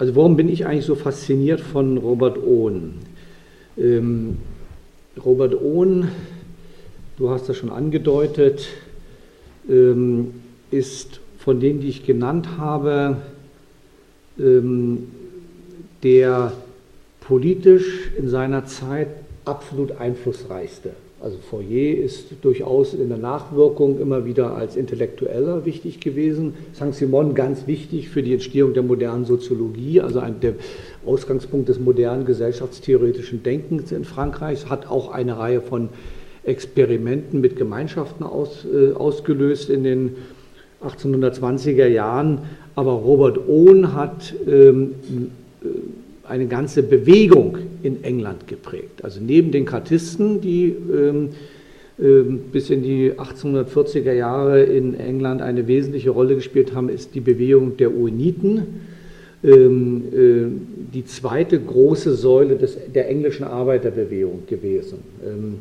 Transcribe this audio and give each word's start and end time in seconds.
also 0.00 0.16
warum 0.16 0.34
bin 0.34 0.48
ich 0.48 0.64
eigentlich 0.64 0.86
so 0.86 0.94
fasziniert 0.94 1.60
von 1.60 1.98
Robert 1.98 2.42
Ohn? 2.42 2.94
Ähm, 3.76 4.38
Robert 5.22 5.60
Ohn, 5.60 6.08
du 7.18 7.28
hast 7.28 7.50
das 7.50 7.58
schon 7.58 7.68
angedeutet, 7.68 8.66
ähm, 9.68 10.40
ist 10.70 11.20
von 11.38 11.60
denen, 11.60 11.82
die 11.82 11.88
ich 11.88 12.06
genannt 12.06 12.56
habe, 12.56 13.18
ähm, 14.38 15.08
der 16.02 16.54
politisch 17.20 18.10
in 18.16 18.30
seiner 18.30 18.64
Zeit 18.64 19.08
absolut 19.44 19.92
einflussreichste. 20.00 20.92
Also 21.22 21.36
Fourier 21.36 22.02
ist 22.02 22.28
durchaus 22.40 22.94
in 22.94 23.10
der 23.10 23.18
Nachwirkung 23.18 24.00
immer 24.00 24.24
wieder 24.24 24.56
als 24.56 24.74
Intellektueller 24.74 25.66
wichtig 25.66 26.00
gewesen. 26.00 26.54
Saint-Simon 26.72 27.34
ganz 27.34 27.66
wichtig 27.66 28.08
für 28.08 28.22
die 28.22 28.32
Entstehung 28.32 28.72
der 28.72 28.82
modernen 28.82 29.26
Soziologie, 29.26 30.00
also 30.00 30.18
ein, 30.20 30.40
der 30.40 30.54
Ausgangspunkt 31.04 31.68
des 31.68 31.78
modernen 31.78 32.24
gesellschaftstheoretischen 32.24 33.42
Denkens 33.42 33.92
in 33.92 34.04
Frankreich, 34.04 34.70
hat 34.70 34.90
auch 34.90 35.12
eine 35.12 35.36
Reihe 35.36 35.60
von 35.60 35.90
Experimenten 36.44 37.42
mit 37.42 37.54
Gemeinschaften 37.56 38.24
aus, 38.24 38.64
äh, 38.64 38.92
ausgelöst 38.94 39.68
in 39.68 39.84
den 39.84 40.16
1820er 40.82 41.86
Jahren. 41.86 42.38
Aber 42.74 42.92
Robert 42.92 43.46
Ohn 43.46 43.92
hat 43.92 44.32
ähm, 44.48 44.94
äh, 45.62 45.66
eine 46.26 46.46
ganze 46.46 46.82
Bewegung 46.82 47.58
in 47.82 48.04
England 48.04 48.46
geprägt. 48.46 49.04
Also 49.04 49.20
neben 49.20 49.50
den 49.50 49.64
Kartisten, 49.64 50.40
die 50.40 50.74
ähm, 50.92 51.30
äh, 52.00 52.22
bis 52.52 52.70
in 52.70 52.82
die 52.82 53.12
1840er 53.12 54.12
Jahre 54.12 54.62
in 54.62 54.98
England 54.98 55.42
eine 55.42 55.66
wesentliche 55.66 56.10
Rolle 56.10 56.34
gespielt 56.34 56.74
haben, 56.74 56.88
ist 56.88 57.14
die 57.14 57.20
Bewegung 57.20 57.76
der 57.76 57.94
Ueniten, 57.94 58.62
ähm, 59.44 60.02
äh, 60.12 60.94
die 60.94 61.04
zweite 61.04 61.60
große 61.60 62.14
Säule 62.14 62.56
des, 62.56 62.78
der 62.94 63.08
englischen 63.08 63.44
Arbeiterbewegung 63.44 64.44
gewesen. 64.46 64.98
Ähm, 65.26 65.58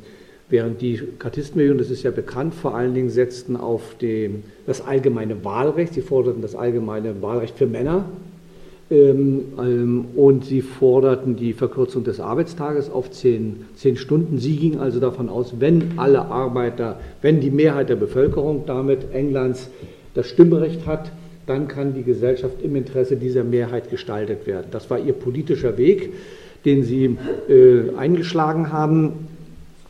während 0.50 0.81
die 0.81 1.02
Kartistenbewegung, 1.20 1.78
das 1.78 1.92
ist 1.92 2.04
ja 2.04 2.11
bekannt, 2.11 2.54
vor 2.56 2.76
allen 2.76 2.94
Dingen 2.94 3.09
setzten 3.09 3.56
auf 3.56 3.95
den, 4.02 4.44
das 4.66 4.81
allgemeine 4.81 5.44
Wahlrecht, 5.44 5.94
sie 5.94 6.02
forderten 6.02 6.42
das 6.42 6.56
allgemeine 6.56 7.22
Wahlrecht 7.22 7.58
für 7.58 7.67
Männer, 7.67 8.06
ähm, 8.06 8.06
ähm, 8.06 8.29
und 8.90 10.45
sie 10.45 10.62
forderten 10.62 11.36
die 11.36 11.54
Verkürzung 11.54 12.04
des 12.04 12.20
Arbeitstages 12.20 12.90
auf 12.90 13.12
zehn, 13.12 13.66
zehn 13.76 13.98
Stunden. 13.98 14.40
Sie 14.40 14.56
gingen 14.56 14.80
also 14.80 15.00
davon 15.00 15.30
aus, 15.30 15.54
wenn 15.59 15.94
alle 15.98 16.26
Arbeiter, 16.26 17.00
wenn 17.22 17.40
die 17.40 17.52
Mehrheit 17.52 17.90
der 17.90 17.98
Bevölkerung 17.98 18.64
damit 18.66 19.14
Englands 19.14 19.70
das 20.16 20.28
Stimmrecht 20.28 20.88
hat, 20.88 21.12
dann 21.45 21.67
kann 21.67 21.94
die 21.94 22.02
Gesellschaft 22.02 22.64
im 22.64 22.76
Interesse 22.76 23.16
dieser 23.16 23.44
Mehrheit 23.44 23.92
gestaltet 23.92 24.48
werden. 24.48 24.67
Das 24.72 24.90
war 24.90 24.98
ihr 24.98 25.14
politischer 25.14 25.78
Weg, 25.78 26.14
den 26.66 26.84
sie 26.84 27.17
äh, 27.48 27.95
eingeschlagen 27.95 28.72
haben. 28.72 29.28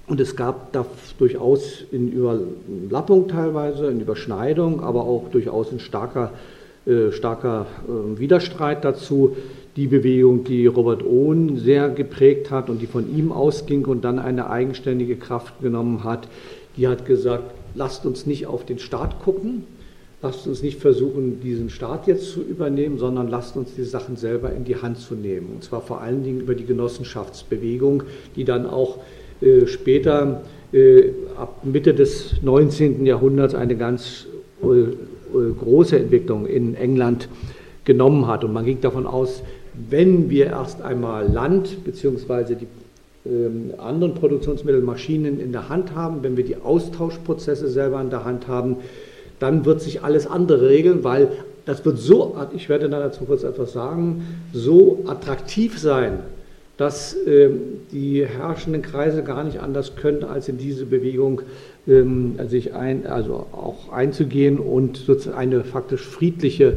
Und 0.07 0.19
es 0.19 0.35
gab 0.35 0.73
da 0.73 0.85
durchaus 1.17 1.83
in 1.91 2.11
Überlappung 2.11 3.29
teilweise, 3.29 3.87
in 3.87 4.01
Überschneidung, 4.01 4.81
aber 4.81 5.03
auch 5.03 5.29
durchaus 5.31 5.71
in 5.71 5.79
starker 5.79 6.33
äh, 6.33 6.58
starker 7.11 7.65
äh, 7.87 8.19
Widerstreit 8.19 8.83
dazu. 8.83 9.35
Die 9.75 9.87
Bewegung, 9.87 10.43
die 10.43 10.65
Robert 10.65 11.03
Owen 11.03 11.57
sehr 11.57 11.89
geprägt 11.89 12.51
hat 12.51 12.69
und 12.69 12.81
die 12.81 12.87
von 12.87 13.15
ihm 13.15 13.31
ausging 13.31 13.85
und 13.85 14.03
dann 14.03 14.19
eine 14.19 14.49
eigenständige 14.49 15.15
Kraft 15.15 15.61
genommen 15.61 16.03
hat, 16.03 16.27
die 16.75 16.87
hat 16.87 17.05
gesagt, 17.05 17.53
lasst 17.75 18.05
uns 18.05 18.25
nicht 18.25 18.47
auf 18.47 18.65
den 18.65 18.79
Staat 18.79 19.21
gucken, 19.21 19.63
lasst 20.21 20.47
uns 20.47 20.61
nicht 20.63 20.79
versuchen, 20.79 21.39
diesen 21.41 21.69
Staat 21.69 22.07
jetzt 22.07 22.31
zu 22.31 22.41
übernehmen, 22.41 22.97
sondern 22.97 23.29
lasst 23.29 23.55
uns 23.55 23.73
die 23.75 23.83
Sachen 23.83 24.17
selber 24.17 24.51
in 24.51 24.65
die 24.65 24.75
Hand 24.75 24.97
zu 24.97 25.15
nehmen. 25.15 25.47
Und 25.55 25.63
zwar 25.63 25.81
vor 25.81 26.01
allen 26.01 26.23
Dingen 26.23 26.41
über 26.41 26.55
die 26.55 26.65
Genossenschaftsbewegung, 26.65 28.03
die 28.35 28.43
dann 28.43 28.65
auch 28.65 28.97
äh, 29.41 29.65
später, 29.67 30.41
äh, 30.73 31.11
ab 31.37 31.61
Mitte 31.63 31.93
des 31.93 32.41
19. 32.41 33.05
Jahrhunderts, 33.05 33.55
eine 33.55 33.77
ganz 33.77 34.25
äh, 34.61 34.65
äh, 34.65 34.97
große 35.31 35.97
Entwicklung 35.97 36.45
in 36.45 36.75
England 36.75 37.29
genommen 37.85 38.27
hat. 38.27 38.43
Und 38.43 38.53
man 38.53 38.65
ging 38.65 38.81
davon 38.81 39.07
aus, 39.07 39.43
wenn 39.89 40.29
wir 40.29 40.47
erst 40.47 40.81
einmal 40.81 41.27
Land 41.27 41.83
bzw. 41.83 42.55
die 42.55 42.67
ähm, 43.25 43.73
anderen 43.77 44.13
Produktionsmittel, 44.13 44.81
Maschinen 44.81 45.39
in 45.39 45.51
der 45.51 45.69
Hand 45.69 45.95
haben, 45.95 46.23
wenn 46.23 46.37
wir 46.37 46.43
die 46.43 46.57
Austauschprozesse 46.57 47.67
selber 47.67 48.01
in 48.01 48.09
der 48.09 48.25
Hand 48.25 48.47
haben, 48.47 48.77
dann 49.39 49.65
wird 49.65 49.81
sich 49.81 50.03
alles 50.03 50.27
andere 50.27 50.69
regeln, 50.69 51.03
weil 51.03 51.29
das 51.65 51.85
wird 51.85 51.97
so, 51.97 52.35
ich 52.55 52.67
werde 52.69 52.89
dazu 52.89 53.25
kurz 53.25 53.43
etwas 53.43 53.73
sagen, 53.73 54.25
so 54.53 55.03
attraktiv 55.05 55.77
sein, 55.77 56.19
dass 56.77 57.13
äh, 57.13 57.49
die 57.91 58.25
herrschenden 58.25 58.81
Kreise 58.81 59.21
gar 59.21 59.43
nicht 59.43 59.59
anders 59.59 59.95
können, 59.95 60.23
als 60.23 60.47
in 60.47 60.57
diese 60.57 60.85
Bewegung 60.85 61.41
sich 62.47 62.73
ein, 62.75 63.07
also 63.07 63.47
auch 63.51 63.91
einzugehen 63.91 64.59
und 64.59 64.97
sozusagen 64.97 65.37
eine 65.37 65.63
faktisch 65.63 66.01
friedliche 66.01 66.73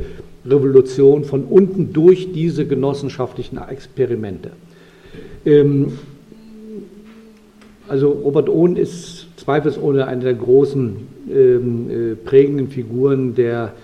Revolution 0.46 1.24
von 1.24 1.44
unten 1.44 1.92
durch 1.92 2.32
diese 2.32 2.66
genossenschaftlichen 2.66 3.58
Experimente. 3.58 4.52
Ähm, 5.44 5.98
also 7.88 8.10
Robert 8.10 8.48
Ohn 8.48 8.76
ist 8.76 9.26
zweifelsohne 9.36 10.06
eine 10.06 10.22
der 10.22 10.34
großen 10.34 10.96
ähm, 11.30 11.90
äh, 11.90 12.14
prägenden 12.14 12.68
Figuren 12.68 13.34
der 13.34 13.74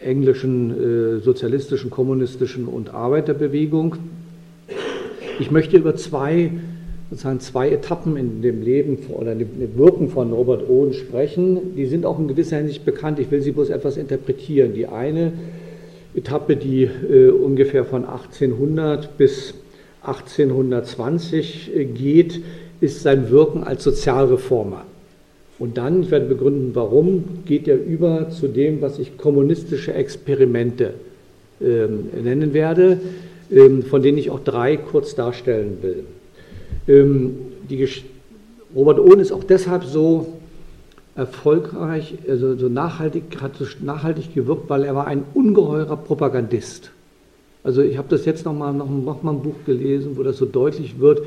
englischen 0.00 0.70
äh, 0.70 1.20
sozialistischen, 1.20 1.90
kommunistischen 1.90 2.66
und 2.66 2.94
Arbeiterbewegung. 2.94 3.96
Ich 5.38 5.50
möchte 5.50 5.76
über 5.76 5.94
zwei, 5.96 6.52
sozusagen 7.10 7.40
zwei 7.40 7.70
Etappen 7.70 8.16
in 8.16 8.40
dem 8.40 8.62
Leben 8.62 8.98
oder 9.08 9.34
dem 9.34 9.76
Wirken 9.76 10.08
von 10.08 10.32
Robert 10.32 10.68
Owen 10.68 10.92
sprechen. 10.92 11.74
Die 11.76 11.86
sind 11.86 12.06
auch 12.06 12.18
in 12.18 12.28
gewisser 12.28 12.58
Hinsicht 12.58 12.84
bekannt. 12.84 13.18
Ich 13.18 13.30
will 13.30 13.42
sie 13.42 13.50
bloß 13.50 13.70
etwas 13.70 13.96
interpretieren. 13.96 14.74
Die 14.74 14.86
eine 14.86 15.32
Etappe, 16.14 16.56
die 16.56 16.84
äh, 16.84 17.30
ungefähr 17.30 17.84
von 17.84 18.04
1800 18.04 19.18
bis 19.18 19.54
1820 20.02 21.76
äh, 21.76 21.84
geht, 21.84 22.40
ist 22.80 23.02
sein 23.02 23.30
Wirken 23.30 23.64
als 23.64 23.82
Sozialreformer. 23.84 24.84
Und 25.58 25.76
dann, 25.76 26.02
ich 26.02 26.10
werde 26.10 26.26
begründen, 26.26 26.70
warum, 26.74 27.24
geht 27.44 27.68
er 27.68 27.76
über 27.76 28.30
zu 28.30 28.48
dem, 28.48 28.80
was 28.80 28.98
ich 28.98 29.18
kommunistische 29.18 29.92
Experimente 29.92 30.94
äh, 31.60 31.86
nennen 32.22 32.54
werde. 32.54 32.98
Ähm, 33.52 33.82
von 33.82 34.00
denen 34.00 34.16
ich 34.18 34.30
auch 34.30 34.40
drei 34.40 34.76
kurz 34.76 35.16
darstellen 35.16 35.78
will. 35.82 36.04
Ähm, 36.90 37.36
Robert 38.74 38.98
Ohn 38.98 39.20
ist 39.20 39.32
auch 39.32 39.44
deshalb 39.44 39.84
so 39.84 40.38
erfolgreich, 41.14 42.14
also 42.28 42.56
so 42.56 42.68
nachhaltig, 42.68 43.40
hat 43.40 43.56
so 43.56 43.66
nachhaltig 43.80 44.34
gewirkt, 44.34 44.68
weil 44.68 44.84
er 44.84 44.94
war 44.94 45.06
ein 45.06 45.24
ungeheurer 45.34 45.96
Propagandist. 45.96 46.90
Also 47.62 47.82
ich 47.82 47.98
habe 47.98 48.08
das 48.08 48.24
jetzt 48.24 48.44
nochmal 48.44 48.72
noch, 48.72 48.88
noch 48.88 49.22
mal 49.22 49.32
ein 49.32 49.42
Buch 49.42 49.56
gelesen, 49.66 50.16
wo 50.16 50.22
das 50.22 50.38
so 50.38 50.46
deutlich 50.46 50.98
wird. 50.98 51.22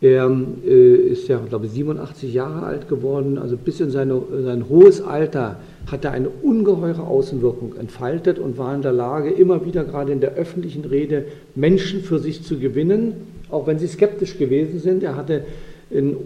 Er 0.00 0.28
äh, 0.66 0.94
ist 0.96 1.28
ja, 1.28 1.38
glaube 1.38 1.66
ich, 1.66 1.72
87 1.72 2.34
Jahre 2.34 2.66
alt 2.66 2.88
geworden, 2.88 3.38
also 3.38 3.56
bis 3.56 3.80
in 3.80 3.90
seine, 3.90 4.20
sein 4.44 4.68
hohes 4.68 5.00
Alter 5.00 5.60
hat 5.90 6.04
er 6.04 6.10
eine 6.10 6.28
ungeheure 6.28 7.04
Außenwirkung 7.04 7.76
entfaltet 7.76 8.38
und 8.38 8.58
war 8.58 8.74
in 8.74 8.82
der 8.82 8.92
Lage, 8.92 9.30
immer 9.30 9.64
wieder 9.64 9.84
gerade 9.84 10.12
in 10.12 10.20
der 10.20 10.34
öffentlichen 10.34 10.84
Rede 10.84 11.26
Menschen 11.54 12.02
für 12.02 12.18
sich 12.18 12.42
zu 12.42 12.58
gewinnen, 12.58 13.31
auch 13.52 13.66
wenn 13.66 13.78
sie 13.78 13.86
skeptisch 13.86 14.38
gewesen 14.38 14.80
sind. 14.80 15.02
Er 15.02 15.16
hatte 15.16 15.44
einen 15.94 16.16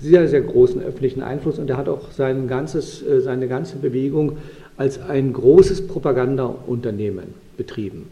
sehr, 0.00 0.28
sehr 0.28 0.40
großen 0.40 0.82
öffentlichen 0.82 1.22
Einfluss 1.22 1.58
und 1.58 1.70
er 1.70 1.76
hat 1.76 1.88
auch 1.88 2.10
sein 2.10 2.48
ganzes, 2.48 3.06
äh, 3.06 3.20
seine 3.20 3.48
ganze 3.48 3.76
Bewegung 3.76 4.38
als 4.76 5.00
ein 5.00 5.32
großes 5.32 5.86
Propagandaunternehmen 5.86 7.34
betrieben. 7.56 8.06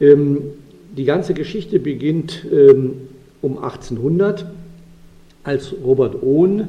Ähm, 0.00 0.38
die 0.96 1.04
ganze 1.04 1.34
Geschichte 1.34 1.78
beginnt 1.78 2.46
ähm, 2.52 2.92
um 3.42 3.58
1800, 3.58 4.46
als 5.44 5.74
Robert 5.84 6.22
Ohn 6.22 6.68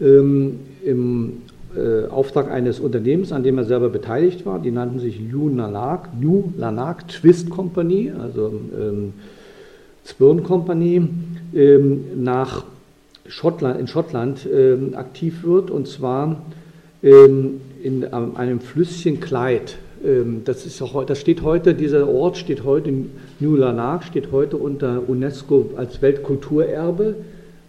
ähm, 0.00 0.60
im 0.84 1.42
äh, 1.76 2.06
Auftrag 2.06 2.50
eines 2.50 2.80
Unternehmens, 2.80 3.32
an 3.32 3.42
dem 3.42 3.58
er 3.58 3.64
selber 3.64 3.88
beteiligt 3.88 4.46
war, 4.46 4.58
die 4.58 4.70
nannten 4.70 4.98
sich 4.98 5.20
New 5.20 5.48
Lanak, 5.48 6.08
New 6.18 6.52
Lanak 6.56 7.08
Twist 7.08 7.50
Company, 7.50 8.10
also 8.18 8.60
ähm, 10.10 10.16
Zwirn 10.16 10.42
Company, 10.42 11.02
ähm, 11.54 12.04
nach 12.22 12.64
Schottland, 13.26 13.78
in 13.78 13.86
Schottland 13.86 14.46
ähm, 14.52 14.94
aktiv 14.94 15.42
wird 15.44 15.70
und 15.70 15.86
zwar 15.86 16.42
ähm, 17.02 17.60
in 17.82 18.04
einem 18.12 18.60
Flüsschen 18.60 19.20
Clyde. 19.20 19.72
Ähm, 20.04 20.42
das, 20.44 20.66
ist 20.66 20.82
auch, 20.82 21.04
das 21.04 21.20
steht 21.20 21.42
heute, 21.42 21.74
dieser 21.74 22.08
Ort 22.08 22.36
steht 22.36 22.64
heute, 22.64 22.92
New 23.38 23.56
Lanark 23.56 24.04
steht 24.04 24.32
heute 24.32 24.56
unter 24.56 25.08
UNESCO 25.08 25.70
als 25.76 26.02
Weltkulturerbe, 26.02 27.16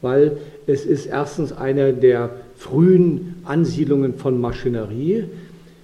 weil 0.01 0.37
es 0.67 0.85
ist 0.85 1.05
erstens 1.05 1.51
einer 1.51 1.91
der 1.91 2.31
frühen 2.57 3.35
Ansiedlungen 3.45 4.15
von 4.15 4.39
Maschinerie. 4.41 5.25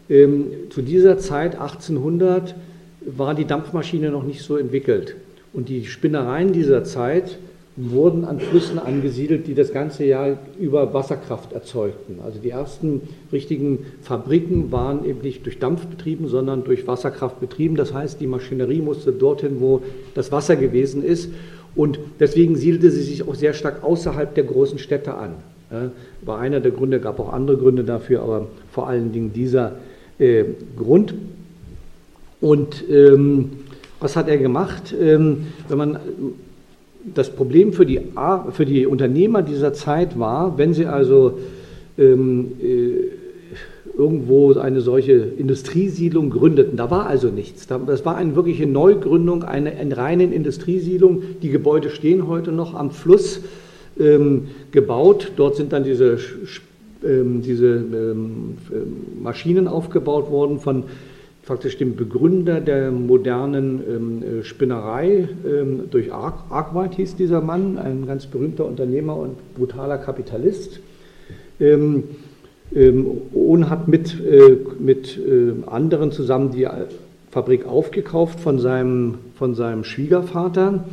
Ähm, 0.10 0.48
zu 0.70 0.82
dieser 0.82 1.18
Zeit, 1.18 1.60
1800, 1.60 2.56
war 3.06 3.36
die 3.36 3.46
Dampfmaschine 3.46 4.10
noch 4.10 4.24
nicht 4.24 4.42
so 4.42 4.58
entwickelt. 4.58 5.16
Und 5.58 5.70
die 5.70 5.86
Spinnereien 5.86 6.54
dieser 6.54 6.84
Zeit 6.84 7.40
wurden 7.78 8.26
an 8.26 8.40
Flüssen 8.40 8.78
angesiedelt, 8.78 9.48
die 9.48 9.56
das 9.56 9.74
ganze 9.74 10.06
Jahr 10.06 10.38
über 10.60 10.94
Wasserkraft 10.94 11.52
erzeugten. 11.52 12.20
Also 12.24 12.38
die 12.38 12.52
ersten 12.52 13.02
richtigen 13.32 13.80
Fabriken 14.04 14.72
waren 14.72 15.04
eben 15.04 15.22
nicht 15.22 15.48
durch 15.48 15.58
Dampf 15.58 15.88
betrieben, 15.88 16.28
sondern 16.28 16.64
durch 16.64 16.86
Wasserkraft 16.86 17.40
betrieben. 17.40 17.76
Das 17.76 17.92
heißt, 17.92 18.22
die 18.22 18.28
Maschinerie 18.28 18.82
musste 18.82 19.12
dorthin, 19.12 19.60
wo 19.60 19.82
das 20.14 20.32
Wasser 20.32 20.58
gewesen 20.58 21.04
ist. 21.04 21.32
Und 21.76 21.98
deswegen 22.20 22.56
siedelte 22.56 22.92
sie 22.92 23.02
sich 23.02 23.28
auch 23.28 23.34
sehr 23.34 23.54
stark 23.54 23.84
außerhalb 23.84 24.36
der 24.36 24.44
großen 24.44 24.78
Städte 24.78 25.16
an. 25.16 25.32
War 26.22 26.38
einer 26.38 26.60
der 26.60 26.72
Gründe, 26.72 27.00
gab 27.00 27.20
auch 27.20 27.34
andere 27.34 27.58
Gründe 27.58 27.84
dafür, 27.84 28.22
aber 28.22 28.48
vor 28.72 28.88
allen 28.88 29.12
Dingen 29.12 29.34
dieser 29.34 29.78
äh, 30.20 30.44
Grund. 30.78 31.16
Und 32.42 32.84
ähm, 32.92 33.50
was 34.00 34.16
hat 34.16 34.28
er 34.28 34.38
gemacht? 34.38 34.94
Ähm, 35.00 35.48
wenn 35.68 35.78
man 35.78 36.00
das 37.14 37.30
Problem 37.30 37.74
für 37.74 37.86
die, 37.86 38.02
für 38.52 38.66
die 38.66 38.86
Unternehmer 38.86 39.42
dieser 39.42 39.74
Zeit 39.74 40.20
war, 40.20 40.58
wenn 40.58 40.74
sie 40.74 40.86
also 40.86 41.40
ähm, 41.98 42.52
äh, 42.62 43.98
irgendwo 43.98 44.54
eine 44.54 44.82
solche 44.82 45.14
Industriesiedlung 45.14 46.30
gründeten. 46.30 46.78
Da 46.78 46.92
war 46.92 47.08
also 47.08 47.30
nichts. 47.30 47.68
Das 47.68 48.06
war 48.06 48.16
eine 48.16 48.36
wirkliche 48.36 48.68
Neugründung, 48.68 49.44
eine, 49.44 49.72
eine 49.72 49.98
reine 49.98 50.24
Industriesiedlung. 50.26 51.24
Die 51.42 51.50
Gebäude 51.50 51.90
stehen 51.90 52.28
heute 52.28 52.52
noch 52.52 52.76
am 52.76 52.92
Fluss 52.92 53.42
ähm, 54.00 54.50
gebaut. 54.72 55.32
Dort 55.36 55.56
sind 55.56 55.74
dann 55.74 55.84
diese, 55.84 56.20
ähm, 57.04 57.42
diese 57.42 57.68
ähm, 57.68 58.58
Maschinen 59.22 59.68
aufgebaut 59.68 60.30
worden 60.30 60.60
von 60.60 60.84
faktisch 61.48 61.78
dem 61.78 61.96
Begründer 61.96 62.60
der 62.60 62.92
modernen 62.92 63.82
ähm, 63.90 64.40
äh, 64.42 64.44
Spinnerei 64.44 65.30
ähm, 65.48 65.84
durch 65.90 66.12
Ark 66.12 66.44
Arkwright 66.50 66.96
hieß 66.96 67.16
dieser 67.16 67.40
Mann, 67.40 67.78
ein 67.78 68.06
ganz 68.06 68.26
berühmter 68.26 68.66
Unternehmer 68.66 69.16
und 69.16 69.56
brutaler 69.56 69.98
Kapitalist. 69.98 70.82
Ähm, 71.60 72.04
Ohn 73.32 73.70
hat 73.70 73.88
mit, 73.88 74.20
äh, 74.20 74.58
mit 74.78 75.18
äh, 75.18 75.54
anderen 75.68 76.12
zusammen 76.12 76.52
die 76.52 76.68
Fabrik 77.32 77.66
aufgekauft 77.66 78.42
von 78.42 78.60
seinem, 78.60 79.16
von 79.36 79.56
seinem 79.56 79.86
Schwiegervater. 79.86 80.84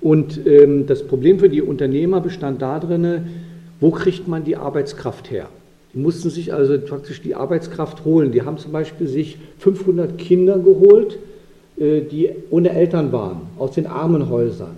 Und 0.00 0.40
das 0.88 1.06
Problem 1.06 1.38
für 1.38 1.48
die 1.48 1.62
Unternehmer 1.62 2.20
bestand 2.20 2.60
darin, 2.60 3.26
wo 3.78 3.92
kriegt 3.92 4.26
man 4.26 4.42
die 4.42 4.56
Arbeitskraft 4.56 5.30
her? 5.30 5.48
Die 5.94 5.98
mussten 5.98 6.30
sich 6.30 6.54
also 6.54 6.78
praktisch 6.78 7.20
die 7.20 7.34
Arbeitskraft 7.34 8.04
holen. 8.04 8.32
Die 8.32 8.42
haben 8.42 8.58
zum 8.58 8.72
Beispiel 8.72 9.06
sich 9.06 9.38
500 9.58 10.16
Kinder 10.16 10.58
geholt, 10.58 11.18
äh, 11.76 12.00
die 12.00 12.30
ohne 12.50 12.70
Eltern 12.70 13.12
waren, 13.12 13.42
aus 13.58 13.72
den 13.72 13.86
Armenhäusern. 13.86 14.76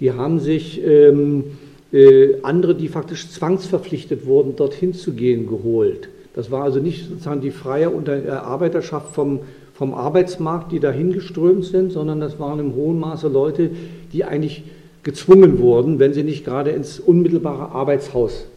Die 0.00 0.12
haben 0.12 0.40
sich 0.40 0.82
ähm, 0.82 1.44
äh, 1.92 2.40
andere, 2.42 2.74
die 2.74 2.88
faktisch 2.88 3.28
zwangsverpflichtet 3.28 4.26
wurden, 4.26 4.56
dorthin 4.56 4.94
zu 4.94 5.12
gehen, 5.12 5.46
geholt. 5.46 6.08
Das 6.34 6.50
war 6.50 6.64
also 6.64 6.80
nicht 6.80 7.08
sozusagen 7.08 7.40
die 7.40 7.50
freie 7.50 7.86
äh, 7.86 8.30
Arbeiterschaft 8.30 9.14
vom, 9.14 9.40
vom 9.74 9.94
Arbeitsmarkt, 9.94 10.72
die 10.72 10.80
dahin 10.80 11.12
geströmt 11.12 11.64
sind, 11.64 11.92
sondern 11.92 12.20
das 12.20 12.40
waren 12.40 12.60
im 12.60 12.74
hohen 12.74 12.98
Maße 12.98 13.28
Leute, 13.28 13.70
die 14.12 14.24
eigentlich 14.24 14.64
gezwungen 15.02 15.58
wurden, 15.60 15.98
wenn 15.98 16.12
sie 16.12 16.24
nicht 16.24 16.44
gerade 16.44 16.70
ins 16.70 16.98
unmittelbare 16.98 17.70
Arbeitshaus 17.72 18.32
äh, 18.32 18.44
äh, 18.44 18.55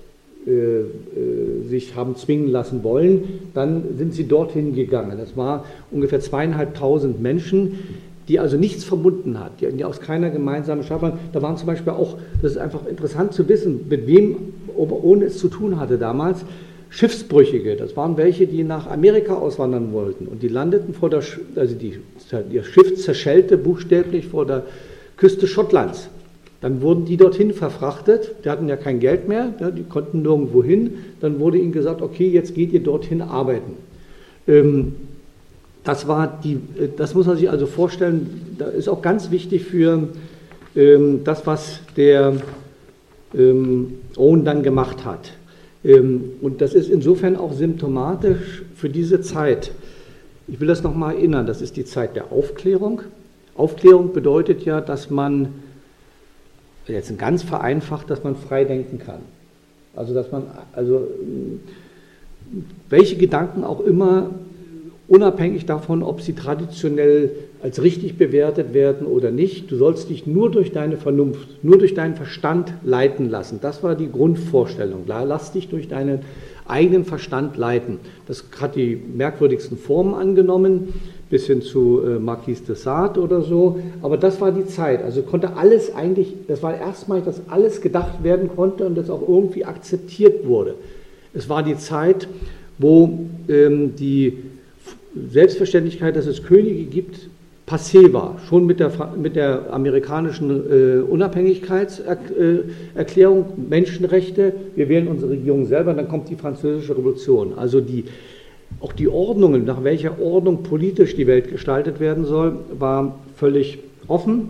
sich 1.70 1.96
haben 1.96 2.16
zwingen 2.16 2.48
lassen 2.48 2.84
wollen, 2.84 3.24
dann 3.54 3.84
sind 3.98 4.14
sie 4.14 4.28
dorthin 4.28 4.74
gegangen. 4.74 5.18
Das 5.18 5.38
war 5.38 5.66
ungefähr 5.92 6.20
zweieinhalbtausend 6.20 7.22
Menschen, 7.22 7.80
die 8.28 8.40
also 8.40 8.58
nichts 8.58 8.84
verbunden 8.84 9.40
hat, 9.40 9.60
die, 9.60 9.72
die 9.72 9.84
aus 9.84 10.00
keiner 10.00 10.30
gemeinsamen 10.30 10.84
Schaft 10.84 11.02
waren. 11.02 11.20
Da 11.34 11.42
waren 11.42 11.58
zum 11.58 11.68
Beispiel 11.68 11.94
auch, 11.94 12.18
das 12.42 12.52
ist 12.52 12.58
einfach 12.58 12.86
interessant 12.86 13.34
zu 13.34 13.50
wissen, 13.50 13.88
mit 13.90 14.08
wem, 14.08 14.38
ohne 14.76 15.26
es 15.26 15.40
zu 15.40 15.50
tun 15.50 15.80
hatte 15.80 15.98
damals, 15.98 16.46
Schiffsbrüchige. 16.90 17.76
Das 17.76 17.96
waren 17.98 18.18
welche, 18.18 18.48
die 18.48 18.64
nach 18.64 18.90
Amerika 18.90 19.34
auswandern 19.34 19.94
wollten 19.94 20.28
und 20.28 20.42
die 20.42 20.48
landeten 20.48 20.94
vor 20.94 21.10
der, 21.10 21.24
also 21.56 21.76
die, 21.76 22.00
ihr 22.52 22.64
Schiff 22.64 22.96
zerschellte 23.02 23.58
buchstäblich 23.58 24.28
vor 24.28 24.46
der 24.46 24.64
Küste 25.18 25.48
Schottlands. 25.48 26.10
Dann 26.62 26.82
wurden 26.82 27.06
die 27.06 27.16
dorthin 27.16 27.54
verfrachtet, 27.54 28.36
die 28.44 28.50
hatten 28.50 28.68
ja 28.68 28.76
kein 28.76 29.00
Geld 29.00 29.30
mehr, 29.30 29.54
ja, 29.60 29.72
die 29.72 29.84
konnten 29.84 30.22
nirgendwo 30.22 30.64
hin. 30.64 30.96
Dann 31.22 31.40
wurde 31.40 31.58
ihnen 31.58 31.72
gesagt, 31.72 32.02
okay, 32.02 32.28
jetzt 32.28 32.54
geht 32.54 32.74
ihr 32.74 32.84
dorthin 32.84 33.22
arbeiten. 33.22 33.74
Ähm, 34.48 34.96
das, 35.86 36.08
war 36.08 36.40
die, 36.44 36.56
äh, 36.56 36.90
das 36.98 37.16
muss 37.16 37.28
man 37.28 37.38
sich 37.38 37.50
also 37.50 37.66
vorstellen, 37.66 38.56
da 38.58 38.66
ist 38.66 38.90
auch 38.90 39.02
ganz 39.02 39.32
wichtig 39.32 39.64
für 39.64 40.10
ähm, 40.76 41.22
das, 41.24 41.48
was 41.48 41.80
der 41.96 42.34
ähm, 43.34 43.94
Owen 44.18 44.44
dann 44.44 44.64
gemacht 44.64 45.06
hat. 45.06 45.32
Und 45.82 46.56
das 46.60 46.74
ist 46.74 46.90
insofern 46.90 47.38
auch 47.38 47.54
symptomatisch 47.54 48.64
für 48.76 48.90
diese 48.90 49.22
Zeit. 49.22 49.72
Ich 50.46 50.60
will 50.60 50.68
das 50.68 50.84
nochmal 50.84 51.16
erinnern, 51.16 51.48
das 51.48 51.62
ist 51.62 51.78
die 51.78 51.86
Zeit 51.86 52.18
der 52.18 52.34
Aufklärung. 52.34 53.04
Aufklärung 53.56 54.12
bedeutet 54.12 54.66
ja, 54.66 54.82
dass 54.82 55.10
man 55.10 55.54
jetzt 56.94 57.18
ganz 57.18 57.44
vereinfacht, 57.44 58.10
dass 58.10 58.24
man 58.24 58.36
frei 58.36 58.64
denken 58.64 59.00
kann. 59.00 59.22
Also 59.96 60.14
dass 60.14 60.32
man, 60.32 60.44
also 60.74 61.08
welche 62.90 63.18
Gedanken 63.18 63.64
auch 63.64 63.82
immer, 63.82 64.32
unabhängig 65.08 65.66
davon, 65.66 66.04
ob 66.04 66.22
sie 66.22 66.34
traditionell 66.34 67.32
als 67.62 67.82
richtig 67.82 68.18
bewertet 68.18 68.74
werden 68.74 69.08
oder 69.08 69.32
nicht, 69.32 69.70
du 69.72 69.76
sollst 69.76 70.10
dich 70.10 70.26
nur 70.26 70.52
durch 70.52 70.72
deine 70.72 70.98
Vernunft, 70.98 71.64
nur 71.64 71.78
durch 71.78 71.94
deinen 71.94 72.16
Verstand 72.16 72.74
leiten 72.84 73.30
lassen. 73.30 73.60
Das 73.62 73.84
war 73.84 73.96
die 73.96 74.10
Grundvorstellung. 74.10 75.04
Lass 75.08 75.52
dich 75.52 75.68
durch 75.68 75.88
deinen 75.88 76.20
eigenen 76.68 77.04
Verstand 77.04 77.58
leiten. 77.58 77.98
Das 78.28 78.46
hat 78.62 78.76
die 78.76 78.96
merkwürdigsten 78.96 79.78
Formen 79.78 80.14
angenommen 80.14 80.94
bis 81.30 81.48
hin 81.48 81.62
zu 81.62 82.02
äh, 82.02 82.20
Marquis 82.20 82.64
de 82.64 82.76
Sade 82.76 83.22
oder 83.22 83.42
so. 83.42 83.80
Aber 84.02 84.18
das 84.18 84.42
war 84.42 84.52
die 84.52 84.66
Zeit. 84.66 85.04
Also 85.04 85.22
konnte 85.22 85.56
alles 85.56 85.94
eigentlich, 85.94 86.34
das 86.48 86.64
war 86.64 86.76
erstmalig, 86.76 87.26
dass 87.26 87.42
alles 87.50 87.82
gedacht 87.82 88.24
werden 88.24 88.50
konnte 88.56 88.86
und 88.86 88.96
das 88.96 89.10
auch 89.10 89.22
irgendwie 89.28 89.66
akzeptiert 89.66 90.48
wurde. 90.48 90.76
Es 91.34 91.48
war 91.48 91.64
die 91.64 91.78
Zeit, 91.78 92.28
wo 92.80 93.20
ähm, 93.48 93.96
die 93.96 94.40
Selbstverständlichkeit, 95.32 96.16
dass 96.16 96.26
es 96.26 96.44
Könige 96.44 96.86
gibt, 96.86 97.30
passé 97.68 98.12
war. 98.14 98.40
Schon 98.48 98.66
mit 98.66 98.80
der, 98.80 98.92
mit 99.16 99.36
der 99.36 99.72
amerikanischen 99.72 100.50
äh, 100.50 101.02
Unabhängigkeitserklärung, 101.02 103.46
Menschenrechte, 103.70 104.54
wir 104.76 104.90
wählen 104.90 105.08
unsere 105.08 105.34
Regierung 105.34 105.68
selber, 105.68 105.94
dann 105.94 106.08
kommt 106.08 106.30
die 106.30 106.36
französische 106.36 106.98
Revolution. 106.98 107.54
Also 107.56 107.80
die 107.82 108.06
auch 108.80 108.94
die 108.94 109.08
Ordnungen, 109.08 109.66
nach 109.66 109.84
welcher 109.84 110.22
Ordnung 110.22 110.64
politisch 110.64 111.16
die 111.16 111.28
Welt 111.28 111.50
gestaltet 111.50 112.00
werden 112.00 112.26
soll, 112.26 112.58
war 112.78 113.20
völlig 113.36 113.80
offen. 114.08 114.50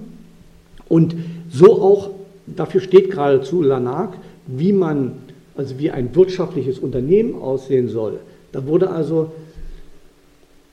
Und 0.88 1.16
so 1.50 1.82
auch, 1.82 2.12
dafür 2.46 2.82
steht 2.82 3.12
geradezu 3.12 3.62
Lanak, 3.62 4.18
wie 4.48 4.74
man, 4.74 5.14
also 5.56 5.80
wie 5.80 5.92
ein 5.92 6.16
wirtschaftliches 6.16 6.80
Unternehmen 6.80 7.36
aussehen 7.42 7.90
soll. 7.90 8.20
Da 8.52 8.66
wurde 8.66 8.90
also 8.90 9.32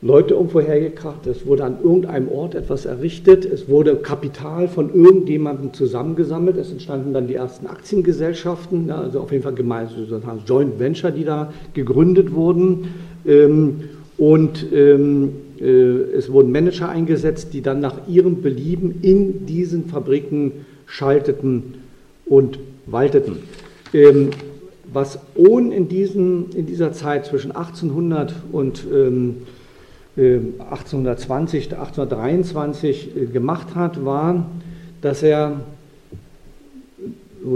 Leute 0.03 0.35
irgendwo 0.35 0.61
hergekracht, 0.61 1.26
es 1.26 1.47
wurde 1.47 1.65
an 1.65 1.79
irgendeinem 1.83 2.29
Ort 2.29 2.55
etwas 2.55 2.85
errichtet, 2.85 3.47
es 3.47 3.69
wurde 3.69 3.97
Kapital 3.97 4.69
von 4.69 4.93
irgendjemandem 4.95 5.73
zusammengesammelt, 5.73 6.59
es 6.59 6.71
entstanden 6.71 7.15
dann 7.15 7.26
die 7.26 7.35
ersten 7.35 7.67
Aktiengesellschaften, 7.67 8.91
also 8.91 9.21
auf 9.21 9.33
jeden 9.33 9.43
Fall 9.43 9.55
gemeinsam 9.55 10.43
Joint 10.47 10.79
Venture, 10.79 11.11
die 11.11 11.25
da 11.25 11.53
gegründet 11.73 12.35
wurden. 12.35 12.88
Ähm, 13.26 13.80
und 14.18 14.66
ähm, 14.73 15.30
äh, 15.61 15.64
es 15.64 16.30
wurden 16.33 16.52
Manager 16.52 16.88
eingesetzt, 16.88 17.52
die 17.52 17.62
dann 17.62 17.80
nach 17.80 18.09
ihrem 18.09 18.42
Belieben 18.42 19.00
in 19.02 19.47
diesen 19.47 19.87
Fabriken 19.87 20.52
schalteten 20.87 21.75
und 22.25 22.59
walteten. 22.87 23.38
Ähm, 23.92 24.30
was 24.92 25.18
Ohn 25.35 25.73
in, 25.73 25.88
diesen, 25.88 26.50
in 26.52 26.66
dieser 26.66 26.92
Zeit 26.92 27.26
zwischen 27.26 27.50
1800 27.50 28.33
und 28.52 28.87
1820, 30.16 31.76
1823 31.76 33.16
äh, 33.16 33.26
gemacht 33.26 33.75
hat, 33.75 34.04
war, 34.04 34.47
dass 35.02 35.23
er, 35.23 35.61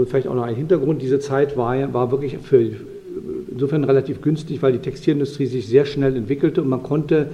vielleicht 0.05 0.27
auch 0.27 0.35
noch 0.35 0.43
ein 0.43 0.55
Hintergrund, 0.55 1.01
diese 1.01 1.19
Zeit 1.19 1.57
war, 1.57 1.91
war 1.93 2.11
wirklich 2.11 2.37
für, 2.37 2.71
insofern 3.51 3.83
relativ 3.83 4.21
günstig, 4.21 4.61
weil 4.61 4.73
die 4.73 4.79
Textilindustrie 4.79 5.45
sich 5.45 5.67
sehr 5.67 5.85
schnell 5.85 6.15
entwickelte 6.15 6.61
und 6.61 6.69
man 6.69 6.83
konnte, 6.83 7.29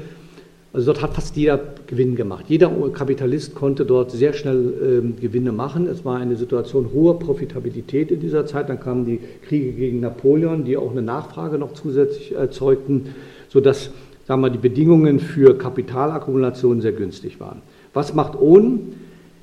also 0.73 0.87
dort 0.87 1.01
hat 1.01 1.13
fast 1.13 1.37
jeder 1.37 1.59
Gewinn 1.87 2.15
gemacht. 2.15 2.45
Jeder 2.47 2.69
Kapitalist 2.93 3.55
konnte 3.55 3.85
dort 3.85 4.11
sehr 4.11 4.33
schnell 4.33 5.03
äh, 5.17 5.21
Gewinne 5.21 5.51
machen. 5.51 5.87
Es 5.87 6.03
war 6.03 6.17
eine 6.17 6.35
Situation 6.35 6.89
hoher 6.93 7.19
Profitabilität 7.19 8.11
in 8.11 8.19
dieser 8.19 8.45
Zeit. 8.45 8.69
Dann 8.69 8.79
kamen 8.79 9.05
die 9.05 9.19
Kriege 9.47 9.71
gegen 9.71 9.99
Napoleon, 9.99 10.65
die 10.65 10.77
auch 10.77 10.91
eine 10.91 11.01
Nachfrage 11.01 11.57
noch 11.57 11.73
zusätzlich 11.73 12.33
erzeugten, 12.33 13.15
sodass 13.49 13.91
sagen 14.27 14.41
wir, 14.41 14.49
die 14.49 14.57
Bedingungen 14.57 15.19
für 15.19 15.57
Kapitalakkumulation 15.57 16.81
sehr 16.81 16.91
günstig 16.91 17.39
waren. 17.39 17.61
Was 17.93 18.13
macht 18.13 18.39
Ohn? 18.39 18.93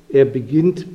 Er 0.09 0.25
beginnt 0.25 0.85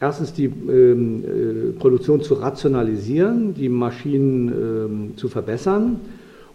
erstens 0.00 0.32
die 0.32 0.46
ähm, 0.46 1.24
äh, 1.24 1.78
Produktion 1.78 2.22
zu 2.22 2.34
rationalisieren, 2.34 3.54
die 3.54 3.68
Maschinen 3.68 4.48
ähm, 4.48 5.16
zu 5.16 5.28
verbessern 5.28 6.00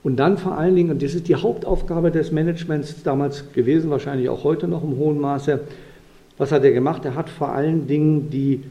und 0.04 0.18
dann 0.18 0.38
vor 0.38 0.58
allen 0.58 0.76
Dingen, 0.76 0.92
und 0.92 1.02
das 1.02 1.16
ist 1.16 1.28
die 1.28 1.36
Hauptaufgabe 1.36 2.12
des 2.12 2.32
Managements 2.32 3.02
damals 3.04 3.52
gewesen, 3.54 3.90
wahrscheinlich 3.90 4.30
auch 4.30 4.44
heute 4.44 4.68
noch 4.68 4.84
im 4.84 4.98
hohen 4.98 5.20
Maße, 5.20 5.62
was 6.38 6.52
hat 6.52 6.64
er 6.64 6.72
gemacht? 6.72 7.06
Er 7.06 7.16
hat 7.16 7.30
vor 7.30 7.50
allen 7.50 7.88
Dingen 7.88 8.30
die 8.30 8.64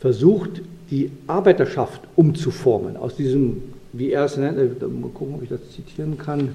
versucht, 0.00 0.62
die 0.90 1.10
Arbeiterschaft 1.26 2.02
umzuformen. 2.14 2.96
Aus 2.96 3.16
diesem, 3.16 3.62
wie 3.92 4.10
er 4.10 4.24
es 4.24 4.36
nennt, 4.36 4.58
äh, 4.58 4.86
mal 4.86 5.10
gucken, 5.14 5.34
ob 5.36 5.42
ich 5.42 5.48
das 5.48 5.60
zitieren 5.70 6.18
kann. 6.18 6.50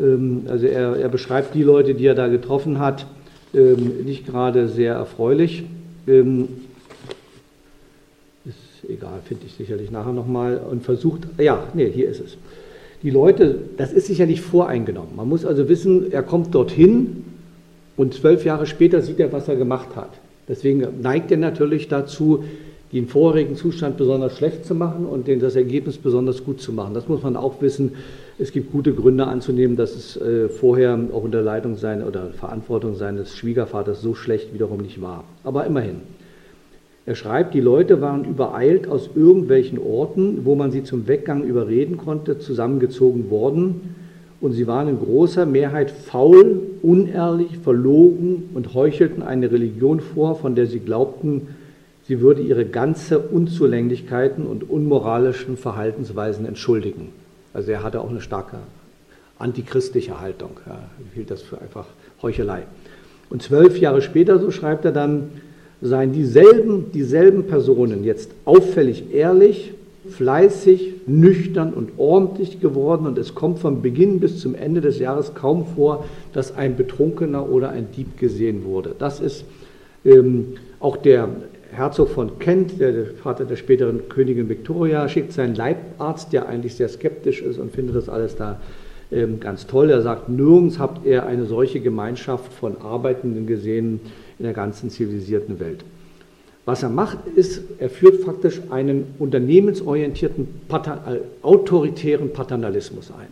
Ähm, 0.00 0.42
also 0.48 0.66
er, 0.66 0.96
er 0.96 1.08
beschreibt 1.08 1.54
die 1.54 1.62
Leute, 1.62 1.94
die 1.94 2.06
er 2.06 2.14
da 2.14 2.28
getroffen 2.28 2.78
hat, 2.78 3.06
ähm, 3.54 4.04
nicht 4.04 4.26
gerade 4.26 4.68
sehr 4.68 4.94
erfreulich. 4.94 5.64
Ähm, 6.06 6.48
ist 8.44 8.88
egal, 8.88 9.20
finde 9.24 9.46
ich 9.46 9.54
sicherlich 9.54 9.90
nachher 9.90 10.12
nochmal. 10.12 10.58
Und 10.58 10.82
versucht, 10.82 11.22
ja, 11.38 11.66
nee, 11.74 11.90
hier 11.90 12.08
ist 12.08 12.20
es. 12.20 12.36
Die 13.02 13.10
Leute, 13.10 13.58
das 13.76 13.92
ist 13.92 14.06
sicherlich 14.06 14.40
voreingenommen. 14.40 15.16
Man 15.16 15.28
muss 15.28 15.44
also 15.44 15.68
wissen, 15.68 16.12
er 16.12 16.22
kommt 16.22 16.54
dorthin 16.54 17.24
und 17.96 18.14
zwölf 18.14 18.44
Jahre 18.44 18.66
später 18.66 19.02
sieht 19.02 19.20
er, 19.20 19.32
was 19.32 19.48
er 19.48 19.56
gemacht 19.56 19.96
hat. 19.96 20.10
Deswegen 20.48 20.86
neigt 21.02 21.30
er 21.30 21.36
natürlich 21.36 21.88
dazu, 21.88 22.44
den 22.92 23.08
vorherigen 23.08 23.56
Zustand 23.56 23.96
besonders 23.96 24.36
schlecht 24.36 24.64
zu 24.64 24.74
machen 24.74 25.06
und 25.06 25.28
das 25.42 25.56
Ergebnis 25.56 25.98
besonders 25.98 26.44
gut 26.44 26.60
zu 26.60 26.72
machen. 26.72 26.94
Das 26.94 27.08
muss 27.08 27.22
man 27.22 27.36
auch 27.36 27.60
wissen. 27.60 27.92
Es 28.38 28.52
gibt 28.52 28.70
gute 28.70 28.92
Gründe 28.92 29.26
anzunehmen, 29.26 29.76
dass 29.76 29.96
es 29.96 30.20
äh, 30.20 30.50
vorher 30.50 30.98
auch 31.10 31.24
unter 31.24 31.40
Leitung 31.40 31.76
sein 31.76 32.04
oder 32.04 32.28
Verantwortung 32.32 32.94
seines 32.94 33.34
Schwiegervaters 33.34 34.02
so 34.02 34.14
schlecht 34.14 34.52
wiederum 34.52 34.82
nicht 34.82 35.00
war. 35.00 35.24
Aber 35.42 35.64
immerhin. 35.64 36.02
Er 37.06 37.14
schreibt, 37.14 37.54
die 37.54 37.60
Leute 37.60 38.02
waren 38.02 38.26
übereilt 38.26 38.88
aus 38.88 39.08
irgendwelchen 39.14 39.78
Orten, 39.78 40.44
wo 40.44 40.54
man 40.54 40.70
sie 40.70 40.84
zum 40.84 41.08
Weggang 41.08 41.44
überreden 41.44 41.96
konnte, 41.96 42.38
zusammengezogen 42.38 43.30
worden 43.30 43.94
und 44.42 44.52
sie 44.52 44.66
waren 44.66 44.88
in 44.88 44.98
großer 44.98 45.46
Mehrheit 45.46 45.90
faul, 45.90 46.60
unehrlich, 46.82 47.56
verlogen 47.58 48.50
und 48.52 48.74
heuchelten 48.74 49.22
eine 49.22 49.50
Religion 49.50 50.00
vor, 50.00 50.34
von 50.34 50.54
der 50.54 50.66
sie 50.66 50.80
glaubten, 50.80 51.48
sie 52.06 52.20
würde 52.20 52.42
ihre 52.42 52.66
ganze 52.66 53.18
Unzulänglichkeiten 53.18 54.44
und 54.46 54.68
unmoralischen 54.68 55.56
Verhaltensweisen 55.56 56.44
entschuldigen. 56.44 57.12
Also 57.56 57.72
er 57.72 57.82
hatte 57.82 58.02
auch 58.02 58.10
eine 58.10 58.20
starke 58.20 58.58
antichristliche 59.38 60.20
Haltung. 60.20 60.50
Er 60.66 60.78
hielt 61.14 61.30
das 61.30 61.40
für 61.40 61.58
einfach 61.58 61.86
Heuchelei. 62.20 62.64
Und 63.30 63.42
zwölf 63.42 63.78
Jahre 63.78 64.02
später, 64.02 64.38
so 64.38 64.50
schreibt 64.50 64.84
er 64.84 64.92
dann, 64.92 65.30
seien 65.80 66.12
dieselben, 66.12 66.92
dieselben 66.92 67.46
Personen 67.46 68.04
jetzt 68.04 68.30
auffällig 68.44 69.14
ehrlich, 69.14 69.72
fleißig, 70.06 70.96
nüchtern 71.06 71.72
und 71.72 71.92
ordentlich 71.96 72.60
geworden 72.60 73.06
und 73.06 73.16
es 73.16 73.34
kommt 73.34 73.58
vom 73.58 73.80
Beginn 73.80 74.20
bis 74.20 74.38
zum 74.38 74.54
Ende 74.54 74.82
des 74.82 74.98
Jahres 74.98 75.34
kaum 75.34 75.64
vor, 75.74 76.04
dass 76.34 76.54
ein 76.54 76.76
Betrunkener 76.76 77.48
oder 77.48 77.70
ein 77.70 77.88
Dieb 77.96 78.18
gesehen 78.18 78.66
wurde. 78.66 78.94
Das 78.98 79.18
ist 79.18 79.46
ähm, 80.04 80.58
auch 80.78 80.98
der 80.98 81.30
Herzog 81.72 82.08
von 82.08 82.38
Kent, 82.38 82.80
der, 82.80 83.06
Vater 83.22 83.44
der 83.44 83.56
späteren 83.56 84.08
Königin 84.08 84.48
Victoria, 84.48 85.08
schickt 85.08 85.32
seinen 85.32 85.54
Leibarzt, 85.54 86.32
der 86.32 86.48
eigentlich 86.48 86.74
sehr 86.74 86.88
skeptisch 86.88 87.42
ist 87.42 87.58
und 87.58 87.72
findet 87.72 87.96
das 87.96 88.08
alles 88.08 88.36
da 88.36 88.60
ähm, 89.12 89.40
ganz 89.40 89.66
toll. 89.66 89.90
Er 89.90 90.02
sagt, 90.02 90.28
nirgends 90.28 90.78
habt 90.78 91.06
ihr 91.06 91.26
eine 91.26 91.46
solche 91.46 91.80
Gemeinschaft 91.80 92.52
von 92.52 92.80
Arbeitenden 92.80 93.46
gesehen, 93.46 94.00
in 94.38 94.44
der 94.44 94.52
ganzen 94.52 94.90
zivilisierten 94.90 95.60
Welt. 95.60 95.84
Was 96.64 96.82
er 96.82 96.88
macht, 96.88 97.18
ist, 97.36 97.62
er 97.78 97.88
führt 97.88 98.24
faktisch 98.24 98.60
einen 98.70 99.14
unternehmensorientierten, 99.18 100.48
Pater, 100.68 101.02
äh, 101.08 101.46
autoritären 101.46 102.32
Paternalismus 102.32 103.12
ein. 103.12 103.28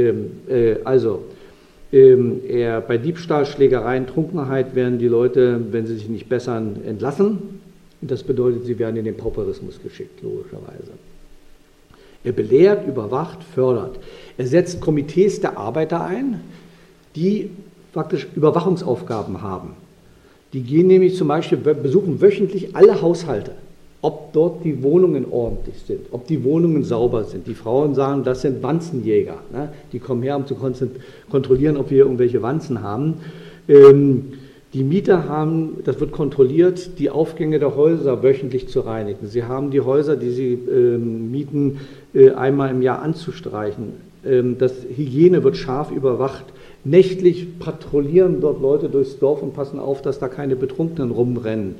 Ähm, 0.00 0.30
äh, 0.48 0.76
also, 0.84 1.24
ähm, 1.92 2.40
bei 2.88 2.98
Diebstahl, 2.98 3.46
Schlägereien, 3.46 4.06
Trunkenheit 4.06 4.74
werden 4.74 4.98
die 4.98 5.08
Leute, 5.08 5.60
wenn 5.70 5.86
sie 5.86 5.94
sich 5.94 6.08
nicht 6.08 6.28
bessern, 6.28 6.76
entlassen. 6.86 7.60
Das 8.00 8.22
bedeutet, 8.22 8.64
sie 8.64 8.78
werden 8.78 8.96
in 8.96 9.04
den 9.04 9.16
Pauperismus 9.16 9.80
geschickt, 9.82 10.22
logischerweise. 10.22 10.92
Er 12.24 12.32
belehrt, 12.32 12.86
überwacht, 12.86 13.44
fördert. 13.44 13.98
Er 14.38 14.46
setzt 14.46 14.80
Komitees 14.80 15.40
der 15.40 15.58
Arbeiter 15.58 16.04
ein, 16.04 16.40
die 17.14 17.50
faktisch 17.92 18.26
Überwachungsaufgaben 18.34 19.42
haben. 19.42 19.70
Die 20.52 20.62
gehen 20.62 20.86
nämlich 20.86 21.16
zum 21.16 21.28
Beispiel, 21.28 21.58
besuchen 21.58 22.20
wöchentlich 22.20 22.74
alle 22.74 23.00
Haushalte, 23.00 23.52
ob 24.04 24.34
dort 24.34 24.62
die 24.64 24.82
Wohnungen 24.82 25.24
ordentlich 25.30 25.76
sind, 25.86 26.00
ob 26.10 26.26
die 26.26 26.44
Wohnungen 26.44 26.84
sauber 26.84 27.24
sind. 27.24 27.46
Die 27.46 27.54
Frauen 27.54 27.94
sagen, 27.94 28.22
das 28.22 28.42
sind 28.42 28.62
Wanzenjäger. 28.62 29.38
Ne? 29.50 29.70
Die 29.94 29.98
kommen 29.98 30.22
her, 30.22 30.36
um 30.36 30.46
zu 30.46 30.56
kontrollieren, 31.30 31.78
ob 31.78 31.90
wir 31.90 32.00
irgendwelche 32.04 32.42
Wanzen 32.42 32.82
haben. 32.82 33.14
Ähm, 33.66 34.34
die 34.74 34.84
Mieter 34.84 35.26
haben, 35.26 35.78
das 35.84 36.00
wird 36.00 36.12
kontrolliert, 36.12 36.98
die 36.98 37.08
Aufgänge 37.08 37.58
der 37.58 37.76
Häuser 37.76 38.22
wöchentlich 38.22 38.68
zu 38.68 38.80
reinigen. 38.80 39.26
Sie 39.26 39.44
haben 39.44 39.70
die 39.70 39.80
Häuser, 39.80 40.16
die 40.16 40.30
sie 40.30 40.52
ähm, 40.52 41.30
mieten, 41.30 41.78
äh, 42.12 42.32
einmal 42.32 42.72
im 42.72 42.82
Jahr 42.82 43.00
anzustreichen. 43.00 43.94
Ähm, 44.26 44.58
das 44.58 44.74
Hygiene 44.94 45.42
wird 45.44 45.56
scharf 45.56 45.90
überwacht. 45.90 46.44
Nächtlich 46.84 47.58
patrouillieren 47.58 48.42
dort 48.42 48.60
Leute 48.60 48.90
durchs 48.90 49.18
Dorf 49.18 49.40
und 49.40 49.54
passen 49.54 49.78
auf, 49.78 50.02
dass 50.02 50.18
da 50.18 50.28
keine 50.28 50.56
Betrunkenen 50.56 51.10
rumrennen. 51.10 51.76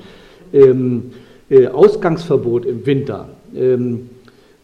Ähm, 0.53 1.11
äh, 1.11 1.24
Ausgangsverbot 1.49 2.65
im 2.65 2.85
Winter. 2.85 3.29
Ähm, 3.55 4.09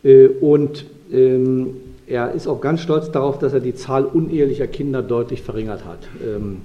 äh, 0.03 0.27
und 0.27 0.85
ähm, 1.11 1.75
er 2.07 2.31
ist 2.33 2.47
auch 2.47 2.59
ganz 2.59 2.81
stolz 2.81 3.11
darauf, 3.11 3.39
dass 3.39 3.53
er 3.53 3.59
die 3.59 3.75
Zahl 3.75 4.05
unehelicher 4.05 4.67
Kinder 4.67 5.01
deutlich 5.01 5.41
verringert 5.41 5.85
hat 5.85 5.99
ähm, 6.25 6.61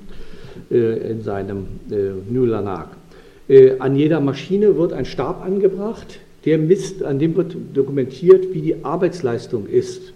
äh, 0.71 1.11
in 1.11 1.23
seinem 1.23 1.67
äh, 1.91 2.33
Nulanak. 2.33 2.89
Äh, 3.49 3.79
an 3.79 3.95
jeder 3.95 4.21
Maschine 4.21 4.77
wird 4.77 4.93
ein 4.93 5.05
Stab 5.05 5.45
angebracht, 5.45 6.19
der 6.45 6.59
misst, 6.59 7.03
an 7.03 7.19
dem 7.19 7.37
wird 7.37 7.57
dokumentiert, 7.75 8.55
wie 8.55 8.61
die 8.61 8.85
Arbeitsleistung 8.85 9.67
ist. 9.67 10.13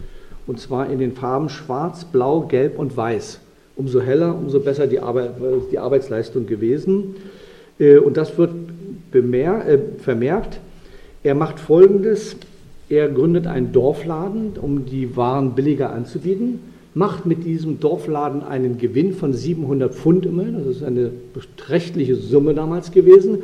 Und 0.47 0.59
zwar 0.59 0.91
in 0.91 0.99
den 0.99 1.13
Farben 1.13 1.49
Schwarz, 1.49 2.05
Blau, 2.05 2.41
Gelb 2.43 2.79
und 2.79 2.97
Weiß 2.97 3.41
umso 3.81 4.01
heller, 4.01 4.37
umso 4.37 4.61
besser 4.61 4.87
die, 4.87 5.01
Arbeit, 5.01 5.33
die 5.73 5.79
Arbeitsleistung 5.79 6.47
gewesen. 6.47 7.17
Äh, 7.79 7.97
und 7.97 8.17
das 8.17 8.37
wird 8.37 8.60
bemerkt, 9.11 9.69
äh, 9.69 9.79
vermerkt. 9.99 10.61
Er 11.23 11.35
macht 11.35 11.61
Folgendes. 11.61 12.37
Er 12.89 13.09
gründet 13.09 13.47
einen 13.47 13.73
Dorfladen, 13.73 14.55
um 14.61 14.85
die 14.85 15.17
Waren 15.17 15.55
billiger 15.55 15.93
anzubieten, 15.93 16.59
macht 16.93 17.25
mit 17.25 17.45
diesem 17.45 17.79
Dorfladen 17.79 18.43
einen 18.43 18.79
Gewinn 18.79 19.13
von 19.13 19.33
700 19.33 19.95
Pfund 19.95 20.27
immerhin, 20.27 20.55
das 20.55 20.67
ist 20.67 20.83
eine 20.83 21.09
beträchtliche 21.33 22.17
Summe 22.17 22.53
damals 22.53 22.91
gewesen, 22.91 23.39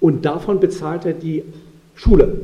und 0.00 0.26
davon 0.26 0.60
bezahlt 0.60 1.06
er 1.06 1.14
die 1.14 1.44
Schule, 1.94 2.42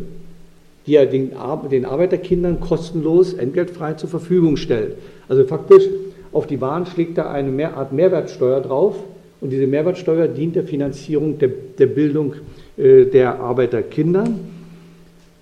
die 0.87 0.95
er 0.95 1.05
den, 1.05 1.33
den 1.71 1.85
Arbeiterkindern 1.85 2.61
kostenlos, 2.61 3.35
entgeltfrei 3.35 3.95
zur 3.95 4.09
Verfügung 4.09 4.57
stellt. 4.57 4.97
Also 5.29 5.45
faktisch 5.45 5.85
auf 6.33 6.47
die 6.47 6.61
Waren 6.61 6.87
schlägt 6.87 7.19
er 7.19 7.31
eine 7.31 7.75
Art 7.75 7.93
Mehrwertsteuer 7.93 8.61
drauf 8.61 8.97
und 9.41 9.51
diese 9.51 9.67
Mehrwertsteuer 9.67 10.29
dient 10.29 10.57
der 10.57 10.65
Finanzierung 10.65 11.39
der, 11.39 11.51
der 11.79 11.87
Bildung 11.87 12.35
der 12.77 13.41
Arbeiterkinder. 13.41 14.27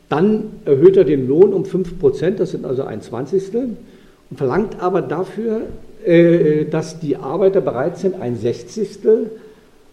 Dann 0.09 0.45
erhöht 0.65 0.97
er 0.97 1.05
den 1.05 1.27
Lohn 1.27 1.53
um 1.53 1.65
5 1.65 1.99
Prozent, 1.99 2.39
das 2.39 2.53
sind 2.53 2.65
also 2.65 2.85
ein 2.85 3.03
Zwanzigstel, 3.03 3.77
und 4.31 4.37
verlangt 4.37 4.81
aber 4.81 5.03
dafür, 5.03 5.63
äh, 6.05 6.67
dass 6.67 7.01
die 7.01 7.17
Arbeiter 7.17 7.61
bereit 7.61 7.99
sind, 7.99 8.21
ein 8.21 8.37
Sechzigstel, 8.37 9.31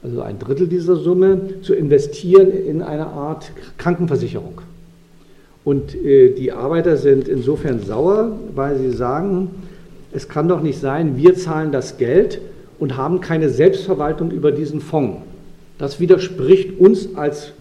also 0.04 0.22
ein 0.22 0.40
Drittel 0.40 0.68
dieser 0.68 0.96
Summe, 0.96 1.62
zu 1.62 1.74
investieren 1.74 2.52
in 2.52 2.82
eine 2.82 3.08
Art 3.08 3.52
Krankenversicherung. 3.78 4.62
Und 5.64 5.96
äh, 5.96 6.34
die 6.34 6.52
Arbeiter 6.52 6.98
sind 6.98 7.28
insofern 7.28 7.82
sauer, 7.82 8.32
weil 8.56 8.78
sie 8.78 8.92
sagen, 8.92 9.52
es 10.12 10.28
kann 10.28 10.48
doch 10.48 10.62
nicht 10.62 10.80
sein, 10.80 11.18
wir 11.18 11.36
zahlen 11.36 11.72
das 11.72 11.98
Geld 11.98 12.42
und 12.80 12.98
haben 12.98 13.22
keine 13.22 13.50
Selbstverwaltung 13.50 14.32
über 14.32 14.52
diesen 14.52 14.82
Fonds. 14.82 15.18
Das 15.82 16.00
widerspricht 16.00 16.80
uns 16.80 17.16
als 17.16 17.54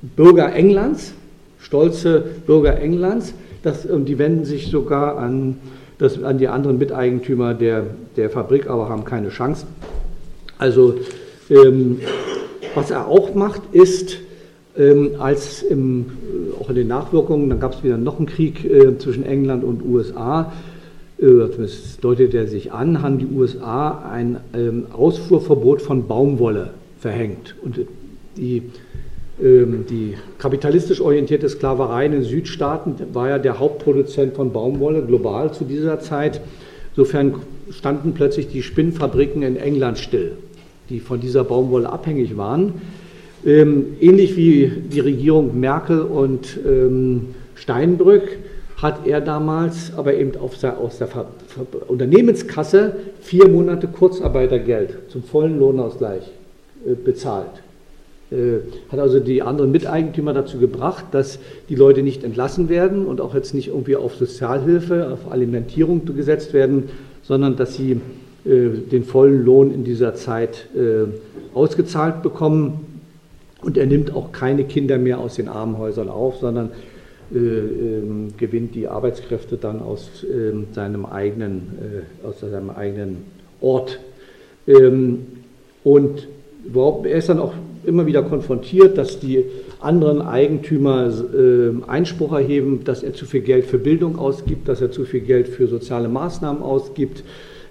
Bürger 0.00 0.54
Englands, 0.54 1.12
stolze 1.58 2.24
Bürger 2.46 2.78
Englands, 2.78 3.34
das, 3.64 3.82
die 3.82 4.16
wenden 4.16 4.44
sich 4.44 4.68
sogar 4.68 5.18
an, 5.18 5.58
das, 5.98 6.22
an 6.22 6.38
die 6.38 6.46
anderen 6.46 6.78
Miteigentümer 6.78 7.52
der, 7.52 7.86
der 8.16 8.30
Fabrik, 8.30 8.70
aber 8.70 8.88
haben 8.88 9.04
keine 9.04 9.30
Chance. 9.30 9.66
Also 10.56 10.94
ähm, 11.50 11.98
was 12.76 12.92
er 12.92 13.08
auch 13.08 13.34
macht, 13.34 13.62
ist, 13.72 14.18
ähm, 14.78 15.16
als 15.18 15.64
im, 15.64 16.12
auch 16.60 16.68
in 16.68 16.76
den 16.76 16.86
Nachwirkungen, 16.86 17.50
dann 17.50 17.58
gab 17.58 17.74
es 17.74 17.82
wieder 17.82 17.98
noch 17.98 18.18
einen 18.18 18.26
Krieg 18.26 18.64
äh, 18.64 18.96
zwischen 18.98 19.26
England 19.26 19.64
und 19.64 19.84
USA, 19.84 20.52
das 21.18 21.98
deutet 22.00 22.34
er 22.34 22.48
sich 22.48 22.72
an, 22.72 23.00
haben 23.00 23.18
die 23.18 23.26
USA 23.26 24.02
ein 24.10 24.38
ähm, 24.54 24.86
Ausfuhrverbot 24.92 25.80
von 25.80 26.08
Baumwolle 26.08 26.70
verhängt. 27.02 27.56
Und 27.62 27.80
die, 28.36 28.62
ähm, 29.42 29.84
die 29.90 30.14
kapitalistisch 30.38 31.00
orientierte 31.00 31.48
Sklaverei 31.48 32.06
in 32.06 32.12
den 32.12 32.22
Südstaaten 32.22 32.94
war 33.12 33.28
ja 33.28 33.38
der 33.38 33.58
Hauptproduzent 33.58 34.34
von 34.34 34.52
Baumwolle 34.52 35.02
global 35.02 35.52
zu 35.52 35.64
dieser 35.64 35.98
Zeit. 36.00 36.40
Insofern 36.96 37.34
standen 37.70 38.12
plötzlich 38.14 38.48
die 38.48 38.62
Spinnfabriken 38.62 39.42
in 39.42 39.56
England 39.56 39.98
still, 39.98 40.32
die 40.90 41.00
von 41.00 41.20
dieser 41.20 41.42
Baumwolle 41.42 41.90
abhängig 41.90 42.36
waren. 42.36 42.74
Ähm, 43.44 43.96
ähnlich 44.00 44.36
wie 44.36 44.70
die 44.92 45.00
Regierung 45.00 45.58
Merkel 45.58 46.02
und 46.02 46.60
Steinbrück 47.56 48.38
hat 48.76 49.06
er 49.06 49.20
damals 49.20 49.92
aber 49.96 50.14
eben 50.14 50.32
der, 50.32 50.78
aus 50.78 50.98
der 50.98 51.08
Unternehmenskasse 51.88 52.96
vier 53.20 53.48
Monate 53.48 53.88
Kurzarbeitergeld 53.88 55.10
zum 55.10 55.24
vollen 55.24 55.58
Lohnausgleich 55.58 56.30
bezahlt. 57.04 57.62
Äh, 58.30 58.60
hat 58.90 58.98
also 58.98 59.20
die 59.20 59.42
anderen 59.42 59.72
Miteigentümer 59.72 60.32
dazu 60.32 60.58
gebracht, 60.58 61.06
dass 61.12 61.38
die 61.68 61.74
Leute 61.74 62.02
nicht 62.02 62.24
entlassen 62.24 62.68
werden 62.68 63.04
und 63.06 63.20
auch 63.20 63.34
jetzt 63.34 63.54
nicht 63.54 63.68
irgendwie 63.68 63.96
auf 63.96 64.14
Sozialhilfe, 64.14 65.12
auf 65.12 65.30
Alimentierung 65.30 66.04
gesetzt 66.06 66.54
werden, 66.54 66.88
sondern 67.22 67.56
dass 67.56 67.74
sie 67.74 68.00
äh, 68.44 68.68
den 68.90 69.04
vollen 69.04 69.44
Lohn 69.44 69.72
in 69.72 69.84
dieser 69.84 70.14
Zeit 70.14 70.68
ausgezahlt 71.54 72.22
bekommen. 72.22 72.86
Und 73.60 73.76
er 73.76 73.86
nimmt 73.86 74.12
auch 74.14 74.32
keine 74.32 74.64
Kinder 74.64 74.98
mehr 74.98 75.18
aus 75.18 75.36
den 75.36 75.48
Armenhäusern 75.48 76.08
auf, 76.08 76.38
sondern 76.38 76.70
äh, 77.32 77.38
ähm, 77.38 78.28
gewinnt 78.36 78.74
die 78.74 78.88
Arbeitskräfte 78.88 79.56
dann 79.56 79.80
aus 79.80 80.24
ähm, 80.24 80.66
seinem 80.72 81.06
eigenen, 81.06 82.04
äh, 82.22 82.26
aus 82.26 82.40
seinem 82.40 82.68
eigenen 82.68 83.24
Ort. 83.60 84.00
Ähm, 84.66 85.26
und 85.82 86.28
er 87.04 87.16
ist 87.16 87.28
dann 87.28 87.38
auch 87.38 87.54
immer 87.84 88.06
wieder 88.06 88.22
konfrontiert, 88.22 88.96
dass 88.96 89.18
die 89.18 89.44
anderen 89.80 90.22
Eigentümer 90.22 91.12
Einspruch 91.86 92.32
erheben, 92.32 92.80
dass 92.84 93.02
er 93.02 93.14
zu 93.14 93.26
viel 93.26 93.40
Geld 93.40 93.66
für 93.66 93.78
Bildung 93.78 94.18
ausgibt, 94.18 94.68
dass 94.68 94.80
er 94.80 94.92
zu 94.92 95.04
viel 95.04 95.20
Geld 95.20 95.48
für 95.48 95.66
soziale 95.66 96.08
Maßnahmen 96.08 96.62
ausgibt. 96.62 97.24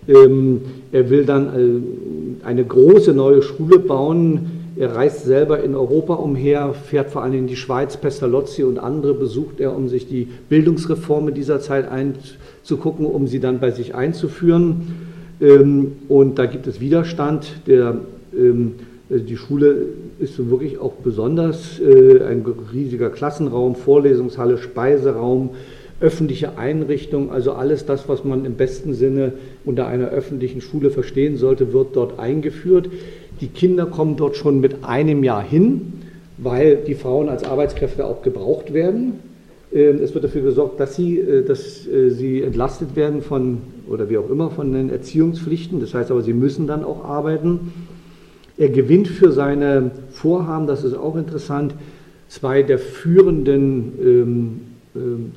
Er 0.07 1.10
will 1.10 1.25
dann 1.25 1.48
äh, 1.48 2.45
eine 2.45 2.65
große 2.65 3.13
neue 3.13 3.43
Schule 3.43 3.77
bauen, 3.77 4.62
er 4.75 4.95
reist 4.95 5.25
selber 5.25 5.62
in 5.63 5.75
Europa 5.75 6.13
umher, 6.13 6.74
fährt 6.74 7.12
vor 7.12 7.24
allem 7.24 7.33
in 7.33 7.48
die 7.48 7.57
Schweiz, 7.57 7.98
Pestalozzi 7.98 8.63
und 8.63 8.79
andere 8.79 9.13
besucht 9.13 9.60
er, 9.60 9.75
um 9.75 9.89
sich 9.89 10.07
die 10.07 10.27
Bildungsreformen 10.48 11.33
dieser 11.33 11.60
Zeit 11.60 11.88
einzugucken, 11.91 13.05
um 13.05 13.27
sie 13.27 13.39
dann 13.39 13.60
bei 13.60 13.71
sich 13.71 13.95
einzuführen. 13.95 15.10
Ähm, 15.41 15.93
und 16.07 16.39
da 16.39 16.45
gibt 16.45 16.67
es 16.67 16.79
Widerstand. 16.79 17.48
Der, 17.67 17.98
ähm, 18.38 18.75
die 19.09 19.35
Schule 19.35 19.88
ist 20.19 20.38
wirklich 20.50 20.79
auch 20.79 20.93
besonders 20.93 21.79
äh, 21.79 22.23
ein 22.23 22.45
riesiger 22.73 23.09
Klassenraum, 23.09 23.75
Vorlesungshalle, 23.75 24.57
Speiseraum, 24.57 25.50
öffentliche 26.00 26.57
Einrichtung, 26.57 27.31
also 27.31 27.51
alles 27.51 27.85
das, 27.85 28.09
was 28.09 28.23
man 28.23 28.45
im 28.45 28.55
besten 28.55 28.93
Sinne 28.93 29.33
unter 29.65 29.88
einer 29.88 30.09
öffentlichen 30.09 30.61
Schule 30.61 30.89
verstehen 30.89 31.38
sollte, 31.38 31.73
wird 31.73 31.95
dort 31.95 32.19
eingeführt. 32.19 32.89
Die 33.39 33.47
Kinder 33.47 33.85
kommen 33.85 34.15
dort 34.15 34.35
schon 34.35 34.61
mit 34.61 34.83
einem 34.83 35.23
Jahr 35.23 35.43
hin, 35.43 35.93
weil 36.38 36.77
die 36.77 36.95
Frauen 36.95 37.29
als 37.29 37.43
Arbeitskräfte 37.43 38.05
auch 38.05 38.23
gebraucht 38.23 38.73
werden. 38.73 39.19
Ähm, 39.73 40.00
es 40.01 40.13
wird 40.13 40.23
dafür 40.23 40.41
gesorgt, 40.41 40.79
dass 40.79 40.95
sie, 40.95 41.19
äh, 41.19 41.43
dass 41.43 41.88
äh, 41.88 42.09
sie 42.09 42.41
entlastet 42.41 42.95
werden 42.95 43.21
von, 43.21 43.59
oder 43.89 44.09
wie 44.09 44.17
auch 44.17 44.29
immer, 44.29 44.50
von 44.50 44.73
den 44.73 44.89
Erziehungspflichten. 44.89 45.79
Das 45.79 45.93
heißt 45.93 46.11
aber, 46.11 46.21
sie 46.21 46.33
müssen 46.33 46.65
dann 46.65 46.83
auch 46.83 47.05
arbeiten. 47.05 47.71
Er 48.61 48.69
gewinnt 48.69 49.07
für 49.07 49.31
seine 49.31 49.89
Vorhaben, 50.11 50.67
das 50.67 50.83
ist 50.83 50.93
auch 50.93 51.15
interessant, 51.15 51.73
zwei 52.27 52.61
der 52.61 52.77
führenden 52.77 53.93
ähm, 54.00 54.61
ähm, 54.95 55.31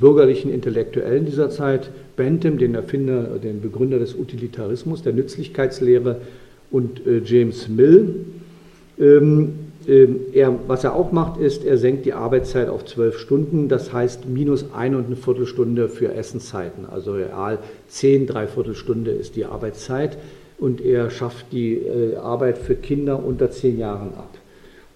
bürgerlichen 0.00 0.50
Intellektuellen 0.50 1.26
dieser 1.26 1.50
Zeit, 1.50 1.90
Bentham, 2.16 2.56
den 2.56 2.74
Erfinder, 2.74 3.24
den 3.42 3.60
Begründer 3.60 3.98
des 3.98 4.14
Utilitarismus, 4.14 5.02
der 5.02 5.12
Nützlichkeitslehre 5.12 6.22
und 6.70 7.06
äh, 7.06 7.20
James 7.22 7.68
Mill. 7.68 8.24
Ähm, 8.98 9.52
ähm, 9.86 10.20
er, 10.32 10.54
was 10.66 10.82
er 10.82 10.94
auch 10.94 11.12
macht, 11.12 11.38
ist, 11.38 11.62
er 11.62 11.76
senkt 11.76 12.06
die 12.06 12.14
Arbeitszeit 12.14 12.70
auf 12.70 12.86
zwölf 12.86 13.18
Stunden, 13.18 13.68
das 13.68 13.92
heißt 13.92 14.30
minus 14.30 14.72
ein 14.72 14.94
und 14.94 15.08
eine 15.08 15.16
Viertelstunde 15.16 15.90
für 15.90 16.14
Essenszeiten. 16.14 16.86
Also 16.86 17.12
real 17.12 17.58
zehn, 17.88 18.26
dreiviertel 18.26 18.74
Stunde 18.74 19.10
ist 19.10 19.36
die 19.36 19.44
Arbeitszeit 19.44 20.16
und 20.58 20.80
er 20.80 21.10
schafft 21.10 21.46
die 21.52 21.74
äh, 21.74 22.16
Arbeit 22.16 22.58
für 22.58 22.74
Kinder 22.74 23.24
unter 23.24 23.50
zehn 23.50 23.78
Jahren 23.78 24.14
ab. 24.14 24.30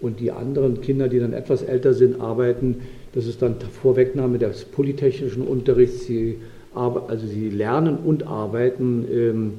Und 0.01 0.19
die 0.19 0.31
anderen 0.31 0.81
Kinder, 0.81 1.09
die 1.09 1.19
dann 1.19 1.33
etwas 1.33 1.61
älter 1.61 1.93
sind, 1.93 2.21
arbeiten, 2.21 2.81
das 3.13 3.25
ist 3.25 3.41
dann 3.41 3.55
Vorwegnahme 3.81 4.37
des 4.37 4.63
polytechnischen 4.65 5.43
Unterrichts, 5.43 6.05
sie, 6.05 6.37
also 6.73 7.27
sie 7.27 7.49
lernen 7.49 7.97
und 7.97 8.25
arbeiten. 8.25 9.05
Ähm, 9.11 9.53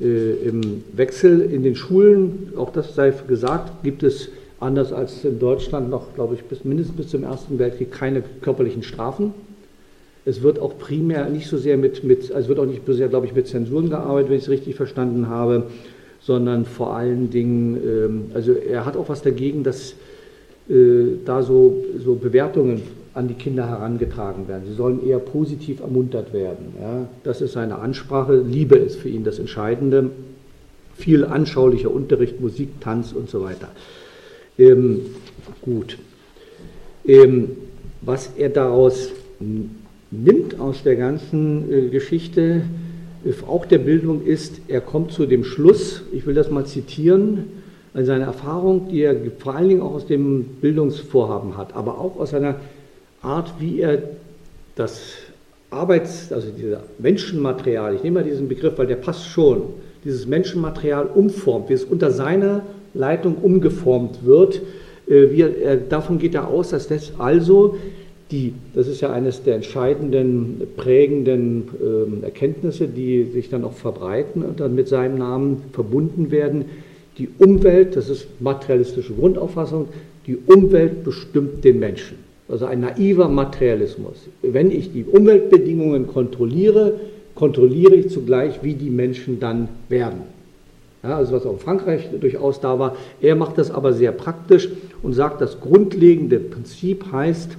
äh, 0.00 0.48
im 0.48 0.84
Wechsel 0.92 1.40
in 1.40 1.62
den 1.62 1.74
Schulen, 1.74 2.52
auch 2.56 2.70
das 2.70 2.94
sei 2.94 3.12
gesagt, 3.26 3.82
gibt 3.82 4.02
es 4.02 4.28
anders 4.60 4.92
als 4.92 5.24
in 5.24 5.38
Deutschland 5.38 5.88
noch, 5.90 6.14
glaube 6.14 6.34
ich, 6.34 6.44
bis, 6.44 6.64
mindestens 6.64 6.96
bis 6.96 7.08
zum 7.08 7.24
Ersten 7.24 7.58
Weltkrieg 7.58 7.92
keine 7.92 8.22
körperlichen 8.42 8.82
Strafen. 8.82 9.32
Es 10.26 10.42
wird 10.42 10.58
auch 10.58 10.76
primär 10.76 11.28
nicht 11.30 11.46
so 11.46 11.56
sehr 11.56 11.76
mit, 11.76 12.02
mit 12.02 12.32
also 12.32 12.48
wird 12.48 12.58
auch 12.58 12.66
nicht 12.66 12.82
so 12.84 12.92
sehr, 12.92 13.08
glaube 13.08 13.26
ich, 13.26 13.34
mit 13.34 13.46
Zensuren 13.46 13.88
gearbeitet, 13.88 14.28
wenn 14.28 14.36
ich 14.38 14.42
es 14.42 14.50
richtig 14.50 14.74
verstanden 14.74 15.28
habe, 15.28 15.68
sondern 16.20 16.64
vor 16.64 16.96
allen 16.96 17.30
Dingen, 17.30 17.76
ähm, 17.76 18.24
also 18.34 18.52
er 18.52 18.84
hat 18.84 18.96
auch 18.96 19.08
was 19.08 19.22
dagegen, 19.22 19.62
dass 19.62 19.94
äh, 20.68 21.18
da 21.24 21.44
so, 21.44 21.84
so 22.04 22.16
Bewertungen 22.16 22.82
an 23.14 23.28
die 23.28 23.34
Kinder 23.34 23.68
herangetragen 23.68 24.48
werden. 24.48 24.64
Sie 24.66 24.74
sollen 24.74 25.06
eher 25.06 25.20
positiv 25.20 25.80
ermuntert 25.80 26.32
werden. 26.32 26.74
Ja. 26.80 27.08
Das 27.22 27.40
ist 27.40 27.52
seine 27.52 27.78
Ansprache. 27.78 28.34
Liebe 28.36 28.76
ist 28.76 28.96
für 28.96 29.08
ihn 29.08 29.22
das 29.22 29.38
Entscheidende. 29.38 30.10
Viel 30.96 31.24
anschaulicher 31.24 31.90
Unterricht, 31.90 32.40
Musik, 32.40 32.80
Tanz 32.80 33.12
und 33.12 33.30
so 33.30 33.42
weiter. 33.42 33.68
Ähm, 34.58 35.02
gut. 35.62 35.98
Ähm, 37.06 37.50
was 38.02 38.32
er 38.36 38.48
daraus 38.48 39.10
nimmt 40.10 40.58
aus 40.60 40.82
der 40.82 40.96
ganzen 40.96 41.72
äh, 41.72 41.88
Geschichte, 41.88 42.62
äh, 43.24 43.32
auch 43.46 43.66
der 43.66 43.78
Bildung, 43.78 44.24
ist, 44.24 44.60
er 44.68 44.80
kommt 44.80 45.12
zu 45.12 45.26
dem 45.26 45.44
Schluss, 45.44 46.02
ich 46.12 46.26
will 46.26 46.34
das 46.34 46.50
mal 46.50 46.66
zitieren, 46.66 47.44
seine 47.94 48.24
Erfahrung, 48.24 48.88
die 48.90 49.00
er 49.00 49.16
vor 49.38 49.54
allen 49.54 49.70
Dingen 49.70 49.80
auch 49.80 49.94
aus 49.94 50.06
dem 50.06 50.44
Bildungsvorhaben 50.60 51.56
hat, 51.56 51.74
aber 51.74 51.98
auch 51.98 52.18
aus 52.18 52.30
seiner 52.30 52.56
Art, 53.22 53.54
wie 53.58 53.80
er 53.80 54.02
das 54.74 55.00
Arbeits-, 55.70 56.30
also 56.32 56.48
dieses 56.50 56.78
Menschenmaterial, 56.98 57.94
ich 57.94 58.02
nehme 58.02 58.20
mal 58.20 58.28
diesen 58.28 58.48
Begriff, 58.48 58.76
weil 58.76 58.86
der 58.86 58.96
passt 58.96 59.26
schon, 59.26 59.62
dieses 60.04 60.26
Menschenmaterial 60.26 61.06
umformt, 61.06 61.68
wie 61.68 61.74
es 61.74 61.84
unter 61.84 62.10
seiner 62.10 62.62
Leitung 62.94 63.36
umgeformt 63.36 64.24
wird. 64.24 64.60
Äh, 65.08 65.30
wie 65.30 65.40
er, 65.42 65.76
davon 65.76 66.18
geht 66.18 66.34
er 66.34 66.48
aus, 66.48 66.70
dass 66.70 66.88
das 66.88 67.12
also 67.18 67.76
die, 68.30 68.54
das 68.74 68.88
ist 68.88 69.00
ja 69.00 69.12
eines 69.12 69.42
der 69.44 69.56
entscheidenden, 69.56 70.62
prägenden 70.76 71.68
äh, 72.22 72.24
Erkenntnisse, 72.24 72.88
die 72.88 73.24
sich 73.24 73.50
dann 73.50 73.64
auch 73.64 73.74
verbreiten 73.74 74.42
und 74.42 74.58
dann 74.60 74.74
mit 74.74 74.88
seinem 74.88 75.18
Namen 75.18 75.62
verbunden 75.72 76.30
werden. 76.30 76.64
Die 77.18 77.28
Umwelt, 77.38 77.96
das 77.96 78.08
ist 78.08 78.40
materialistische 78.40 79.14
Grundauffassung, 79.14 79.88
die 80.26 80.36
Umwelt 80.36 81.04
bestimmt 81.04 81.64
den 81.64 81.78
Menschen. 81.78 82.18
Also 82.48 82.66
ein 82.66 82.80
naiver 82.80 83.28
Materialismus. 83.28 84.28
Wenn 84.42 84.70
ich 84.70 84.92
die 84.92 85.04
Umweltbedingungen 85.04 86.06
kontrolliere, 86.06 87.00
kontrolliere 87.34 87.94
ich 87.94 88.10
zugleich, 88.10 88.62
wie 88.62 88.74
die 88.74 88.90
Menschen 88.90 89.40
dann 89.40 89.68
werden. 89.88 90.22
Ja, 91.02 91.16
also 91.16 91.32
was 91.32 91.46
auch 91.46 91.52
in 91.52 91.58
Frankreich 91.58 92.08
durchaus 92.20 92.60
da 92.60 92.78
war. 92.78 92.96
Er 93.20 93.36
macht 93.36 93.58
das 93.58 93.70
aber 93.70 93.92
sehr 93.92 94.12
praktisch 94.12 94.68
und 95.02 95.12
sagt, 95.12 95.40
das 95.40 95.60
grundlegende 95.60 96.38
Prinzip 96.38 97.12
heißt, 97.12 97.56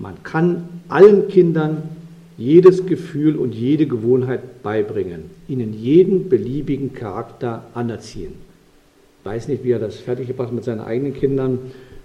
man 0.00 0.22
kann 0.22 0.68
allen 0.88 1.28
Kindern 1.28 1.82
jedes 2.36 2.86
Gefühl 2.86 3.36
und 3.36 3.54
jede 3.54 3.86
Gewohnheit 3.86 4.62
beibringen, 4.62 5.24
ihnen 5.46 5.74
jeden 5.74 6.28
beliebigen 6.28 6.94
Charakter 6.94 7.66
anerziehen. 7.74 8.32
Ich 9.20 9.26
weiß 9.26 9.48
nicht, 9.48 9.62
wie 9.62 9.72
er 9.72 9.78
das 9.78 9.96
fertiggebracht 9.96 10.52
mit 10.52 10.64
seinen 10.64 10.80
eigenen 10.80 11.14
Kindern 11.14 11.58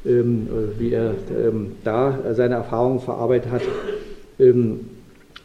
ähm, 0.06 0.48
wie 0.78 0.92
er 0.92 1.16
ähm, 1.36 1.72
da 1.84 2.34
seine 2.34 2.56
Erfahrungen 2.56 3.00
verarbeitet 3.00 3.52
hat. 3.52 3.62
Ähm, 4.38 4.82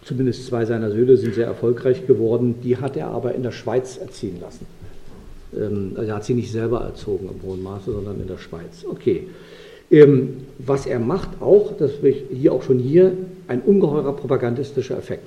zumindest 0.04 0.46
zwei 0.46 0.66
seiner 0.66 0.90
Söhne 0.90 1.16
sind 1.16 1.34
sehr 1.34 1.46
erfolgreich 1.46 2.06
geworden. 2.06 2.56
Die 2.62 2.76
hat 2.76 2.96
er 2.96 3.08
aber 3.08 3.34
in 3.34 3.42
der 3.42 3.52
Schweiz 3.52 3.96
erziehen 3.96 4.38
lassen. 4.40 4.66
Also 5.52 6.08
er 6.08 6.14
hat 6.14 6.24
sie 6.24 6.34
nicht 6.34 6.52
selber 6.52 6.82
erzogen 6.82 7.28
im 7.28 7.48
hohen 7.48 7.62
Maße, 7.62 7.90
sondern 7.90 8.20
in 8.20 8.28
der 8.28 8.38
Schweiz. 8.38 8.84
Okay. 8.88 9.26
Was 9.90 10.86
er 10.86 11.00
macht 11.00 11.40
auch, 11.40 11.72
das 11.76 12.02
will 12.02 12.12
ich 12.12 12.38
hier 12.38 12.52
auch 12.52 12.62
schon 12.62 12.78
hier, 12.78 13.12
ein 13.48 13.60
ungeheurer 13.60 14.12
propagandistischer 14.12 14.96
Effekt. 14.96 15.26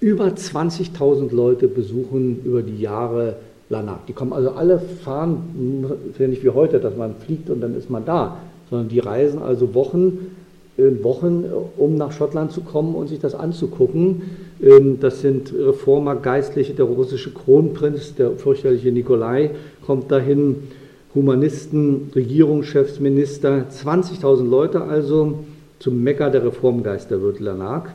Über 0.00 0.28
20.000 0.28 1.34
Leute 1.34 1.68
besuchen 1.68 2.40
über 2.44 2.62
die 2.62 2.80
Jahre 2.80 3.36
Lanark. 3.68 4.06
Die 4.06 4.14
kommen 4.14 4.32
also 4.32 4.50
alle 4.50 4.80
fahren, 5.04 5.84
ist 6.10 6.18
ja 6.18 6.26
nicht 6.26 6.42
wie 6.42 6.48
heute, 6.48 6.80
dass 6.80 6.96
man 6.96 7.14
fliegt 7.16 7.50
und 7.50 7.60
dann 7.60 7.76
ist 7.76 7.90
man 7.90 8.04
da, 8.04 8.38
sondern 8.70 8.88
die 8.88 8.98
reisen 8.98 9.42
also 9.42 9.74
Wochen, 9.74 10.34
äh, 10.78 11.04
Wochen, 11.04 11.44
um 11.76 11.96
nach 11.96 12.12
Schottland 12.12 12.52
zu 12.52 12.62
kommen 12.62 12.94
und 12.94 13.08
sich 13.08 13.20
das 13.20 13.34
anzugucken. 13.34 14.22
Ähm, 14.62 14.98
das 15.00 15.20
sind 15.20 15.52
Reformer, 15.54 16.16
Geistliche, 16.16 16.72
der 16.72 16.86
russische 16.86 17.32
Kronprinz, 17.32 18.14
der 18.14 18.32
fürchterliche 18.32 18.90
Nikolai 18.90 19.50
kommt 19.84 20.10
dahin, 20.10 20.68
Humanisten, 21.14 22.10
Regierungschefs, 22.14 23.00
Minister, 23.00 23.66
20.000 23.70 24.48
Leute 24.48 24.82
also 24.82 25.44
zum 25.80 26.02
Mekka 26.02 26.30
der 26.30 26.44
Reformgeister 26.44 27.20
wird 27.20 27.40
Lanark. 27.40 27.92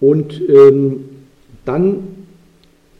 Und 0.00 0.40
ähm, 0.48 1.04
dann 1.64 2.26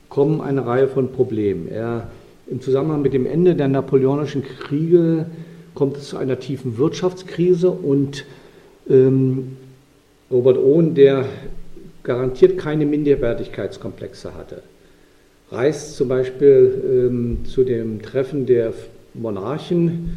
kommen 0.09 0.41
eine 0.41 0.67
Reihe 0.67 0.89
von 0.89 1.13
Problemen. 1.13 1.69
Er, 1.69 2.11
Im 2.49 2.61
Zusammenhang 2.61 3.03
mit 3.03 3.13
dem 3.13 3.27
Ende 3.27 3.55
der 3.55 3.69
napoleonischen 3.69 4.43
Kriege 4.43 5.27
kommt 5.75 5.97
es 5.97 6.09
zu 6.09 6.17
einer 6.17 6.41
tiefen 6.41 6.77
Wirtschaftskrise 6.79 7.71
und 7.71 8.25
ähm, 8.89 9.57
Robert 10.31 10.59
Owen, 10.59 10.95
der 10.95 11.27
garantiert 12.03 12.59
keine 12.59 12.87
Minderwertigkeitskomplexe 12.87 14.35
hatte, 14.35 14.63
reist 15.51 15.97
zum 15.97 16.09
Beispiel 16.09 17.09
ähm, 17.09 17.45
zu 17.45 17.63
dem 17.63 18.03
Treffen 18.03 18.47
der 18.47 18.73
Monarchen 19.15 20.11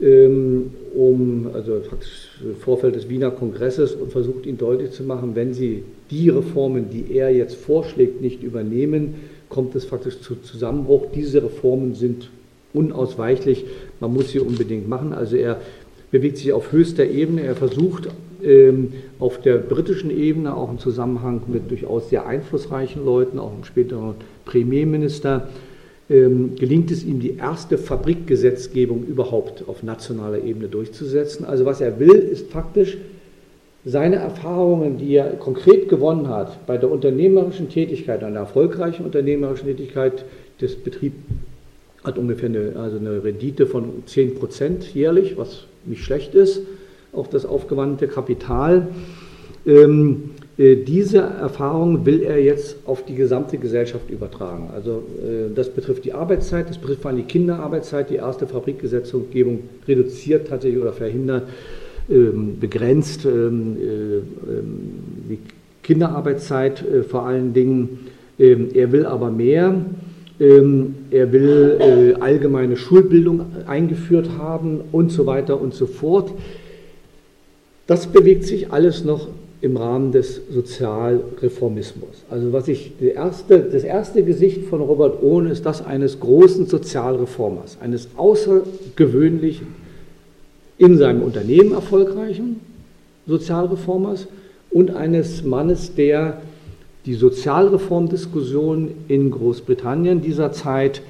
ähm, 0.00 0.70
um, 0.94 1.48
also 1.52 1.80
praktisch 1.80 2.30
im 2.42 2.56
Vorfeld 2.56 2.94
des 2.94 3.08
Wiener 3.08 3.30
Kongresses 3.30 3.94
und 3.94 4.12
versucht 4.12 4.46
ihnen 4.46 4.58
deutlich 4.58 4.92
zu 4.92 5.02
machen, 5.02 5.34
wenn 5.34 5.54
sie 5.54 5.82
die 6.10 6.28
Reformen, 6.28 6.90
die 6.90 7.14
er 7.14 7.30
jetzt 7.30 7.56
vorschlägt, 7.56 8.20
nicht 8.20 8.42
übernehmen, 8.42 9.14
kommt 9.48 9.74
es 9.74 9.84
faktisch 9.84 10.20
zu 10.20 10.36
Zusammenbruch. 10.36 11.06
Diese 11.14 11.42
Reformen 11.42 11.94
sind 11.94 12.30
unausweichlich, 12.72 13.64
man 14.00 14.12
muss 14.12 14.30
sie 14.30 14.38
unbedingt 14.38 14.88
machen. 14.88 15.12
Also 15.12 15.36
er 15.36 15.60
bewegt 16.10 16.38
sich 16.38 16.52
auf 16.52 16.72
höchster 16.72 17.06
Ebene, 17.06 17.42
er 17.42 17.56
versucht 17.56 18.08
ähm, 18.42 18.92
auf 19.18 19.40
der 19.40 19.56
britischen 19.56 20.10
Ebene 20.10 20.56
auch 20.56 20.70
im 20.70 20.78
Zusammenhang 20.78 21.42
mit 21.48 21.70
durchaus 21.70 22.08
sehr 22.08 22.26
einflussreichen 22.26 23.04
Leuten, 23.04 23.38
auch 23.38 23.52
im 23.56 23.64
späteren 23.64 24.14
Premierminister, 24.44 25.48
ähm, 26.10 26.56
gelingt 26.56 26.90
es 26.90 27.04
ihm, 27.04 27.20
die 27.20 27.36
erste 27.36 27.76
Fabrikgesetzgebung 27.78 29.04
überhaupt 29.04 29.68
auf 29.68 29.82
nationaler 29.82 30.42
Ebene 30.42 30.68
durchzusetzen. 30.68 31.44
Also 31.44 31.64
was 31.64 31.80
er 31.80 31.98
will, 32.00 32.14
ist 32.14 32.50
faktisch 32.50 32.96
seine 33.84 34.16
Erfahrungen, 34.16 34.98
die 34.98 35.14
er 35.14 35.30
konkret 35.32 35.88
gewonnen 35.88 36.28
hat 36.28 36.66
bei 36.66 36.76
der 36.78 36.90
unternehmerischen 36.90 37.68
Tätigkeit, 37.68 38.22
einer 38.24 38.40
erfolgreichen 38.40 39.04
unternehmerischen 39.04 39.66
Tätigkeit, 39.66 40.24
das 40.60 40.74
Betrieb 40.74 41.12
hat 42.04 42.18
ungefähr 42.18 42.48
eine, 42.48 42.72
also 42.76 42.98
eine 42.98 43.22
Rendite 43.22 43.66
von 43.66 44.02
10 44.06 44.36
Prozent 44.36 44.94
jährlich, 44.94 45.36
was 45.36 45.64
nicht 45.84 46.02
schlecht 46.02 46.34
ist, 46.34 46.62
auf 47.12 47.28
das 47.28 47.46
aufgewandte 47.46 48.08
Kapital. 48.08 48.88
Ähm, 49.66 50.30
äh, 50.30 50.47
diese 50.58 51.18
Erfahrung 51.18 52.04
will 52.04 52.22
er 52.22 52.42
jetzt 52.42 52.78
auf 52.84 53.04
die 53.04 53.14
gesamte 53.14 53.58
Gesellschaft 53.58 54.10
übertragen. 54.10 54.70
Also 54.74 55.04
äh, 55.22 55.54
das 55.54 55.70
betrifft 55.70 56.04
die 56.04 56.12
Arbeitszeit, 56.12 56.68
das 56.68 56.78
betrifft 56.78 57.02
vor 57.02 57.12
allem 57.12 57.18
die 57.18 57.26
Kinderarbeitszeit. 57.26 58.10
Die 58.10 58.16
erste 58.16 58.48
Fabrikgesetzgebung 58.48 59.60
reduziert 59.86 60.48
tatsächlich 60.48 60.82
oder 60.82 60.92
verhindert 60.92 61.44
ähm, 62.10 62.58
begrenzt 62.58 63.26
ähm, 63.26 63.76
äh, 63.76 64.16
ähm, 64.16 64.22
die 65.28 65.38
Kinderarbeitszeit 65.82 66.82
äh, 66.82 67.02
vor 67.02 67.26
allen 67.26 67.52
Dingen. 67.52 68.06
Er 68.38 68.92
will 68.92 69.04
aber 69.04 69.32
mehr. 69.32 69.74
Er 70.38 71.32
will 71.32 72.16
allgemeine 72.20 72.76
Schulbildung 72.76 73.46
eingeführt 73.66 74.30
haben 74.38 74.82
und 74.92 75.10
so 75.10 75.26
weiter 75.26 75.60
und 75.60 75.74
so 75.74 75.86
fort. 75.86 76.30
Das 77.88 78.06
bewegt 78.06 78.44
sich 78.44 78.70
alles 78.70 79.04
noch 79.04 79.26
im 79.60 79.76
Rahmen 79.76 80.12
des 80.12 80.40
Sozialreformismus. 80.50 82.24
Also 82.30 82.52
was 82.52 82.68
ich, 82.68 82.92
erste, 83.00 83.60
das 83.60 83.82
erste 83.82 84.22
Gesicht 84.22 84.64
von 84.66 84.80
Robert 84.80 85.22
Ohn 85.22 85.48
ist 85.48 85.66
das 85.66 85.84
eines 85.84 86.20
großen 86.20 86.66
Sozialreformers, 86.66 87.78
eines 87.80 88.08
außergewöhnlichen 88.16 89.66
in 90.78 90.96
seinem 90.96 91.22
Unternehmen 91.22 91.72
erfolgreichen 91.72 92.60
Sozialreformers 93.26 94.28
und 94.70 94.94
eines 94.94 95.42
Mannes, 95.42 95.94
der 95.94 96.40
die 97.04 97.14
Sozialreformdiskussion 97.14 98.92
in 99.08 99.30
Großbritannien 99.30 100.20
dieser 100.20 100.52
Zeit 100.52 101.02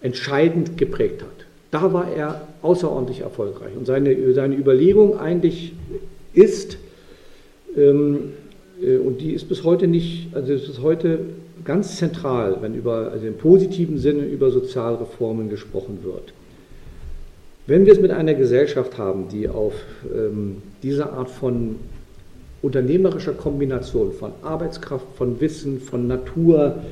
entscheidend 0.00 0.76
geprägt 0.76 1.22
hat. 1.22 1.46
Da 1.70 1.92
war 1.92 2.10
er 2.10 2.48
außerordentlich 2.62 3.20
erfolgreich. 3.20 3.76
Und 3.78 3.86
seine, 3.86 4.34
seine 4.34 4.56
Überlegung 4.56 5.18
eigentlich 5.18 5.72
ist, 6.34 6.78
und 7.74 9.18
die 9.20 9.32
ist 9.32 9.48
bis 9.48 9.64
heute 9.64 9.86
nicht, 9.86 10.34
also 10.34 10.52
ist 10.52 10.82
heute 10.82 11.20
ganz 11.64 11.96
zentral, 11.96 12.58
wenn 12.60 12.74
über, 12.74 13.10
also 13.12 13.26
im 13.26 13.36
positiven 13.36 13.98
Sinne 13.98 14.24
über 14.24 14.50
Sozialreformen 14.50 15.48
gesprochen 15.48 16.00
wird. 16.02 16.32
Wenn 17.66 17.86
wir 17.86 17.92
es 17.92 18.00
mit 18.00 18.10
einer 18.10 18.34
Gesellschaft 18.34 18.98
haben, 18.98 19.28
die 19.28 19.48
auf 19.48 19.74
ähm, 20.12 20.56
diese 20.82 21.12
Art 21.12 21.30
von 21.30 21.76
unternehmerischer 22.60 23.32
Kombination 23.32 24.12
von 24.12 24.32
Arbeitskraft, 24.42 25.06
von 25.16 25.40
Wissen, 25.40 25.80
von 25.80 26.06
Natur, 26.06 26.82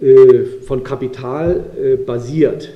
äh, 0.00 0.44
von 0.64 0.84
Kapital 0.84 1.64
äh, 1.80 1.96
basiert, 1.96 2.70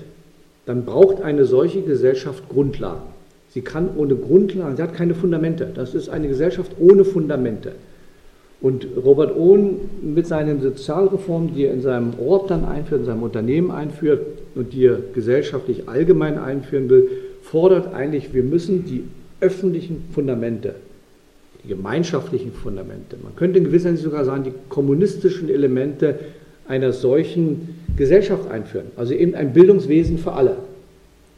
dann 0.67 0.85
braucht 0.85 1.23
eine 1.23 1.45
solche 1.45 1.83
Gesellschaft 1.83 2.49
Grundlagen. 2.49 3.20
Sie 3.53 3.63
kann 3.63 3.91
ohne 3.97 4.15
Grundlagen, 4.15 4.77
sie 4.77 4.83
hat 4.83 4.95
keine 4.95 5.15
Fundamente. 5.15 5.69
Das 5.75 5.95
ist 5.95 6.09
eine 6.09 6.29
Gesellschaft 6.29 6.73
ohne 6.79 7.05
Fundamente. 7.05 7.73
Und 8.61 8.87
Robert 9.03 9.35
Ohn 9.37 9.81
mit 10.03 10.27
seinen 10.27 10.61
Sozialreformen, 10.61 11.55
die 11.55 11.65
er 11.65 11.73
in 11.73 11.81
seinem 11.81 12.13
Ort 12.21 12.51
dann 12.51 12.65
einführt, 12.65 13.01
in 13.01 13.07
seinem 13.07 13.23
Unternehmen 13.23 13.71
einführt 13.71 14.21
und 14.55 14.73
die 14.73 14.85
er 14.85 14.99
gesellschaftlich 15.15 15.89
allgemein 15.89 16.39
einführen 16.39 16.91
will, 16.91 17.09
fordert 17.43 17.95
eigentlich, 17.95 18.35
wir 18.35 18.43
müssen 18.43 18.85
die 18.85 19.05
öffentlichen 19.41 20.05
Fundamente, 20.13 20.75
die 21.65 21.69
gemeinschaftlichen 21.69 22.53
Fundamente, 22.53 23.17
man 23.23 23.35
könnte 23.35 23.59
in 23.59 23.65
gewisser 23.65 23.89
Hinsicht 23.89 24.05
sogar 24.05 24.27
sagen, 24.27 24.45
die 24.45 24.53
kommunistischen 24.69 25.49
Elemente 25.49 26.19
einer 26.69 26.93
solchen 26.93 27.77
Gesellschaft 27.97 28.51
einführen. 28.51 28.87
Also 28.97 29.15
eben 29.15 29.35
ein 29.35 29.55
Bildungswesen 29.55 30.19
für 30.19 30.33
alle, 30.33 30.57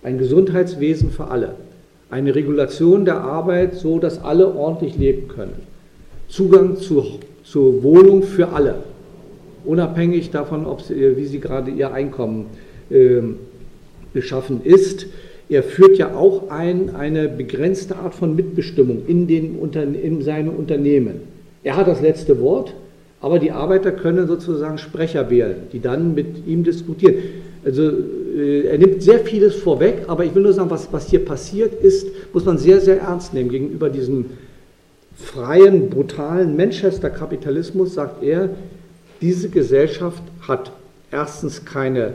ein 0.02 0.18
Gesundheitswesen 0.18 1.10
für 1.10 1.28
alle, 1.28 1.54
eine 2.12 2.34
Regulation 2.34 3.06
der 3.06 3.22
Arbeit, 3.22 3.74
so 3.74 3.98
dass 3.98 4.22
alle 4.22 4.54
ordentlich 4.54 4.98
leben 4.98 5.28
können. 5.28 5.54
Zugang 6.28 6.76
zu, 6.76 7.04
zur 7.42 7.82
Wohnung 7.82 8.22
für 8.22 8.50
alle, 8.50 8.74
unabhängig 9.64 10.30
davon, 10.30 10.66
ob 10.66 10.82
sie, 10.82 11.16
wie 11.16 11.24
sie 11.24 11.40
gerade 11.40 11.70
ihr 11.70 11.94
Einkommen 11.94 12.46
äh, 12.90 13.22
beschaffen 14.12 14.60
ist. 14.62 15.06
Er 15.48 15.62
führt 15.62 15.96
ja 15.96 16.14
auch 16.14 16.50
ein, 16.50 16.94
eine 16.94 17.28
begrenzte 17.28 17.96
Art 17.96 18.14
von 18.14 18.36
Mitbestimmung 18.36 19.02
in, 19.06 19.26
den, 19.26 19.58
in 19.94 20.20
seine 20.20 20.50
Unternehmen. 20.50 21.22
Er 21.64 21.76
hat 21.76 21.88
das 21.88 22.02
letzte 22.02 22.40
Wort, 22.40 22.74
aber 23.22 23.38
die 23.38 23.52
Arbeiter 23.52 23.90
können 23.90 24.26
sozusagen 24.26 24.76
Sprecher 24.76 25.30
wählen, 25.30 25.56
die 25.72 25.80
dann 25.80 26.14
mit 26.14 26.46
ihm 26.46 26.62
diskutieren. 26.62 27.14
Also 27.64 27.90
er 28.34 28.78
nimmt 28.78 29.02
sehr 29.02 29.20
vieles 29.20 29.56
vorweg, 29.56 30.04
aber 30.06 30.24
ich 30.24 30.34
will 30.34 30.42
nur 30.42 30.52
sagen, 30.52 30.70
was, 30.70 30.92
was 30.92 31.08
hier 31.08 31.24
passiert 31.24 31.82
ist, 31.82 32.06
muss 32.32 32.44
man 32.44 32.58
sehr, 32.58 32.80
sehr 32.80 33.00
ernst 33.00 33.34
nehmen. 33.34 33.50
Gegenüber 33.50 33.90
diesem 33.90 34.26
freien, 35.14 35.90
brutalen 35.90 36.56
Manchester-Kapitalismus 36.56 37.94
sagt 37.94 38.22
er, 38.22 38.50
diese 39.20 39.48
Gesellschaft 39.50 40.22
hat 40.46 40.72
erstens 41.10 41.64
keine 41.64 42.14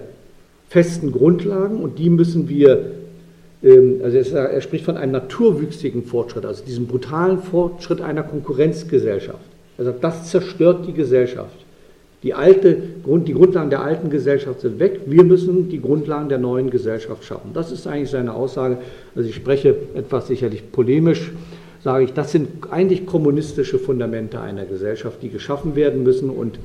festen 0.69 1.11
Grundlagen 1.11 1.81
und 1.81 1.99
die 1.99 2.09
müssen 2.09 2.49
wir, 2.49 2.91
ähm, 3.63 4.01
also 4.03 4.17
er 4.17 4.61
spricht 4.61 4.85
von 4.85 4.97
einem 4.97 5.13
naturwüchsigen 5.13 6.03
Fortschritt, 6.03 6.45
also 6.45 6.65
diesem 6.65 6.87
brutalen 6.87 7.39
Fortschritt 7.39 8.01
einer 8.01 8.23
Konkurrenzgesellschaft. 8.23 9.39
Er 9.77 9.85
sagt, 9.85 10.03
das 10.03 10.31
zerstört 10.31 10.87
die 10.87 10.93
Gesellschaft. 10.93 11.66
Die, 12.27 12.33
alte, 12.33 12.75
die 13.05 13.33
Grundlagen 13.33 13.69
der 13.69 13.81
alten 13.81 14.09
Gesellschaft 14.09 14.59
sind 14.59 14.79
weg. 14.79 14.99
Wir 15.05 15.23
müssen 15.23 15.69
die 15.69 15.79
Grundlagen 15.79 16.27
der 16.27 16.39
neuen 16.39 16.69
Gesellschaft 16.69 17.23
schaffen. 17.23 17.51
Das 17.53 17.71
ist 17.71 17.87
eigentlich 17.87 18.09
seine 18.09 18.33
Aussage. 18.33 18.79
Also 19.15 19.29
ich 19.29 19.35
spreche 19.35 19.73
etwas 19.95 20.27
sicherlich 20.27 20.69
polemisch, 20.73 21.31
sage 21.81 22.03
ich, 22.03 22.11
das 22.11 22.33
sind 22.33 22.49
eigentlich 22.69 23.05
kommunistische 23.05 23.79
Fundamente 23.79 24.41
einer 24.41 24.65
Gesellschaft, 24.65 25.23
die 25.23 25.29
geschaffen 25.29 25.77
werden 25.77 26.03
müssen. 26.03 26.29
Und 26.29 26.59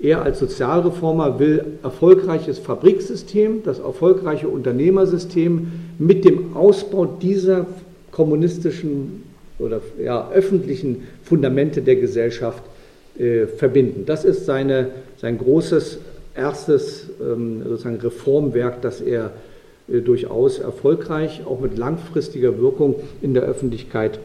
er 0.00 0.20
als 0.20 0.38
Sozialreformer 0.38 1.38
will 1.38 1.64
erfolgreiches 1.82 2.58
Fabriksystem, 2.58 3.62
das 3.64 3.78
erfolgreiche 3.78 4.48
Unternehmersystem 4.48 5.68
mit 5.98 6.26
dem 6.26 6.54
Ausbau 6.54 7.06
dieser 7.06 7.64
kommunistischen 8.10 9.22
oder 9.58 9.80
ja, 9.98 10.30
öffentlichen 10.34 11.04
Fundamente 11.22 11.80
der 11.80 11.96
Gesellschaft 11.96 12.62
äh, 13.18 13.46
verbinden. 13.46 14.04
Das 14.04 14.26
ist 14.26 14.44
seine, 14.44 14.88
sein 15.18 15.38
großes 15.38 15.98
erstes 16.34 17.08
ähm, 17.20 17.62
sozusagen 17.64 17.96
Reformwerk, 17.96 18.82
das 18.82 19.00
er 19.00 19.32
äh, 19.88 20.00
durchaus 20.00 20.58
erfolgreich, 20.58 21.42
auch 21.46 21.60
mit 21.60 21.78
langfristiger 21.78 22.58
Wirkung 22.58 22.96
in 23.22 23.34
der 23.34 23.44
Öffentlichkeit 23.44 24.18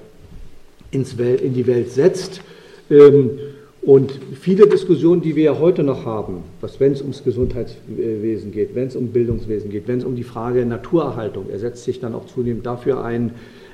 ins 0.91 1.17
Welt, 1.17 1.41
in 1.41 1.53
die 1.53 1.67
Welt 1.67 1.91
setzt. 1.91 2.41
Ähm, 2.89 3.39
und 3.81 4.11
viele 4.39 4.67
Diskussionen, 4.67 5.21
die 5.21 5.35
wir 5.35 5.43
ja 5.43 5.59
heute 5.59 5.81
noch 5.81 6.05
haben, 6.05 6.43
was 6.59 6.79
wenn 6.79 6.91
es 6.91 7.01
ums 7.01 7.23
Gesundheitswesen 7.23 8.51
geht, 8.51 8.75
wenn 8.75 8.87
es 8.87 8.95
um 8.95 9.07
Bildungswesen 9.07 9.71
geht, 9.71 9.87
wenn 9.87 9.97
es 9.97 10.05
um 10.05 10.15
die 10.15 10.23
Frage 10.23 10.63
Naturerhaltung, 10.67 11.47
er 11.49 11.57
setzt 11.57 11.85
sich 11.85 11.99
dann 11.99 12.13
auch 12.13 12.27
zunehmend 12.27 12.63
dafür 12.65 13.03
ein, 13.03 13.31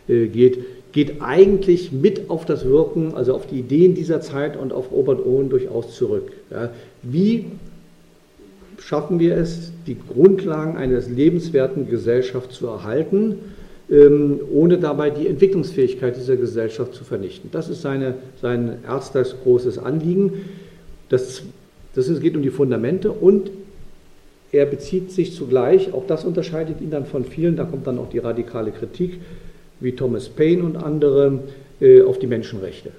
äh, 0.08 0.28
geht, 0.28 0.60
geht 0.92 1.22
eigentlich 1.22 1.92
mit 1.92 2.30
auf 2.30 2.46
das 2.46 2.66
Wirken, 2.66 3.14
also 3.14 3.34
auf 3.34 3.48
die 3.48 3.60
Ideen 3.60 3.96
dieser 3.96 4.22
Zeit 4.22 4.58
und 4.58 4.74
auf 4.74 4.92
Robert 4.92 5.26
Owen 5.26 5.50
durchaus 5.50 5.96
zurück. 5.96 6.32
Ja, 6.50 6.72
wie 7.04 7.46
schaffen 8.80 9.20
wir 9.20 9.36
es, 9.36 9.72
die 9.86 9.98
Grundlagen 9.98 10.78
einer 10.78 11.00
lebenswerten 11.02 11.90
Gesellschaft 11.90 12.52
zu 12.52 12.68
erhalten? 12.68 13.36
Ähm, 13.90 14.42
ohne 14.52 14.78
dabei 14.80 15.10
die 15.10 15.28
Entwicklungsfähigkeit 15.28 16.18
dieser 16.18 16.36
Gesellschaft 16.36 16.94
zu 16.94 17.06
vernichten. 17.06 17.50
Das 17.54 17.70
ist 17.70 17.82
seine, 17.82 18.16
sein 18.42 18.80
erstes 18.86 19.36
großes 19.44 19.78
Anliegen. 19.78 20.34
Das, 21.08 21.44
das 21.96 22.10
ist, 22.10 22.22
geht 22.22 22.36
um 22.36 22.42
die 22.42 22.50
Fundamente 22.50 23.12
und 23.12 23.50
er 24.52 24.66
bezieht 24.66 25.12
sich 25.12 25.36
zugleich, 25.36 25.94
auch 25.94 26.06
das 26.08 26.26
unterscheidet 26.26 26.82
ihn 26.82 26.90
dann 26.90 27.06
von 27.06 27.26
vielen, 27.26 27.56
da 27.56 27.66
kommt 27.66 27.88
dann 27.88 27.98
auch 28.00 28.10
die 28.10 28.20
radikale 28.20 28.72
Kritik, 28.72 29.20
wie 29.80 29.94
Thomas 29.94 30.30
Paine 30.30 30.64
und 30.64 30.78
andere, 30.78 31.40
äh, 31.80 32.02
auf 32.02 32.20
die 32.20 32.28
Menschenrechte. 32.28 32.92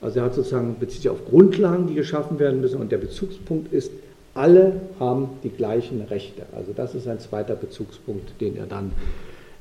Also 0.00 0.20
er 0.20 0.26
hat 0.26 0.34
sozusagen, 0.34 0.76
bezieht 0.78 1.02
sich 1.02 1.10
auf 1.10 1.24
Grundlagen, 1.28 1.88
die 1.88 1.94
geschaffen 1.94 2.38
werden 2.38 2.60
müssen 2.60 2.80
und 2.80 2.92
der 2.92 2.98
Bezugspunkt 2.98 3.72
ist, 3.72 3.90
alle 4.34 4.74
haben 5.00 5.30
die 5.42 5.48
gleichen 5.48 6.02
Rechte. 6.02 6.42
Also 6.52 6.72
das 6.74 6.94
ist 6.94 7.08
ein 7.08 7.18
zweiter 7.18 7.56
Bezugspunkt, 7.56 8.40
den 8.40 8.56
er 8.56 8.66
dann 8.66 8.92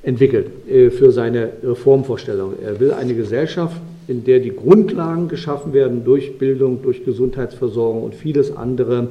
entwickelt 0.04 0.48
äh, 0.70 0.92
für 0.92 1.12
seine 1.12 1.50
Reformvorstellung. 1.64 2.54
Er 2.64 2.80
will 2.80 2.92
eine 2.92 3.16
Gesellschaft, 3.16 3.82
in 4.08 4.24
der 4.24 4.40
die 4.40 4.56
Grundlagen 4.56 5.28
geschaffen 5.28 5.74
werden 5.74 6.06
durch 6.06 6.38
Bildung, 6.38 6.82
durch 6.84 7.04
Gesundheitsversorgung 7.04 8.04
und 8.04 8.14
vieles 8.14 8.56
andere, 8.56 9.10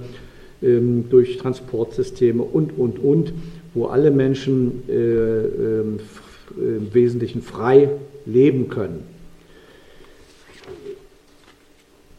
ähm, 0.63 1.07
durch 1.11 1.37
Transportsysteme 1.39 2.43
und, 2.43 2.79
und, 2.79 2.99
und, 2.99 3.33
wo 3.75 3.87
alle 3.87 4.11
Menschen 4.11 4.85
äh, 4.89 4.93
ähm, 4.93 5.99
im 6.57 6.93
Wesentlichen 6.93 7.43
frei 7.43 7.91
leben 8.25 8.69
können. 8.69 9.05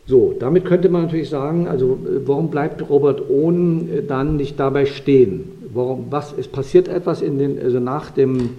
So, 0.06 0.34
damit 0.40 0.64
könnte 0.64 0.88
man 0.88 1.04
natürlich 1.04 1.30
sagen, 1.30 1.68
also 1.68 2.00
warum 2.26 2.50
bleibt 2.50 2.90
Robert 2.90 3.30
Ohn 3.30 3.90
dann 4.08 4.38
nicht 4.38 4.58
dabei 4.58 4.86
stehen? 4.86 5.50
Warum, 5.74 6.08
was, 6.10 6.34
es 6.38 6.48
passiert 6.48 6.88
etwas 6.88 7.22
in 7.22 7.38
den, 7.38 7.62
also 7.62 7.82
nach 7.82 8.10
den 8.12 8.52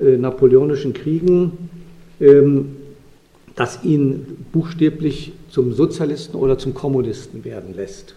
äh, 0.00 0.16
napoleonischen 0.16 0.94
Kriegen, 0.94 1.68
ähm, 2.18 2.76
das 3.56 3.84
ihn 3.84 4.46
buchstäblich 4.52 5.32
zum 5.50 5.72
Sozialisten 5.72 6.36
oder 6.36 6.58
zum 6.58 6.72
Kommunisten 6.72 7.44
werden 7.44 7.74
lässt. 7.74 8.14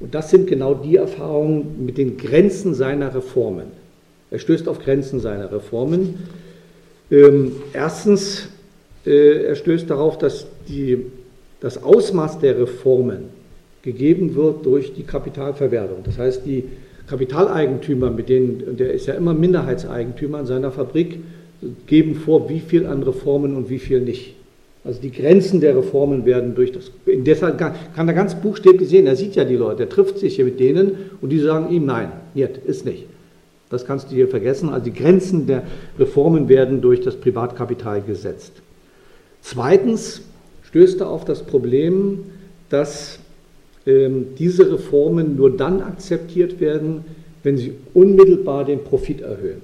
Und 0.00 0.14
das 0.14 0.30
sind 0.30 0.46
genau 0.46 0.74
die 0.74 0.96
Erfahrungen 0.96 1.84
mit 1.84 1.96
den 1.98 2.16
Grenzen 2.16 2.74
seiner 2.74 3.14
Reformen. 3.14 3.81
Er 4.32 4.38
stößt 4.38 4.66
auf 4.66 4.78
Grenzen 4.78 5.20
seiner 5.20 5.52
Reformen. 5.52 6.14
Ähm, 7.10 7.52
erstens, 7.74 8.48
äh, 9.04 9.44
er 9.44 9.54
stößt 9.54 9.90
darauf, 9.90 10.16
dass 10.16 10.46
die, 10.68 11.06
das 11.60 11.82
Ausmaß 11.82 12.38
der 12.38 12.58
Reformen 12.58 13.24
gegeben 13.82 14.34
wird 14.34 14.64
durch 14.64 14.94
die 14.94 15.02
Kapitalverwertung. 15.02 15.98
Das 16.04 16.16
heißt, 16.18 16.46
die 16.46 16.64
Kapitaleigentümer, 17.06 18.10
mit 18.10 18.30
denen, 18.30 18.76
der 18.78 18.94
ist 18.94 19.06
ja 19.06 19.14
immer 19.14 19.34
Minderheitseigentümer 19.34 20.40
in 20.40 20.46
seiner 20.46 20.72
Fabrik, 20.72 21.18
geben 21.86 22.14
vor, 22.14 22.48
wie 22.48 22.60
viel 22.60 22.86
an 22.86 23.02
Reformen 23.02 23.54
und 23.54 23.68
wie 23.68 23.78
viel 23.78 24.00
nicht. 24.00 24.34
Also 24.82 25.00
die 25.00 25.12
Grenzen 25.12 25.60
der 25.60 25.76
Reformen 25.76 26.24
werden 26.24 26.54
durch 26.54 26.72
das. 26.72 26.90
Deshalb 27.06 27.58
kann 27.58 28.08
er 28.08 28.14
ganz 28.14 28.34
buchstäblich 28.34 28.88
sehen, 28.88 29.06
er 29.06 29.14
sieht 29.14 29.36
ja 29.36 29.44
die 29.44 29.56
Leute, 29.56 29.82
er 29.82 29.88
trifft 29.90 30.18
sich 30.18 30.36
hier 30.36 30.46
mit 30.46 30.58
denen 30.58 30.92
und 31.20 31.30
die 31.30 31.38
sagen 31.38 31.70
ihm, 31.70 31.84
nein, 31.84 32.10
nicht, 32.34 32.56
ist 32.66 32.86
nicht. 32.86 33.06
Das 33.72 33.86
kannst 33.86 34.10
du 34.10 34.14
hier 34.14 34.28
vergessen. 34.28 34.68
Also 34.68 34.84
die 34.84 34.92
Grenzen 34.92 35.46
der 35.46 35.62
Reformen 35.98 36.48
werden 36.48 36.80
durch 36.80 37.00
das 37.00 37.16
Privatkapital 37.16 38.02
gesetzt. 38.02 38.52
Zweitens 39.40 40.22
stößt 40.64 41.00
er 41.00 41.08
auf 41.08 41.24
das 41.24 41.42
Problem, 41.42 42.20
dass 42.68 43.18
ähm, 43.86 44.28
diese 44.38 44.70
Reformen 44.70 45.36
nur 45.36 45.56
dann 45.56 45.82
akzeptiert 45.82 46.60
werden, 46.60 47.04
wenn 47.42 47.56
sie 47.56 47.74
unmittelbar 47.94 48.64
den 48.64 48.84
Profit 48.84 49.22
erhöhen. 49.22 49.62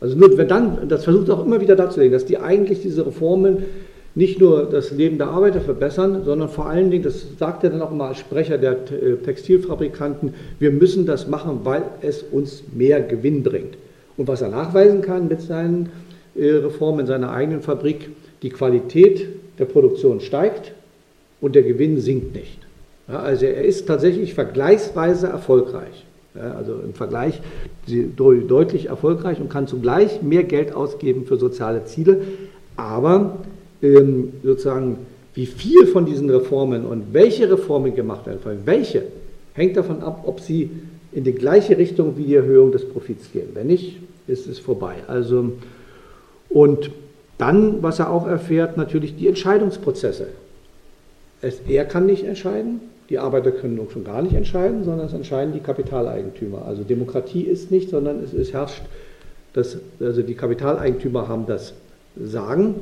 Also 0.00 0.16
nur 0.16 0.36
wenn 0.36 0.48
dann, 0.48 0.88
das 0.88 1.04
versucht 1.04 1.30
auch 1.30 1.44
immer 1.46 1.60
wieder 1.60 1.76
darzulegen, 1.76 2.12
dass 2.12 2.26
die 2.26 2.38
eigentlich 2.38 2.82
diese 2.82 3.06
Reformen 3.06 3.64
nicht 4.14 4.40
nur 4.40 4.64
das 4.64 4.92
Leben 4.92 5.18
der 5.18 5.28
Arbeiter 5.28 5.60
verbessern, 5.60 6.22
sondern 6.24 6.48
vor 6.48 6.66
allen 6.66 6.90
Dingen, 6.90 7.02
das 7.02 7.26
sagt 7.38 7.64
er 7.64 7.70
dann 7.70 7.82
auch 7.82 7.90
mal 7.90 8.08
als 8.08 8.18
Sprecher 8.18 8.58
der 8.58 8.72
äh, 8.72 9.16
Textilfabrikanten, 9.24 10.34
wir 10.58 10.70
müssen 10.70 11.04
das 11.04 11.26
machen, 11.26 11.60
weil 11.64 11.82
es 12.00 12.22
uns 12.22 12.62
mehr 12.72 13.00
Gewinn 13.00 13.42
bringt. 13.42 13.76
Und 14.16 14.28
was 14.28 14.40
er 14.40 14.48
nachweisen 14.48 15.02
kann 15.02 15.26
mit 15.26 15.40
seinen 15.40 15.90
äh, 16.36 16.48
Reformen 16.48 17.00
in 17.00 17.06
seiner 17.06 17.32
eigenen 17.32 17.62
Fabrik, 17.62 18.10
die 18.42 18.50
Qualität 18.50 19.26
der 19.58 19.64
Produktion 19.64 20.20
steigt 20.20 20.72
und 21.40 21.54
der 21.54 21.62
Gewinn 21.62 22.00
sinkt 22.00 22.34
nicht. 22.34 22.58
Also 23.08 23.46
er 23.46 23.64
ist 23.64 23.86
tatsächlich 23.86 24.34
vergleichsweise 24.34 25.26
erfolgreich. 25.26 26.04
Also 26.34 26.74
im 26.84 26.94
Vergleich 26.94 27.40
deutlich 28.16 28.86
erfolgreich 28.86 29.40
und 29.40 29.50
kann 29.50 29.68
zugleich 29.68 30.20
mehr 30.22 30.42
Geld 30.42 30.74
ausgeben 30.74 31.26
für 31.26 31.36
soziale 31.36 31.84
Ziele. 31.84 32.22
Aber 32.76 33.36
sozusagen, 33.80 34.98
wie 35.34 35.46
viel 35.46 35.86
von 35.86 36.06
diesen 36.06 36.30
Reformen 36.30 36.86
und 36.86 37.12
welche 37.12 37.50
Reformen 37.50 37.94
gemacht 37.94 38.26
werden, 38.26 38.40
welche, 38.64 39.04
hängt 39.54 39.76
davon 39.76 40.02
ab, 40.02 40.22
ob 40.26 40.40
sie 40.40 40.70
in 41.12 41.24
die 41.24 41.32
gleiche 41.32 41.78
Richtung 41.78 42.16
wie 42.16 42.24
die 42.24 42.34
Erhöhung 42.34 42.72
des 42.72 42.88
Profits 42.88 43.30
gehen. 43.32 43.48
Wenn 43.54 43.68
nicht, 43.68 43.98
ist 44.26 44.46
es 44.46 44.58
vorbei. 44.58 44.96
Also, 45.06 45.52
und 46.48 46.90
dann, 47.38 47.82
was 47.82 47.98
er 47.98 48.10
auch 48.10 48.26
erfährt, 48.26 48.76
natürlich 48.76 49.16
die 49.16 49.28
Entscheidungsprozesse. 49.28 50.28
Es, 51.42 51.60
er 51.68 51.84
kann 51.84 52.06
nicht 52.06 52.24
entscheiden, 52.24 52.80
die 53.10 53.18
Arbeiter 53.18 53.50
können 53.50 53.78
schon 53.92 54.04
gar 54.04 54.22
nicht 54.22 54.34
entscheiden, 54.34 54.84
sondern 54.84 55.06
es 55.06 55.12
entscheiden 55.12 55.52
die 55.52 55.60
Kapitaleigentümer. 55.60 56.64
Also 56.64 56.84
Demokratie 56.84 57.42
ist 57.42 57.70
nicht, 57.70 57.90
sondern 57.90 58.22
es, 58.24 58.32
es 58.32 58.52
herrscht, 58.52 58.82
das, 59.52 59.78
also 60.00 60.22
die 60.22 60.34
Kapitaleigentümer 60.34 61.28
haben 61.28 61.46
das 61.46 61.74
Sagen. 62.16 62.76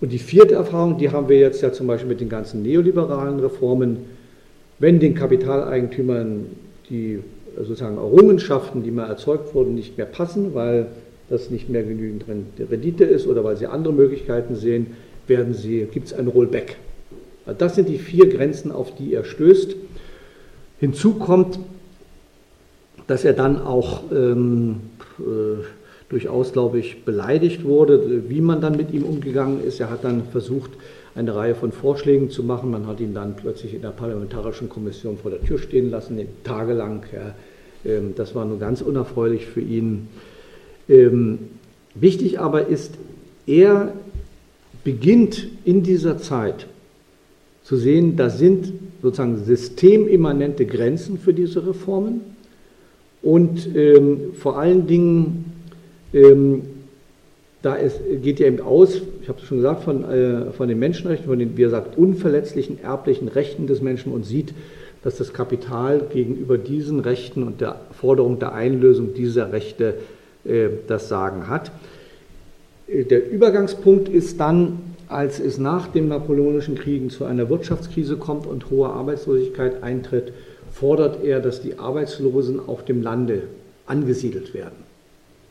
Und 0.00 0.12
die 0.12 0.18
vierte 0.18 0.54
Erfahrung, 0.54 0.98
die 0.98 1.10
haben 1.10 1.28
wir 1.28 1.38
jetzt 1.38 1.62
ja 1.62 1.72
zum 1.72 1.86
Beispiel 1.86 2.08
mit 2.08 2.20
den 2.20 2.28
ganzen 2.28 2.62
neoliberalen 2.62 3.40
Reformen, 3.40 3.98
wenn 4.78 5.00
den 5.00 5.14
Kapitaleigentümern 5.14 6.46
die 6.90 7.20
sozusagen 7.56 7.96
Errungenschaften, 7.96 8.82
die 8.82 8.90
mal 8.90 9.08
erzeugt 9.08 9.54
wurden, 9.54 9.74
nicht 9.74 9.96
mehr 9.96 10.06
passen, 10.06 10.54
weil 10.54 10.86
das 11.30 11.50
nicht 11.50 11.70
mehr 11.70 11.82
genügend 11.82 12.24
Rendite 12.58 13.04
ist 13.04 13.26
oder 13.26 13.44
weil 13.44 13.56
sie 13.56 13.66
andere 13.66 13.94
Möglichkeiten 13.94 14.56
sehen, 14.56 14.88
werden 15.26 15.54
sie, 15.54 15.86
gibt 15.90 16.08
es 16.08 16.12
ein 16.12 16.26
Rollback. 16.26 16.76
Das 17.58 17.74
sind 17.74 17.88
die 17.88 17.98
vier 17.98 18.28
Grenzen, 18.28 18.72
auf 18.72 18.94
die 18.94 19.14
er 19.14 19.24
stößt. 19.24 19.76
Hinzu 20.80 21.14
kommt, 21.14 21.58
dass 23.06 23.24
er 23.24 23.34
dann 23.34 23.60
auch 23.60 24.02
ähm, 24.12 24.80
äh, 25.18 25.62
durchaus, 26.14 26.52
glaube 26.52 26.78
ich, 26.78 27.04
beleidigt 27.04 27.64
wurde, 27.64 28.30
wie 28.30 28.40
man 28.40 28.60
dann 28.60 28.76
mit 28.76 28.92
ihm 28.92 29.02
umgegangen 29.02 29.64
ist. 29.64 29.80
Er 29.80 29.90
hat 29.90 30.04
dann 30.04 30.22
versucht, 30.30 30.70
eine 31.16 31.34
Reihe 31.34 31.56
von 31.56 31.72
Vorschlägen 31.72 32.30
zu 32.30 32.44
machen. 32.44 32.70
Man 32.70 32.86
hat 32.86 33.00
ihn 33.00 33.14
dann 33.14 33.34
plötzlich 33.34 33.74
in 33.74 33.82
der 33.82 33.88
Parlamentarischen 33.88 34.68
Kommission 34.68 35.18
vor 35.18 35.32
der 35.32 35.42
Tür 35.42 35.58
stehen 35.58 35.90
lassen, 35.90 36.20
tagelang. 36.44 37.04
Ja. 37.12 37.34
Ähm, 37.90 38.14
das 38.14 38.32
war 38.36 38.44
nur 38.44 38.60
ganz 38.60 38.80
unerfreulich 38.80 39.46
für 39.46 39.60
ihn. 39.60 40.06
Ähm, 40.88 41.50
wichtig 41.96 42.38
aber 42.38 42.68
ist, 42.68 42.94
er 43.48 43.92
beginnt 44.84 45.48
in 45.64 45.82
dieser 45.82 46.18
Zeit 46.18 46.68
zu 47.64 47.76
sehen, 47.76 48.16
da 48.16 48.30
sind 48.30 48.72
sozusagen 49.02 49.44
systemimmanente 49.44 50.64
Grenzen 50.64 51.18
für 51.18 51.34
diese 51.34 51.66
Reformen 51.66 52.20
und 53.20 53.74
ähm, 53.74 54.34
vor 54.34 54.60
allen 54.60 54.86
Dingen, 54.86 55.46
ähm, 56.14 56.62
da 57.62 57.76
es 57.76 57.94
geht 58.22 58.40
ja 58.40 58.46
eben 58.46 58.60
aus, 58.60 59.00
ich 59.22 59.28
habe 59.28 59.40
es 59.40 59.46
schon 59.46 59.58
gesagt, 59.58 59.84
von, 59.84 60.04
äh, 60.04 60.52
von 60.52 60.68
den 60.68 60.78
Menschenrechten, 60.78 61.26
von 61.26 61.38
den, 61.38 61.56
wie 61.56 61.62
er 61.62 61.70
sagt, 61.70 61.98
unverletzlichen 61.98 62.82
erblichen 62.82 63.28
Rechten 63.28 63.66
des 63.66 63.82
Menschen 63.82 64.12
und 64.12 64.24
sieht, 64.24 64.54
dass 65.02 65.16
das 65.16 65.32
Kapital 65.32 66.02
gegenüber 66.12 66.56
diesen 66.56 67.00
Rechten 67.00 67.42
und 67.42 67.60
der 67.60 67.80
Forderung 67.92 68.38
der 68.38 68.54
Einlösung 68.54 69.14
dieser 69.14 69.52
Rechte 69.52 69.94
äh, 70.44 70.68
das 70.86 71.08
Sagen 71.08 71.48
hat. 71.48 71.72
Äh, 72.86 73.04
der 73.04 73.30
Übergangspunkt 73.30 74.08
ist 74.08 74.40
dann 74.40 74.78
als 75.08 75.38
es 75.38 75.58
nach 75.58 75.88
den 75.88 76.08
Napoleonischen 76.08 76.76
Kriegen 76.76 77.10
zu 77.10 77.24
einer 77.24 77.48
Wirtschaftskrise 77.48 78.16
kommt 78.16 78.46
und 78.46 78.70
hohe 78.70 78.88
Arbeitslosigkeit 78.88 79.82
eintritt, 79.82 80.32
fordert 80.72 81.22
er, 81.22 81.40
dass 81.40 81.60
die 81.60 81.78
Arbeitslosen 81.78 82.58
auf 82.66 82.84
dem 82.84 83.02
Lande 83.02 83.42
angesiedelt 83.86 84.54
werden. 84.54 84.83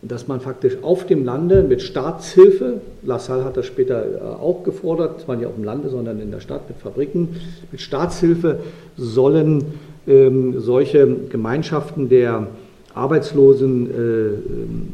Dass 0.05 0.27
man 0.27 0.41
faktisch 0.41 0.77
auf 0.81 1.05
dem 1.05 1.23
Lande 1.23 1.63
mit 1.63 1.81
Staatshilfe, 1.81 2.81
Lassalle 3.03 3.45
hat 3.45 3.55
das 3.55 3.65
später 3.65 4.03
äh, 4.03 4.19
auch 4.19 4.63
gefordert, 4.63 5.21
zwar 5.21 5.37
nicht 5.37 5.45
auf 5.45 5.55
dem 5.55 5.63
Lande, 5.63 5.89
sondern 5.89 6.19
in 6.19 6.31
der 6.31 6.41
Stadt 6.41 6.67
mit 6.67 6.77
Fabriken, 6.77 7.37
mit 7.71 7.79
Staatshilfe 7.79 8.59
sollen 8.97 9.63
ähm, 10.07 10.59
solche 10.59 11.07
Gemeinschaften 11.29 12.09
der 12.09 12.47
Arbeitslosen 12.93 13.87
äh, 13.87 13.97
ähm, 13.97 14.87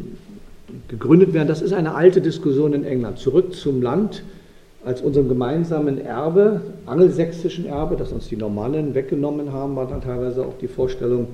gegründet 0.87 1.33
werden. 1.33 1.47
Das 1.47 1.61
ist 1.61 1.73
eine 1.73 1.95
alte 1.95 2.21
Diskussion 2.21 2.73
in 2.73 2.83
England. 2.83 3.17
Zurück 3.19 3.53
zum 3.53 3.81
Land 3.81 4.23
als 4.85 5.01
unserem 5.01 5.27
gemeinsamen 5.27 5.99
Erbe, 5.99 6.61
angelsächsischen 6.85 7.65
Erbe, 7.65 7.95
das 7.97 8.11
uns 8.11 8.29
die 8.29 8.37
Normannen 8.37 8.95
weggenommen 8.95 9.51
haben, 9.51 9.75
war 9.75 9.87
dann 9.87 10.01
teilweise 10.01 10.45
auch 10.45 10.57
die 10.61 10.67
Vorstellung, 10.67 11.27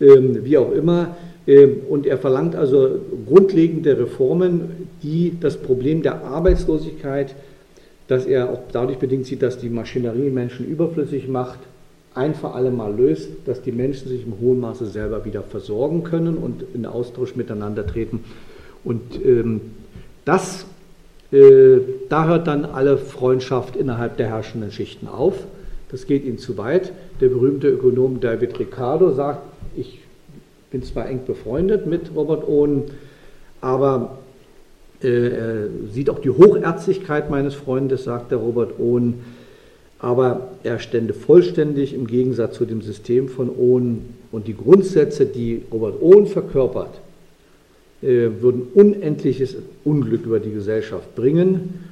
ähm, 0.00 0.44
wie 0.44 0.56
auch 0.56 0.72
immer. 0.72 1.16
Ähm, 1.48 1.80
und 1.88 2.06
er 2.06 2.18
verlangt 2.18 2.54
also 2.54 3.00
grundlegende 3.26 3.98
Reformen, 3.98 4.88
die 5.02 5.32
das 5.40 5.56
Problem 5.56 6.02
der 6.02 6.22
Arbeitslosigkeit, 6.22 7.34
das 8.06 8.26
er 8.26 8.50
auch 8.50 8.60
dadurch 8.70 8.98
bedingt 8.98 9.26
sieht, 9.26 9.42
dass 9.42 9.58
die 9.58 9.70
Maschinerie 9.70 10.30
Menschen 10.30 10.66
überflüssig 10.68 11.26
macht, 11.26 11.58
ein 12.14 12.34
für 12.34 12.52
alle 12.52 12.70
Mal 12.70 12.94
löst, 12.94 13.30
dass 13.46 13.62
die 13.62 13.72
Menschen 13.72 14.08
sich 14.08 14.24
im 14.24 14.40
hohen 14.40 14.60
Maße 14.60 14.86
selber 14.86 15.24
wieder 15.24 15.42
versorgen 15.42 16.04
können 16.04 16.36
und 16.36 16.64
in 16.74 16.84
Austausch 16.84 17.34
miteinander 17.36 17.86
treten. 17.86 18.24
Und 18.84 19.24
ähm, 19.24 19.60
das, 20.24 20.66
äh, 21.32 21.78
da 22.08 22.26
hört 22.26 22.46
dann 22.46 22.64
alle 22.64 22.98
Freundschaft 22.98 23.76
innerhalb 23.76 24.16
der 24.16 24.28
herrschenden 24.28 24.72
Schichten 24.72 25.06
auf. 25.06 25.34
Das 25.90 26.06
geht 26.06 26.24
ihnen 26.24 26.38
zu 26.38 26.58
weit. 26.58 26.92
Der 27.20 27.28
berühmte 27.28 27.68
Ökonom 27.68 28.20
David 28.20 28.58
Ricardo 28.58 29.12
sagt, 29.12 29.42
ich 29.76 30.00
bin 30.70 30.82
zwar 30.82 31.08
eng 31.08 31.20
befreundet 31.26 31.86
mit 31.86 32.14
Robert 32.14 32.46
Owen, 32.46 32.84
aber 33.60 34.18
äh, 35.02 35.28
er 35.28 35.68
sieht 35.92 36.10
auch 36.10 36.18
die 36.18 36.30
Hochärztlichkeit 36.30 37.30
meines 37.30 37.54
Freundes, 37.54 38.04
sagt 38.04 38.30
der 38.30 38.38
Robert 38.38 38.78
Owen, 38.78 39.20
aber 39.98 40.52
er 40.62 40.78
stände 40.78 41.14
vollständig 41.14 41.94
im 41.94 42.06
Gegensatz 42.06 42.56
zu 42.56 42.64
dem 42.64 42.82
System 42.82 43.28
von 43.28 43.50
Owen 43.50 44.14
und 44.30 44.46
die 44.46 44.56
Grundsätze, 44.56 45.26
die 45.26 45.62
Robert 45.72 46.00
Owen 46.00 46.26
verkörpert, 46.26 47.00
äh, 48.02 48.28
würden 48.40 48.62
unendliches 48.74 49.56
Unglück 49.84 50.26
über 50.26 50.38
die 50.38 50.52
Gesellschaft 50.52 51.14
bringen 51.14 51.87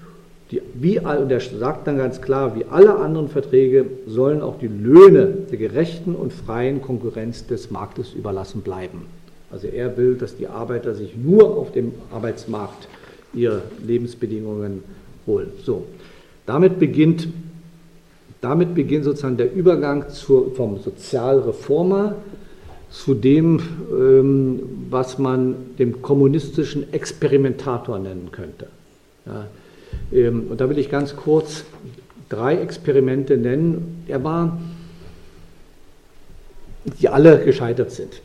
die, 0.50 0.62
wie, 0.74 1.00
und 1.00 1.30
er 1.30 1.40
sagt 1.40 1.88
dann 1.88 1.98
ganz 1.98 2.22
klar, 2.22 2.54
wie 2.54 2.64
alle 2.66 2.96
anderen 2.96 3.28
Verträge 3.28 3.86
sollen 4.06 4.42
auch 4.42 4.58
die 4.58 4.68
Löhne 4.68 5.26
der 5.50 5.58
gerechten 5.58 6.14
und 6.14 6.32
freien 6.32 6.80
Konkurrenz 6.80 7.46
des 7.46 7.70
Marktes 7.70 8.12
überlassen 8.14 8.60
bleiben. 8.60 9.06
Also 9.50 9.66
er 9.66 9.96
will, 9.96 10.14
dass 10.14 10.36
die 10.36 10.46
Arbeiter 10.46 10.94
sich 10.94 11.16
nur 11.16 11.56
auf 11.56 11.72
dem 11.72 11.92
Arbeitsmarkt 12.12 12.88
ihre 13.34 13.62
Lebensbedingungen 13.84 14.84
holen. 15.26 15.48
So, 15.64 15.84
damit 16.46 16.78
beginnt, 16.78 17.28
damit 18.40 18.74
beginnt 18.74 19.04
sozusagen 19.04 19.36
der 19.36 19.52
Übergang 19.52 20.08
zur, 20.10 20.54
vom 20.54 20.78
Sozialreformer 20.78 22.14
zu 22.90 23.14
dem, 23.14 23.60
ähm, 23.90 24.62
was 24.90 25.18
man 25.18 25.56
dem 25.78 26.02
kommunistischen 26.02 26.92
Experimentator 26.92 27.98
nennen 27.98 28.28
könnte. 28.30 28.68
Ja, 29.26 29.46
und 30.10 30.60
da 30.60 30.70
will 30.70 30.78
ich 30.78 30.90
ganz 30.90 31.16
kurz 31.16 31.64
drei 32.28 32.56
Experimente 32.56 33.36
nennen. 33.36 34.04
Er 34.06 34.22
war, 34.22 34.60
die 37.00 37.08
alle 37.08 37.44
gescheitert 37.44 37.90
sind. 37.90 38.22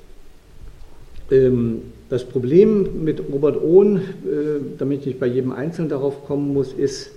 Ähm, 1.32 1.82
das 2.10 2.26
Problem 2.26 3.04
mit 3.04 3.22
Robert 3.32 3.62
Ohn, 3.62 3.98
äh, 3.98 4.02
damit 4.78 5.02
ich 5.02 5.06
nicht 5.08 5.20
bei 5.20 5.28
jedem 5.28 5.54
Einzelnen 5.54 5.90
darauf 5.90 6.26
kommen 6.26 6.54
muss, 6.54 6.74
ist, 6.74 7.12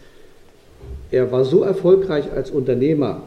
er 1.11 1.33
war 1.33 1.44
so 1.44 1.62
erfolgreich 1.62 2.31
als 2.33 2.50
Unternehmer, 2.50 3.22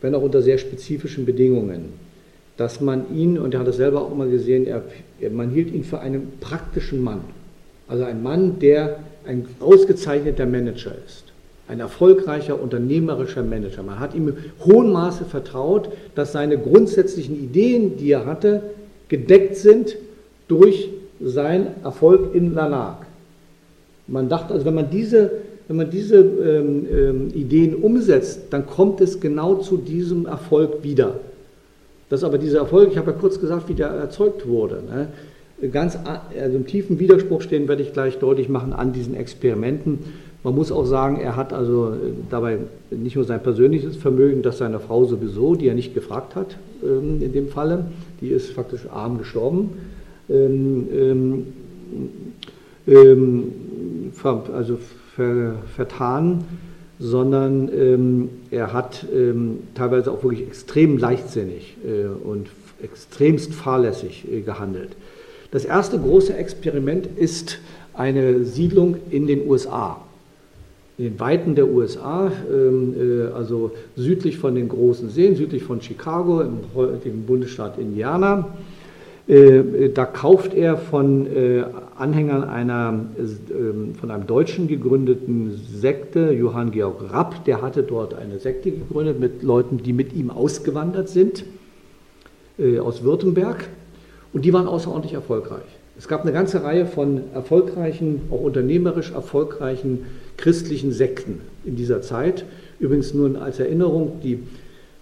wenn 0.00 0.14
auch 0.14 0.22
unter 0.22 0.40
sehr 0.40 0.58
spezifischen 0.58 1.26
Bedingungen, 1.26 1.92
dass 2.56 2.80
man 2.80 3.14
ihn, 3.14 3.38
und 3.38 3.54
er 3.54 3.60
hat 3.60 3.66
das 3.66 3.76
selber 3.76 4.02
auch 4.02 4.12
immer 4.12 4.26
gesehen, 4.26 4.66
er, 4.66 4.82
man 5.30 5.50
hielt 5.50 5.72
ihn 5.72 5.84
für 5.84 6.00
einen 6.00 6.32
praktischen 6.40 7.02
Mann. 7.02 7.20
Also 7.88 8.04
ein 8.04 8.22
Mann, 8.22 8.58
der 8.60 9.00
ein 9.26 9.46
ausgezeichneter 9.60 10.46
Manager 10.46 10.92
ist, 11.06 11.24
ein 11.68 11.80
erfolgreicher 11.80 12.60
unternehmerischer 12.60 13.42
Manager. 13.42 13.82
Man 13.82 14.00
hat 14.00 14.14
ihm 14.14 14.28
im 14.28 14.36
hohen 14.64 14.92
Maße 14.92 15.24
vertraut, 15.24 15.88
dass 16.14 16.32
seine 16.32 16.58
grundsätzlichen 16.58 17.36
Ideen, 17.36 17.96
die 17.96 18.10
er 18.10 18.26
hatte, 18.26 18.62
gedeckt 19.08 19.56
sind 19.56 19.96
durch 20.48 20.88
seinen 21.20 21.68
Erfolg 21.84 22.34
in 22.34 22.54
Lanak. 22.54 23.06
Man 24.06 24.28
dachte 24.28 24.54
also, 24.54 24.66
wenn 24.66 24.74
man 24.74 24.90
diese, 24.90 25.30
wenn 25.68 25.76
man 25.76 25.90
diese 25.90 26.16
ähm, 26.16 26.86
ähm, 26.90 27.28
Ideen 27.34 27.76
umsetzt, 27.76 28.40
dann 28.50 28.66
kommt 28.66 29.00
es 29.00 29.20
genau 29.20 29.56
zu 29.56 29.76
diesem 29.76 30.26
Erfolg 30.26 30.82
wieder. 30.82 31.20
Dass 32.08 32.24
aber 32.24 32.38
dieser 32.38 32.58
Erfolg, 32.58 32.90
ich 32.90 32.98
habe 32.98 33.12
ja 33.12 33.16
kurz 33.16 33.40
gesagt, 33.40 33.68
wie 33.68 33.74
der 33.74 33.88
erzeugt 33.88 34.48
wurde. 34.48 34.82
Ne? 34.90 35.08
Ganz 35.68 35.98
also 36.04 36.56
im 36.56 36.66
tiefen 36.66 36.98
Widerspruch 36.98 37.42
stehen, 37.42 37.68
werde 37.68 37.82
ich 37.82 37.92
gleich 37.92 38.18
deutlich 38.18 38.48
machen 38.48 38.72
an 38.72 38.92
diesen 38.92 39.14
Experimenten. 39.14 39.98
Man 40.42 40.54
muss 40.54 40.72
auch 40.72 40.86
sagen, 40.86 41.20
er 41.20 41.36
hat 41.36 41.52
also 41.52 41.88
äh, 41.88 42.12
dabei 42.30 42.58
nicht 42.90 43.16
nur 43.16 43.26
sein 43.26 43.42
persönliches 43.42 43.96
Vermögen, 43.96 44.42
das 44.42 44.58
seine 44.58 44.80
Frau 44.80 45.04
sowieso, 45.04 45.54
die 45.54 45.68
er 45.68 45.74
nicht 45.74 45.92
gefragt 45.94 46.34
hat 46.34 46.56
ähm, 46.82 47.20
in 47.20 47.32
dem 47.32 47.48
Falle, 47.48 47.86
die 48.22 48.28
ist 48.28 48.50
faktisch 48.52 48.88
arm 48.90 49.18
gestorben, 49.18 49.70
ähm, 50.30 51.46
ähm, 52.88 53.52
also 54.24 54.78
vertan, 55.76 56.44
sondern 56.98 58.28
er 58.50 58.72
hat 58.72 59.06
teilweise 59.74 60.10
auch 60.10 60.22
wirklich 60.22 60.46
extrem 60.46 60.98
leichtsinnig 60.98 61.76
äh, 61.86 62.06
und 62.06 62.48
extremst 62.82 63.54
fahrlässig 63.54 64.26
äh, 64.30 64.40
gehandelt. 64.40 64.96
Das 65.50 65.64
erste 65.64 65.98
große 65.98 66.36
Experiment 66.36 67.08
ist 67.16 67.58
eine 67.94 68.44
Siedlung 68.44 68.96
in 69.10 69.26
den 69.26 69.48
USA. 69.48 70.00
In 70.96 71.04
den 71.04 71.20
Weiten 71.20 71.54
der 71.54 71.68
USA, 71.68 72.30
ähm, 72.52 72.94
äh, 72.94 73.32
also 73.32 73.72
südlich 73.96 74.38
von 74.38 74.54
den 74.54 74.68
großen 74.68 75.10
Seen, 75.10 75.34
südlich 75.34 75.64
von 75.64 75.80
Chicago, 75.80 76.42
im 76.42 77.26
Bundesstaat 77.26 77.78
Indiana. 77.78 78.48
Äh, 79.26 79.90
da 79.90 80.06
kauft 80.06 80.54
er 80.54 80.76
von 80.76 81.26
äh, 81.26 81.64
Anhängern 81.96 82.44
einer 82.44 83.06
ähm, 83.18 83.94
von 83.94 84.10
einem 84.10 84.26
Deutschen 84.26 84.68
gegründeten 84.68 85.52
Sekte, 85.72 86.32
Johann 86.32 86.70
Georg 86.70 87.12
Rapp, 87.12 87.44
der 87.44 87.60
hatte 87.60 87.82
dort 87.82 88.14
eine 88.14 88.38
Sekte 88.38 88.70
gegründet 88.70 89.20
mit 89.20 89.42
Leuten, 89.42 89.78
die 89.78 89.92
mit 89.92 90.12
ihm 90.12 90.30
ausgewandert 90.30 91.08
sind 91.08 91.44
aus 92.82 93.02
Württemberg. 93.02 93.70
Und 94.32 94.44
die 94.44 94.52
waren 94.52 94.66
außerordentlich 94.66 95.14
erfolgreich. 95.14 95.64
Es 95.98 96.08
gab 96.08 96.22
eine 96.22 96.32
ganze 96.32 96.62
Reihe 96.62 96.86
von 96.86 97.22
erfolgreichen, 97.34 98.22
auch 98.30 98.40
unternehmerisch 98.40 99.12
erfolgreichen 99.12 100.06
christlichen 100.36 100.92
Sekten 100.92 101.40
in 101.64 101.76
dieser 101.76 102.00
Zeit. 102.00 102.44
Übrigens 102.78 103.12
nur 103.12 103.40
als 103.42 103.58
Erinnerung, 103.58 104.20
die, 104.22 104.38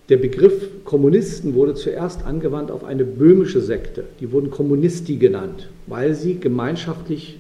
der 0.09 0.17
Begriff 0.17 0.85
Kommunisten 0.85 1.55
wurde 1.55 1.75
zuerst 1.75 2.25
angewandt 2.25 2.71
auf 2.71 2.83
eine 2.83 3.05
böhmische 3.05 3.61
Sekte. 3.61 4.05
Die 4.21 4.33
wurden 4.33 4.51
Kommunisti 4.51 5.17
genannt, 5.17 5.69
weil 5.87 6.15
sie 6.15 6.41
gemeinschaftlich 6.41 7.39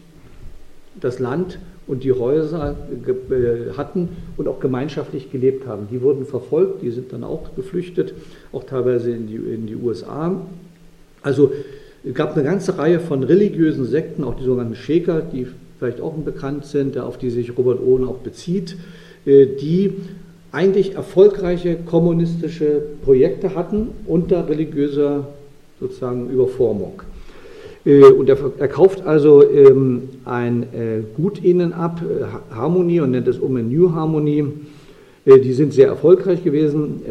das 1.01 1.19
Land 1.19 1.59
und 1.89 2.05
die 2.05 2.13
Häuser 2.13 2.77
äh, 3.07 3.77
hatten 3.77 4.11
und 4.37 4.47
auch 4.47 4.61
gemeinschaftlich 4.61 5.33
gelebt 5.33 5.67
haben. 5.67 5.89
Die 5.91 6.03
wurden 6.03 6.27
verfolgt, 6.27 6.83
die 6.83 6.91
sind 6.91 7.13
dann 7.13 7.25
auch 7.25 7.57
geflüchtet, 7.57 8.15
auch 8.53 8.65
teilweise 8.65 9.11
in 9.11 9.27
die, 9.27 9.37
in 9.37 9.67
die 9.67 9.75
USA. 9.75 10.41
Also 11.23 11.53
es 12.05 12.15
gab 12.15 12.35
eine 12.35 12.45
ganze 12.45 12.79
Reihe 12.79 13.01
von 13.01 13.23
religiösen 13.23 13.85
Sekten, 13.85 14.25
auch 14.25 14.35
die 14.35 14.45
sogenannten 14.45 14.77
Shaker, 14.77 15.21
die 15.21 15.47
vielleicht 15.79 16.01
auch 16.01 16.15
bekannt 16.15 16.65
sind, 16.65 16.99
auf 16.99 17.19
die 17.19 17.31
sich 17.31 17.57
Robert 17.57 17.81
Owen 17.81 18.07
auch 18.07 18.19
bezieht, 18.19 18.77
äh, 19.27 19.47
die 19.47 19.93
eigentlich 20.51 20.95
erfolgreiche 20.95 21.77
kommunistische 21.77 22.83
Projekte 23.05 23.55
hatten 23.55 23.89
unter 24.07 24.49
religiöser 24.49 25.29
sozusagen 25.79 26.31
Überformung. 26.31 27.03
Äh, 27.85 28.05
und 28.05 28.29
er, 28.29 28.69
kauft 28.69 29.03
also 29.07 29.49
ähm, 29.49 30.09
ein 30.25 30.63
äh, 30.63 31.03
Gut 31.17 31.43
ihnen 31.43 31.73
ab, 31.73 32.01
Harmonie, 32.51 33.01
und 33.01 33.11
nennt 33.11 33.29
es 33.29 33.39
um 33.39 33.57
in 33.57 33.69
New 33.69 33.93
Harmony. 33.93 34.45
Die 35.27 35.53
sind 35.53 35.75
sehr 35.75 35.89
erfolgreich 35.89 36.43
gewesen, 36.43 37.03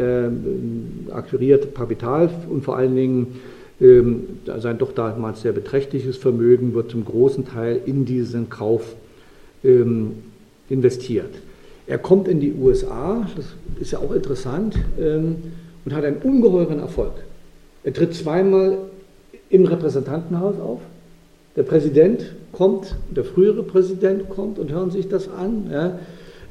akquiriert 1.11 1.75
Kapital 1.75 2.31
und 2.49 2.63
vor 2.63 2.75
allen 2.75 2.95
Dingen 2.95 3.27
sein 3.79 4.77
doch 4.79 4.91
damals 4.91 5.41
sehr 5.41 5.51
beträchtliches 5.51 6.17
Vermögen 6.17 6.73
wird 6.73 6.89
zum 6.91 7.05
großen 7.05 7.45
Teil 7.47 7.79
in 7.85 8.05
diesen 8.05 8.49
Kauf 8.49 8.95
ähm, 9.63 10.13
investiert. 10.67 11.33
Er 11.85 11.99
kommt 11.99 12.27
in 12.27 12.39
die 12.39 12.53
USA, 12.53 13.27
das 13.35 13.45
ist 13.79 13.91
ja 13.91 13.99
auch 13.99 14.11
interessant, 14.11 14.75
ähm, 14.99 15.35
und 15.85 15.93
hat 15.93 16.03
einen 16.03 16.17
ungeheuren 16.17 16.79
Erfolg. 16.79 17.13
Er 17.83 17.93
tritt 17.93 18.13
zweimal 18.13 18.77
im 19.49 19.65
Repräsentantenhaus 19.65 20.59
auf. 20.59 20.81
Der 21.55 21.63
Präsident 21.63 22.35
kommt, 22.51 22.95
der 23.09 23.23
frühere 23.23 23.63
Präsident 23.63 24.29
kommt 24.29 24.59
und 24.59 24.71
hören 24.71 24.91
sich 24.91 25.07
das 25.07 25.29
an. 25.29 25.69
Ja. 25.71 25.99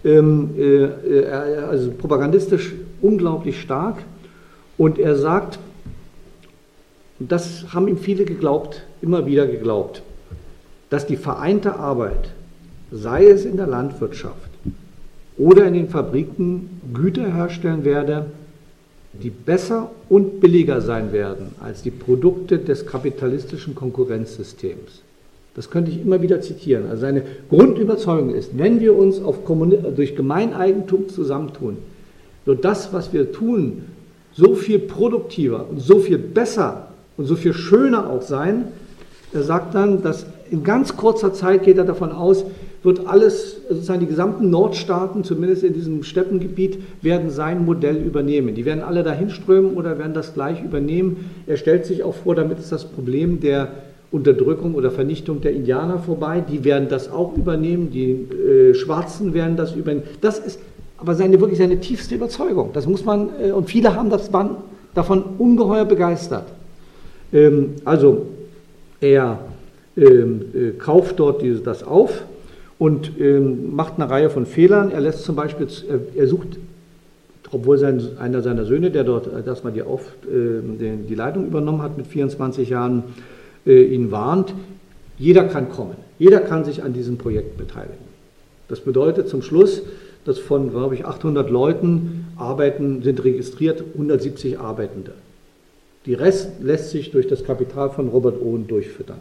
Ähm, 0.05 0.51
äh, 0.57 1.24
also 1.27 1.91
propagandistisch 1.91 2.72
unglaublich 3.03 3.61
stark. 3.61 3.99
Und 4.79 4.99
er 4.99 5.16
sagt, 5.16 5.59
und 7.19 7.33
das 7.33 7.73
haben 7.73 7.89
ihm 7.89 7.99
viele 7.99 8.25
geglaubt, 8.25 8.83
immer 9.01 9.27
wieder 9.27 9.47
geglaubt, 9.47 10.03
dass 10.91 11.07
die 11.07 11.17
vereinte 11.17 11.77
Arbeit, 11.77 12.31
sei 12.93 13.27
es 13.27 13.45
in 13.45 13.57
der 13.57 13.67
Landwirtschaft 13.67 14.51
oder 15.39 15.67
in 15.67 15.75
den 15.75 15.89
Fabriken, 15.89 16.81
Güter 16.93 17.33
herstellen 17.33 17.85
werde, 17.85 18.27
die 19.23 19.31
besser 19.31 19.91
und 20.09 20.41
billiger 20.41 20.81
sein 20.81 21.12
werden 21.12 21.55
als 21.61 21.83
die 21.83 21.91
Produkte 21.91 22.59
des 22.59 22.87
kapitalistischen 22.87 23.75
Konkurrenzsystems. 23.75 25.03
Das 25.55 25.71
könnte 25.71 25.91
ich 25.91 26.03
immer 26.03 26.21
wieder 26.21 26.43
zitieren. 26.43 26.85
Also 26.91 27.01
seine 27.01 27.23
Grundüberzeugung 27.49 28.35
ist, 28.35 28.59
wenn 28.59 28.81
wir 28.81 28.95
uns 28.95 29.23
durch 29.97 30.14
Gemeineigentum 30.14 31.09
zusammentun, 31.09 31.79
wird 32.45 32.62
das, 32.64 32.93
was 32.93 33.14
wir 33.14 33.33
tun, 33.33 33.85
so 34.35 34.55
viel 34.55 34.79
produktiver 34.79 35.67
und 35.69 35.81
so 35.81 35.99
viel 35.99 36.19
besser 36.19 36.86
und 37.17 37.25
so 37.25 37.37
viel 37.37 37.53
schöner 37.53 38.11
auch 38.11 38.23
sein. 38.23 38.64
Er 39.33 39.43
sagt 39.43 39.75
dann, 39.75 40.03
dass 40.03 40.27
in 40.51 40.62
ganz 40.62 40.97
kurzer 40.97 41.33
Zeit 41.33 41.64
geht 41.64 41.79
er 41.79 41.85
davon 41.85 42.12
aus, 42.12 42.45
wird 42.83 43.07
alles, 43.09 43.57
sozusagen 43.69 44.01
die 44.01 44.07
gesamten 44.07 44.49
Nordstaaten, 44.49 45.25
zumindest 45.25 45.64
in 45.64 45.75
diesem 45.75 46.05
Steppengebiet, 46.05 46.79
werden 47.03 47.31
sein 47.31 47.64
Modell 47.64 47.97
übernehmen. 47.97 48.55
Die 48.55 48.64
werden 48.64 48.83
alle 48.83 49.03
dahin 49.03 49.31
strömen 49.31 49.75
oder 49.75 49.99
werden 49.99 50.14
das 50.14 50.35
gleich 50.35 50.62
übernehmen. 50.62 51.31
Er 51.47 51.57
stellt 51.57 51.85
sich 51.85 52.05
auch 52.05 52.14
vor, 52.14 52.37
damit 52.37 52.61
ist 52.61 52.71
das 52.71 52.85
Problem 52.85 53.41
der 53.41 53.69
Unterdrückung 54.12 54.75
oder 54.77 54.93
Vernichtung 54.93 55.41
der 55.41 55.53
Indianer 55.53 55.99
vorbei. 55.99 56.45
Die 56.49 56.64
werden 56.64 56.89
das 56.89 57.11
auch 57.11 57.37
übernehmen, 57.37 57.91
die 57.91 58.12
äh, 58.12 58.75
Schwarzen 58.75 59.35
werden 59.35 59.57
das 59.57 59.75
übernehmen. 59.75 60.07
Das 60.21 60.39
ist 60.39 60.61
aber 60.99 61.14
seine, 61.14 61.41
wirklich 61.41 61.59
seine 61.59 61.81
tiefste 61.81 62.14
Überzeugung. 62.14 62.71
Das 62.73 62.87
muss 62.87 63.05
man, 63.05 63.31
äh, 63.43 63.51
und 63.51 63.69
viele 63.69 63.97
haben 63.97 64.11
das, 64.11 64.33
waren 64.33 64.59
davon 64.95 65.25
ungeheuer 65.39 65.85
begeistert. 65.85 66.45
Ähm, 67.33 67.74
also 67.85 68.27
er 69.01 69.39
ähm, 69.97 70.43
äh, 70.55 70.70
kauft 70.72 71.18
dort 71.18 71.43
diese, 71.43 71.61
das 71.61 71.83
auf 71.83 72.24
und 72.79 73.12
ähm, 73.18 73.74
macht 73.74 73.95
eine 73.97 74.11
Reihe 74.11 74.31
von 74.31 74.47
Fehlern. 74.47 74.91
Er 74.91 75.01
lässt 75.01 75.24
zum 75.24 75.37
Beispiel, 75.37 75.66
er 76.14 76.27
sucht, 76.27 76.59
obwohl 77.51 77.79
sein, 77.79 78.03
einer 78.18 78.43
seiner 78.43 78.64
Söhne, 78.64 78.91
der 78.91 79.05
dort 79.05 79.29
erstmal 79.47 79.72
die, 79.72 79.83
auf, 79.83 80.03
äh, 80.24 80.97
die 81.09 81.14
Leitung 81.14 81.47
übernommen 81.47 81.83
hat 81.83 81.97
mit 81.97 82.07
24 82.07 82.68
Jahren, 82.68 83.05
äh, 83.66 83.83
ihn 83.83 84.11
warnt, 84.11 84.55
jeder 85.18 85.45
kann 85.45 85.70
kommen, 85.70 85.97
jeder 86.18 86.41
kann 86.41 86.64
sich 86.64 86.83
an 86.83 86.93
diesem 86.93 87.18
Projekt 87.18 87.57
beteiligen. 87.57 88.07
Das 88.68 88.81
bedeutet 88.81 89.29
zum 89.29 89.43
Schluss, 89.43 89.83
dass 90.24 90.39
von, 90.39 90.70
glaube 90.70 90.95
ich, 90.97 91.05
800 91.07 91.51
Leuten 91.51 92.27
arbeiten, 92.37 93.03
sind 93.03 93.22
registriert 93.22 93.83
170 93.95 94.59
Arbeitende. 94.59 95.12
Die 96.07 96.14
Rest 96.14 96.62
lässt 96.62 96.90
sich 96.90 97.11
durch 97.11 97.26
das 97.26 97.44
Kapital 97.44 97.90
von 97.90 98.09
Robert 98.09 98.40
Owen 98.40 98.66
durchfüttern. 98.68 99.18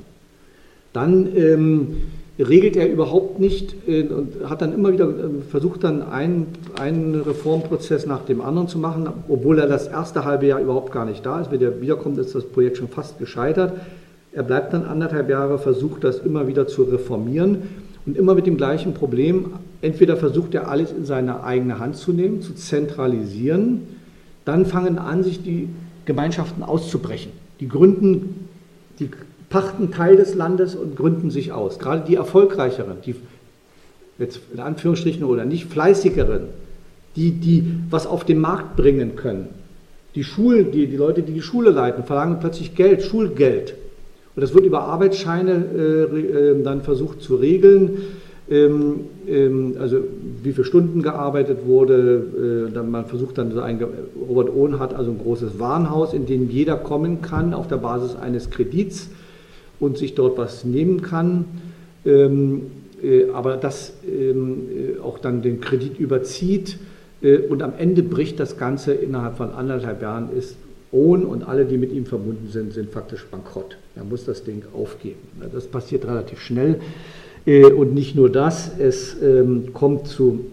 Dann 0.93 1.35
ähm, 1.35 1.97
regelt 2.39 2.75
er 2.75 2.89
überhaupt 2.89 3.39
nicht 3.39 3.75
äh, 3.87 4.03
und 4.03 4.49
hat 4.49 4.61
dann 4.61 4.73
immer 4.73 4.93
wieder 4.93 5.09
äh, 5.09 5.41
versucht, 5.49 5.83
dann 5.83 6.03
einen, 6.03 6.47
einen 6.79 7.15
Reformprozess 7.21 8.05
nach 8.05 8.23
dem 8.25 8.39
anderen 8.39 8.67
zu 8.67 8.77
machen, 8.77 9.09
obwohl 9.27 9.59
er 9.59 9.67
das 9.67 9.87
erste 9.87 10.25
halbe 10.25 10.45
Jahr 10.45 10.61
überhaupt 10.61 10.91
gar 10.91 11.05
nicht 11.05 11.25
da 11.25 11.41
ist. 11.41 11.51
Wenn 11.51 11.61
er 11.61 11.81
wiederkommt, 11.81 12.17
ist 12.17 12.35
das 12.35 12.45
Projekt 12.45 12.77
schon 12.77 12.87
fast 12.87 13.19
gescheitert. 13.19 13.73
Er 14.31 14.43
bleibt 14.43 14.73
dann 14.73 14.85
anderthalb 14.85 15.29
Jahre, 15.29 15.57
versucht 15.57 16.03
das 16.03 16.19
immer 16.19 16.47
wieder 16.47 16.67
zu 16.67 16.83
reformieren 16.83 17.63
und 18.05 18.17
immer 18.17 18.35
mit 18.35 18.45
dem 18.45 18.57
gleichen 18.57 18.93
Problem. 18.93 19.53
Entweder 19.81 20.17
versucht 20.17 20.53
er 20.53 20.69
alles 20.69 20.91
in 20.91 21.05
seine 21.05 21.43
eigene 21.43 21.79
Hand 21.79 21.95
zu 21.95 22.13
nehmen, 22.13 22.41
zu 22.41 22.53
zentralisieren, 22.53 23.81
dann 24.43 24.65
fangen 24.65 24.99
an, 24.99 25.23
sich 25.23 25.41
die 25.41 25.69
Gemeinschaften 26.05 26.63
auszubrechen. 26.63 27.31
Die 27.59 27.67
gründen, 27.67 28.47
die 28.99 29.09
pachten 29.49 29.91
Teil 29.91 30.15
des 30.15 30.35
Landes 30.35 30.75
und 30.75 30.95
gründen 30.95 31.29
sich 31.29 31.51
aus. 31.51 31.79
Gerade 31.79 32.05
die 32.07 32.15
erfolgreicheren, 32.15 32.97
die 33.05 33.15
jetzt 34.17 34.39
in 34.53 34.59
Anführungsstrichen 34.59 35.23
oder 35.23 35.45
nicht 35.45 35.67
fleißigeren, 35.67 36.41
die, 37.15 37.31
die 37.31 37.65
was 37.89 38.07
auf 38.07 38.23
den 38.23 38.39
Markt 38.39 38.75
bringen 38.75 39.15
können. 39.15 39.47
Die 40.15 40.23
Schulen, 40.23 40.71
die, 40.71 40.87
die 40.87 40.95
Leute, 40.95 41.23
die 41.23 41.33
die 41.33 41.41
Schule 41.41 41.71
leiten, 41.71 42.03
verlangen 42.03 42.39
plötzlich 42.39 42.75
Geld, 42.75 43.03
Schulgeld. 43.03 43.75
Und 44.35 44.41
das 44.41 44.53
wird 44.53 44.65
über 44.65 44.81
Arbeitsscheine 44.81 45.65
äh, 45.77 46.19
äh, 46.19 46.63
dann 46.63 46.81
versucht 46.81 47.21
zu 47.21 47.35
regeln. 47.35 47.97
Ähm, 48.47 49.05
ähm, 49.27 49.75
also 49.79 50.03
wie 50.43 50.51
viele 50.51 50.65
Stunden 50.65 51.01
gearbeitet 51.01 51.65
wurde. 51.65 52.67
Äh, 52.69 52.73
dann 52.73 52.91
man 52.91 53.05
versucht 53.05 53.39
dann 53.39 53.51
so 53.51 53.59
ein, 53.59 53.83
Robert 54.29 54.53
Ohn 54.55 54.77
hat 54.77 54.93
also 54.93 55.11
ein 55.11 55.17
großes 55.17 55.57
Warenhaus, 55.57 56.13
in 56.13 56.27
dem 56.27 56.49
jeder 56.51 56.75
kommen 56.75 57.23
kann 57.23 57.55
auf 57.55 57.67
der 57.67 57.77
Basis 57.77 58.15
eines 58.15 58.51
Kredits 58.51 59.09
und 59.79 59.97
sich 59.97 60.13
dort 60.13 60.37
was 60.37 60.63
nehmen 60.63 61.01
kann. 61.01 61.45
Ähm, 62.05 62.67
äh, 63.01 63.31
aber 63.33 63.57
das 63.57 63.93
äh, 64.07 64.99
auch 65.01 65.17
dann 65.17 65.41
den 65.41 65.59
Kredit 65.59 65.99
überzieht. 65.99 66.77
Und 67.49 67.63
am 67.63 67.73
Ende 67.79 68.03
bricht 68.03 68.39
das 68.39 68.55
Ganze 68.55 68.93
innerhalb 68.93 69.37
von 69.37 69.49
anderthalb 69.49 69.99
Jahren, 69.99 70.29
ist 70.37 70.57
Ohn 70.91 71.25
und 71.25 71.47
alle, 71.47 71.65
die 71.65 71.77
mit 71.77 71.91
ihm 71.91 72.05
verbunden 72.05 72.49
sind, 72.51 72.73
sind 72.73 72.91
faktisch 72.91 73.25
bankrott. 73.31 73.77
Er 73.95 74.03
muss 74.03 74.25
das 74.25 74.43
Ding 74.43 74.61
aufgeben. 74.75 75.17
Das 75.51 75.65
passiert 75.65 76.05
relativ 76.05 76.39
schnell. 76.39 76.81
Äh, 77.45 77.65
und 77.65 77.93
nicht 77.93 78.15
nur 78.15 78.29
das, 78.29 78.71
es 78.79 79.15
ähm, 79.21 79.73
kommt 79.73 80.07
zu 80.07 80.45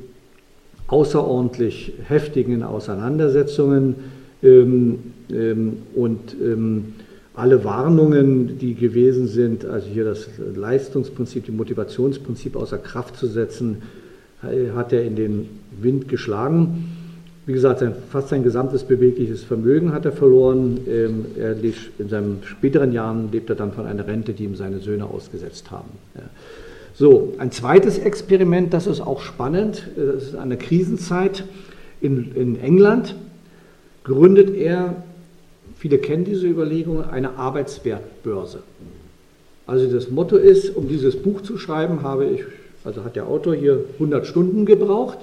außerordentlich 0.88 1.94
heftigen 2.06 2.62
Auseinandersetzungen 2.62 3.94
ähm, 4.42 4.98
ähm, 5.30 5.78
und 5.94 6.36
alle 7.34 7.64
Warnungen, 7.64 8.58
die 8.58 8.74
gewesen 8.74 9.26
sind, 9.26 9.64
also 9.64 9.88
hier 9.88 10.04
das 10.04 10.28
Leistungsprinzip, 10.54 11.46
die 11.46 11.50
Motivationsprinzip 11.50 12.56
außer 12.56 12.76
Kraft 12.76 13.16
zu 13.16 13.26
setzen, 13.26 13.78
hat 14.74 14.92
er 14.92 15.02
in 15.02 15.16
den 15.16 15.48
Wind 15.80 16.08
geschlagen. 16.08 16.90
Wie 17.46 17.54
gesagt, 17.54 17.82
fast 18.10 18.28
sein 18.28 18.42
gesamtes 18.42 18.82
bewegliches 18.82 19.42
Vermögen 19.44 19.94
hat 19.94 20.04
er 20.04 20.12
verloren. 20.12 20.80
Er 20.86 21.56
in 21.62 22.08
seinen 22.10 22.42
späteren 22.44 22.92
Jahren 22.92 23.32
lebt 23.32 23.48
er 23.48 23.56
dann 23.56 23.72
von 23.72 23.86
einer 23.86 24.06
Rente, 24.06 24.34
die 24.34 24.44
ihm 24.44 24.56
seine 24.56 24.80
Söhne 24.80 25.06
ausgesetzt 25.06 25.70
haben. 25.70 25.88
So, 26.94 27.34
ein 27.38 27.50
zweites 27.52 27.98
Experiment, 27.98 28.74
das 28.74 28.86
ist 28.86 29.00
auch 29.00 29.22
spannend, 29.22 29.88
das 29.96 30.24
ist 30.24 30.34
eine 30.34 30.56
Krisenzeit 30.56 31.44
in, 32.00 32.34
in 32.34 32.60
England, 32.60 33.14
gründet 34.04 34.54
er, 34.54 34.96
viele 35.78 35.98
kennen 35.98 36.24
diese 36.24 36.46
Überlegung, 36.46 37.04
eine 37.04 37.38
Arbeitswertbörse. 37.38 38.62
Also 39.66 39.90
das 39.90 40.10
Motto 40.10 40.36
ist, 40.36 40.76
um 40.76 40.88
dieses 40.88 41.16
Buch 41.16 41.40
zu 41.40 41.56
schreiben, 41.56 42.02
habe 42.02 42.26
ich, 42.26 42.42
also 42.84 43.04
hat 43.04 43.16
der 43.16 43.26
Autor 43.26 43.54
hier 43.54 43.84
100 43.94 44.26
Stunden 44.26 44.66
gebraucht. 44.66 45.18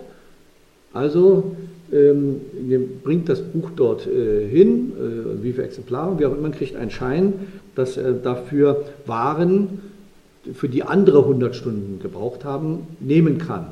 Also 0.91 1.55
ähm, 1.91 2.41
bringt 3.03 3.29
das 3.29 3.41
Buch 3.41 3.69
dort 3.75 4.07
äh, 4.07 4.47
hin, 4.47 4.93
äh, 4.97 5.43
wie 5.43 5.51
viele 5.51 5.65
Exemplare, 5.65 6.17
wie 6.17 6.25
auch 6.25 6.35
immer, 6.35 6.49
kriegt 6.49 6.75
einen 6.75 6.89
Schein, 6.89 7.33
dass 7.75 7.97
er 7.97 8.13
dafür 8.13 8.85
Waren 9.05 9.81
für 10.53 10.69
die 10.69 10.83
andere 10.83 11.19
100 11.19 11.55
Stunden 11.55 11.99
gebraucht 12.01 12.45
haben, 12.45 12.87
nehmen 12.99 13.37
kann. 13.37 13.67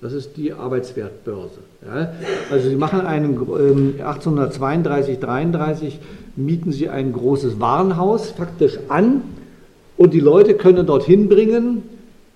Das 0.00 0.14
ist 0.14 0.36
die 0.38 0.52
Arbeitswertbörse. 0.52 1.58
Ja. 1.84 2.12
Also 2.50 2.70
Sie 2.70 2.76
machen 2.76 3.02
einen, 3.02 3.34
ähm, 3.34 3.94
1832, 3.98 5.18
33 5.18 5.98
mieten 6.36 6.72
Sie 6.72 6.88
ein 6.88 7.12
großes 7.12 7.60
Warenhaus 7.60 8.30
faktisch 8.30 8.78
an 8.88 9.22
und 9.98 10.14
die 10.14 10.20
Leute 10.20 10.54
können 10.54 10.86
dorthin 10.86 11.28
bringen, 11.28 11.82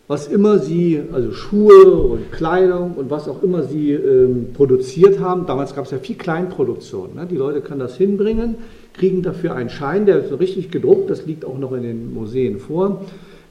was 0.06 0.28
immer 0.28 0.58
sie, 0.58 1.00
also 1.12 1.32
Schuhe 1.32 1.86
und 1.86 2.30
Kleidung 2.30 2.92
und 2.96 3.08
was 3.08 3.26
auch 3.26 3.42
immer 3.42 3.62
sie 3.62 3.92
ähm, 3.92 4.48
produziert 4.52 5.18
haben. 5.18 5.46
Damals 5.46 5.74
gab 5.74 5.86
es 5.86 5.90
ja 5.90 5.96
viel 5.98 6.16
Kleinproduktion. 6.16 7.14
Ne? 7.14 7.26
Die 7.30 7.36
Leute 7.36 7.62
können 7.62 7.80
das 7.80 7.96
hinbringen, 7.96 8.56
kriegen 8.92 9.22
dafür 9.22 9.54
einen 9.54 9.70
Schein, 9.70 10.04
der 10.04 10.18
ist 10.18 10.38
richtig 10.38 10.70
gedruckt, 10.70 11.08
das 11.08 11.24
liegt 11.24 11.46
auch 11.46 11.58
noch 11.58 11.72
in 11.72 11.82
den 11.82 12.12
Museen 12.12 12.58
vor 12.58 13.00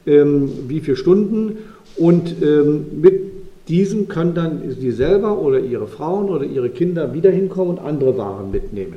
ähm, 0.06 0.50
wie 0.68 0.80
viele 0.80 0.96
Stunden 0.96 1.58
und 1.96 2.42
ähm, 2.42 2.86
mit 3.00 3.22
diesem 3.68 4.08
können 4.08 4.34
dann 4.34 4.62
Sie 4.78 4.90
selber 4.90 5.38
oder 5.38 5.58
Ihre 5.58 5.86
Frauen 5.86 6.28
oder 6.28 6.44
Ihre 6.44 6.68
Kinder 6.68 7.14
wieder 7.14 7.30
hinkommen 7.30 7.78
und 7.78 7.84
andere 7.84 8.18
Waren 8.18 8.50
mitnehmen. 8.50 8.96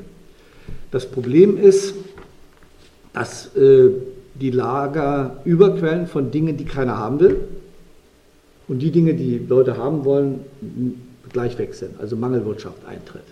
Das 0.91 1.05
Problem 1.05 1.57
ist, 1.57 1.95
dass 3.13 3.55
äh, 3.55 3.89
die 4.35 4.51
Lager 4.51 5.41
überquellen 5.45 6.07
von 6.07 6.31
Dingen, 6.31 6.57
die 6.57 6.65
keiner 6.65 6.97
haben 6.97 7.19
will. 7.19 7.37
und 8.67 8.79
die 8.79 8.91
Dinge, 8.91 9.13
die 9.13 9.37
Leute 9.37 9.77
haben 9.77 10.03
wollen, 10.03 10.41
gleich 11.31 11.57
weg 11.57 11.73
sind. 11.73 11.99
Also 11.99 12.15
Mangelwirtschaft 12.15 12.85
eintritt. 12.85 13.23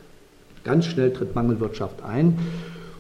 Ganz 0.63 0.86
schnell 0.86 1.11
tritt 1.11 1.36
Mangelwirtschaft 1.36 2.01
ein. 2.03 2.39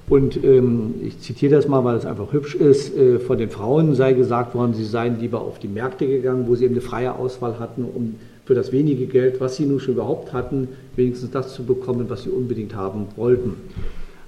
Und 0.07 0.43
ähm, 0.43 0.95
ich 1.03 1.19
zitiere 1.19 1.55
das 1.55 1.67
mal, 1.67 1.83
weil 1.83 1.97
es 1.97 2.05
einfach 2.05 2.31
hübsch 2.31 2.53
ist. 2.55 2.95
Äh, 2.95 3.19
von 3.19 3.37
den 3.39 3.49
Frauen 3.49 3.95
sei 3.95 4.13
gesagt 4.13 4.53
worden, 4.53 4.75
sie 4.75 4.85
seien 4.85 5.19
lieber 5.19 5.41
auf 5.41 5.57
die 5.57 5.67
Märkte 5.67 6.05
gegangen, 6.05 6.45
wo 6.47 6.55
sie 6.55 6.65
eben 6.65 6.75
eine 6.75 6.81
freie 6.81 7.15
Auswahl 7.15 7.59
hatten, 7.59 7.85
um 7.85 8.15
für 8.45 8.53
das 8.53 8.71
wenige 8.71 9.07
Geld, 9.07 9.41
was 9.41 9.55
sie 9.55 9.65
nun 9.65 9.79
schon 9.79 9.95
überhaupt 9.95 10.31
hatten, 10.31 10.67
wenigstens 10.95 11.31
das 11.31 11.55
zu 11.55 11.63
bekommen, 11.63 12.05
was 12.09 12.23
sie 12.23 12.29
unbedingt 12.29 12.75
haben 12.75 13.07
wollten. 13.15 13.55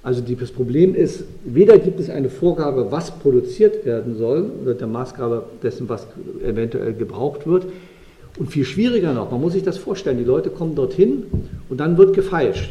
Also 0.02 0.22
das 0.22 0.50
Problem 0.50 0.94
ist, 0.94 1.24
weder 1.44 1.78
gibt 1.78 2.00
es 2.00 2.10
eine 2.10 2.30
Vorgabe, 2.30 2.90
was 2.90 3.10
produziert 3.10 3.84
werden 3.84 4.16
soll, 4.16 4.50
oder 4.62 4.74
der 4.74 4.86
Maßgabe 4.86 5.44
dessen, 5.62 5.88
was 5.88 6.06
eventuell 6.44 6.94
gebraucht 6.94 7.46
wird. 7.46 7.66
Und 8.38 8.50
viel 8.50 8.64
schwieriger 8.64 9.12
noch, 9.12 9.30
man 9.30 9.40
muss 9.40 9.52
sich 9.52 9.64
das 9.64 9.78
vorstellen, 9.78 10.18
die 10.18 10.24
Leute 10.24 10.50
kommen 10.50 10.74
dorthin 10.74 11.24
und 11.68 11.78
dann 11.78 11.98
wird 11.98 12.14
gefeilscht. 12.14 12.70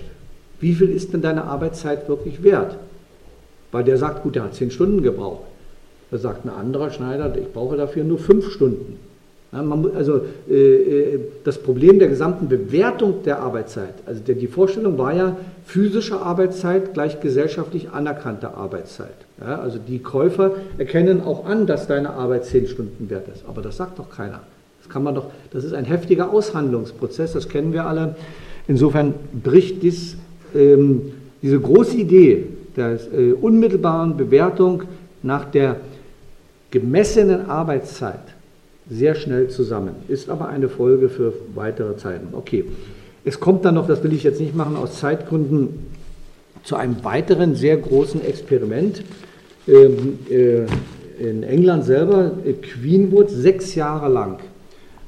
Wie 0.59 0.73
viel 0.73 0.89
ist 0.89 1.13
denn 1.13 1.21
deine 1.21 1.43
Arbeitszeit 1.43 2.09
wirklich 2.09 2.43
wert? 2.43 2.77
Weil 3.72 3.84
der 3.84 3.97
sagt, 3.97 4.24
gut, 4.24 4.36
der 4.36 4.43
hat 4.43 4.55
zehn 4.55 4.72
Stunden 4.72 5.03
gebraucht. 5.03 5.43
Da 6.11 6.18
sagt 6.18 6.45
ein 6.45 6.49
anderer 6.49 6.89
Schneider, 6.89 7.34
ich 7.38 7.51
brauche 7.51 7.76
dafür 7.76 8.03
nur 8.03 8.18
fünf 8.18 8.49
Stunden. 8.51 8.97
Ja, 9.51 9.61
man, 9.61 9.95
also 9.95 10.22
äh, 10.49 10.53
äh, 10.53 11.20
das 11.45 11.57
Problem 11.57 11.99
der 11.99 12.09
gesamten 12.09 12.49
Bewertung 12.49 13.24
der 13.24 13.39
Arbeitszeit, 13.39 13.93
also 14.05 14.22
der, 14.22 14.36
die 14.36 14.47
Vorstellung 14.47 14.97
war 14.97 15.13
ja 15.13 15.38
physische 15.65 16.20
Arbeitszeit 16.20 16.93
gleich 16.93 17.22
gesellschaftlich 17.22 17.89
anerkannte 17.91 18.53
Arbeitszeit. 18.55 19.15
Ja, 19.39 19.59
also 19.59 19.80
die 19.86 19.99
Käufer 19.99 20.55
erkennen 20.78 21.22
auch 21.22 21.45
an, 21.45 21.65
dass 21.65 21.88
deine 21.88 22.11
Arbeit 22.11 22.45
zehn 22.45 22.68
Stunden 22.68 23.09
wert 23.09 23.28
ist, 23.34 23.45
aber 23.47 23.61
das 23.61 23.78
sagt 23.78 23.99
doch 23.99 24.09
keiner. 24.09 24.41
Das 24.84 24.89
kann 24.91 25.03
man 25.03 25.15
doch, 25.15 25.28
das 25.51 25.63
ist 25.63 25.74
ein 25.74 25.86
heftiger 25.86 26.32
Aushandlungsprozess, 26.32 27.32
das 27.34 27.47
kennen 27.47 27.72
wir 27.72 27.86
alle. 27.86 28.15
Insofern 28.68 29.13
bricht 29.43 29.82
dies, 29.82 30.18
ähm, 30.53 31.13
diese 31.41 31.59
große 31.59 31.95
Idee 31.95 32.47
der 32.78 32.99
äh, 33.13 33.34
unmittelbaren 33.34 34.15
Bewertung 34.15 34.84
nach 35.23 35.45
der 35.45 35.78
gemessenen 36.71 37.49
Arbeitszeit 37.49 38.19
sehr 38.89 39.15
schnell 39.15 39.49
zusammen. 39.49 39.95
Ist 40.07 40.30
aber 40.30 40.47
eine 40.47 40.69
Folge 40.69 41.09
für 41.09 41.34
weitere 41.55 41.97
Zeiten. 41.97 42.30
Okay, 42.34 42.65
es 43.25 43.39
kommt 43.39 43.65
dann 43.65 43.75
noch, 43.75 43.88
das 43.88 44.03
will 44.03 44.13
ich 44.13 44.23
jetzt 44.23 44.39
nicht 44.39 44.55
machen, 44.55 44.78
aus 44.78 44.99
Zeitgründen 44.99 45.88
zu 46.63 46.75
einem 46.75 47.03
weiteren 47.03 47.55
sehr 47.55 47.78
großen 47.78 48.23
Experiment. 48.23 49.03
Ähm, 49.67 50.19
äh, 50.30 50.65
in 51.19 51.41
England 51.43 51.84
selber, 51.84 52.32
Queenwood, 52.61 53.30
sechs 53.32 53.73
Jahre 53.73 54.07
lang 54.07 54.38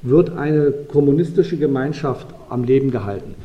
wird 0.01 0.35
eine 0.35 0.71
kommunistische 0.71 1.57
Gemeinschaft 1.57 2.27
am 2.49 2.63
Leben 2.63 2.89
gehalten. 2.89 3.35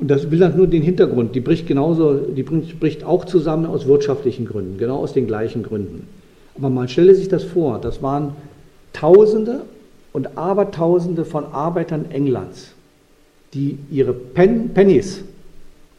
Und 0.00 0.08
das 0.08 0.30
will 0.30 0.38
dann 0.38 0.56
nur 0.56 0.68
den 0.68 0.82
Hintergrund. 0.82 1.34
Die 1.34 1.40
bricht 1.40 1.66
genauso, 1.66 2.14
die 2.14 2.42
bricht 2.42 3.04
auch 3.04 3.24
zusammen 3.24 3.66
aus 3.66 3.86
wirtschaftlichen 3.86 4.46
Gründen, 4.46 4.78
genau 4.78 4.98
aus 4.98 5.12
den 5.12 5.26
gleichen 5.26 5.62
Gründen. 5.62 6.06
Aber 6.56 6.70
man 6.70 6.88
stelle 6.88 7.14
sich 7.14 7.28
das 7.28 7.44
vor, 7.44 7.80
das 7.80 8.02
waren 8.02 8.32
Tausende 8.92 9.62
und 10.12 10.38
Abertausende 10.38 11.24
von 11.24 11.46
Arbeitern 11.46 12.06
Englands, 12.10 12.72
die 13.54 13.78
ihre 13.90 14.12
Pen 14.12 14.70
Pennies 14.70 15.22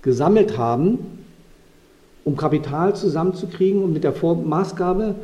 gesammelt 0.01 0.57
haben, 0.57 0.99
um 2.23 2.35
Kapital 2.35 2.95
zusammenzukriegen 2.95 3.83
und 3.83 3.93
mit 3.93 4.03
der 4.03 4.13
Maßgabe, 4.23 5.15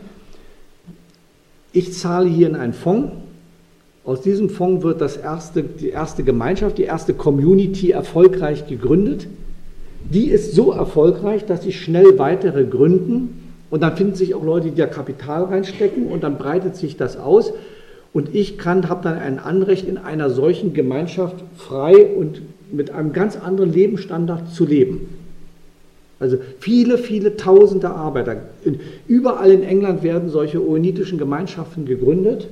ich 1.72 1.94
zahle 1.94 2.30
hier 2.30 2.48
in 2.48 2.56
einen 2.56 2.74
Fonds, 2.74 3.12
aus 4.06 4.22
diesem 4.22 4.50
Fonds 4.50 4.84
wird 4.84 5.02
das 5.02 5.18
erste, 5.18 5.64
die 5.64 5.90
erste 5.90 6.24
Gemeinschaft, 6.24 6.78
die 6.78 6.84
erste 6.84 7.14
Community 7.14 7.90
erfolgreich 7.90 8.68
gegründet. 8.68 9.28
Die 10.12 10.30
ist 10.30 10.54
so 10.54 10.72
erfolgreich, 10.72 11.46
dass 11.46 11.64
sie 11.64 11.74
schnell 11.74 12.20
weitere 12.20 12.66
gründen 12.66 13.52
und 13.72 13.82
dann 13.82 13.98
finden 13.98 14.16
sich 14.16 14.36
auch 14.36 14.44
Leute, 14.44 14.70
die 14.70 14.76
da 14.76 14.86
Kapital 14.86 15.46
reinstecken 15.46 16.06
und 16.06 16.24
dann 16.24 16.38
breitet 16.38 16.76
sich 16.76 16.98
das 16.98 17.18
aus. 17.18 17.52
Und 18.14 18.34
ich 18.34 18.60
kann, 18.60 18.88
habe 18.88 19.04
dann 19.04 19.18
ein 19.18 19.40
Anrecht, 19.40 19.88
in 19.88 19.98
einer 19.98 20.30
solchen 20.30 20.74
Gemeinschaft 20.74 21.44
frei 21.58 22.06
und 22.06 22.42
mit 22.72 22.92
einem 22.92 23.12
ganz 23.12 23.36
anderen 23.36 23.74
Lebensstandard 23.74 24.54
zu 24.54 24.66
leben. 24.66 25.10
Also 26.20 26.38
viele, 26.60 26.98
viele 26.98 27.36
tausende 27.36 27.90
Arbeiter. 27.90 28.38
Überall 29.08 29.52
in 29.52 29.64
England 29.64 30.04
werden 30.04 30.30
solche 30.30 30.66
oenitischen 30.66 31.18
Gemeinschaften 31.18 31.86
gegründet. 31.86 32.48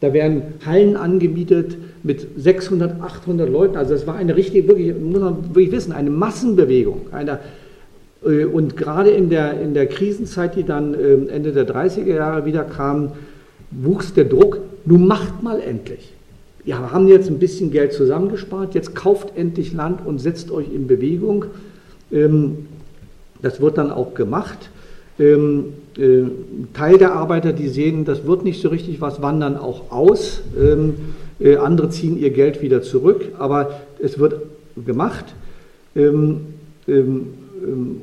Da 0.00 0.14
werden 0.14 0.42
Hallen 0.64 0.96
angemietet 0.96 1.76
mit 2.02 2.26
600, 2.36 3.00
800 3.02 3.48
Leuten. 3.48 3.76
Also 3.76 3.94
es 3.94 4.06
war 4.06 4.16
eine 4.16 4.34
richtige, 4.34 4.66
wirklich, 4.66 4.94
muss 4.98 5.20
man 5.20 5.54
wirklich 5.54 5.72
wissen, 5.72 5.92
eine 5.92 6.10
Massenbewegung. 6.10 7.08
Eine, 7.12 7.40
äh, 8.24 8.44
und 8.44 8.76
gerade 8.76 9.10
in 9.10 9.28
der, 9.28 9.60
in 9.60 9.74
der 9.74 9.86
Krisenzeit, 9.86 10.56
die 10.56 10.64
dann 10.64 10.94
ähm, 10.94 11.28
Ende 11.28 11.52
der 11.52 11.68
30er 11.68 12.14
Jahre 12.14 12.46
wieder 12.46 12.64
kam, 12.64 13.12
wuchs 13.70 14.14
der 14.14 14.24
Druck, 14.24 14.60
nun 14.86 15.06
macht 15.06 15.42
mal 15.42 15.60
endlich. 15.60 16.14
Wir 16.64 16.78
haben 16.78 17.08
jetzt 17.08 17.28
ein 17.28 17.38
bisschen 17.38 17.70
Geld 17.70 17.92
zusammengespart, 17.92 18.74
jetzt 18.74 18.94
kauft 18.94 19.36
endlich 19.36 19.72
Land 19.72 20.04
und 20.04 20.18
setzt 20.18 20.50
euch 20.50 20.72
in 20.72 20.86
Bewegung. 20.86 21.46
Ähm, 22.10 22.66
das 23.42 23.60
wird 23.60 23.78
dann 23.78 23.90
auch 23.90 24.14
gemacht. 24.14 24.70
Ähm, 25.18 25.74
äh, 25.98 26.22
Teil 26.72 26.98
der 26.98 27.12
Arbeiter, 27.12 27.52
die 27.52 27.68
sehen, 27.68 28.04
das 28.04 28.26
wird 28.26 28.44
nicht 28.44 28.62
so 28.62 28.68
richtig 28.68 29.00
was, 29.00 29.20
wandern 29.20 29.56
auch 29.56 29.90
aus. 29.90 30.40
Äh, 31.40 31.56
andere 31.56 31.90
ziehen 31.90 32.18
ihr 32.18 32.30
Geld 32.30 32.62
wieder 32.62 32.82
zurück, 32.82 33.32
aber 33.38 33.80
es 33.98 34.18
wird 34.18 34.42
gemacht. 34.84 35.24
Ähm, 35.96 36.40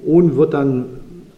Ohn 0.06 0.38
wird 0.38 0.54
dann 0.54 0.86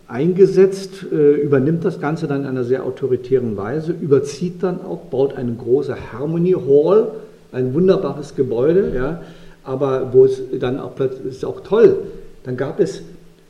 eingesetzt, 0.09 1.05
äh, 1.11 1.35
übernimmt 1.35 1.85
das 1.85 2.01
Ganze 2.01 2.27
dann 2.27 2.41
in 2.41 2.47
einer 2.47 2.63
sehr 2.63 2.83
autoritären 2.83 3.55
Weise, 3.55 3.93
überzieht 3.93 4.63
dann 4.63 4.81
auch, 4.81 5.01
baut 5.05 5.35
eine 5.35 5.53
große 5.53 5.95
Harmony 6.11 6.53
Hall, 6.53 7.11
ein 7.51 7.73
wunderbares 7.75 8.35
Gebäude, 8.35 8.91
ja, 8.95 9.21
aber 9.63 10.11
wo 10.11 10.25
es 10.25 10.41
dann 10.59 10.79
auch 10.79 10.95
plötzlich 10.95 11.27
ist 11.27 11.45
auch 11.45 11.61
toll, 11.61 11.97
dann 12.43 12.57
gab 12.57 12.79
es 12.79 13.03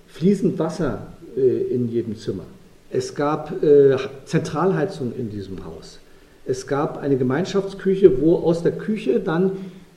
fließend 0.07 0.59
Wasser 0.59 1.07
in 1.35 1.89
jedem 1.89 2.17
Zimmer. 2.17 2.43
Es 2.91 3.13
gab 3.13 3.63
äh, 3.63 3.97
Zentralheizung 4.25 5.13
in 5.17 5.29
diesem 5.29 5.65
Haus. 5.65 5.99
Es 6.45 6.65
gab 6.65 6.97
eine 6.97 7.17
Gemeinschaftsküche, 7.17 8.21
wo 8.21 8.37
aus 8.37 8.63
der 8.63 8.71
Küche 8.71 9.19
dann 9.19 9.51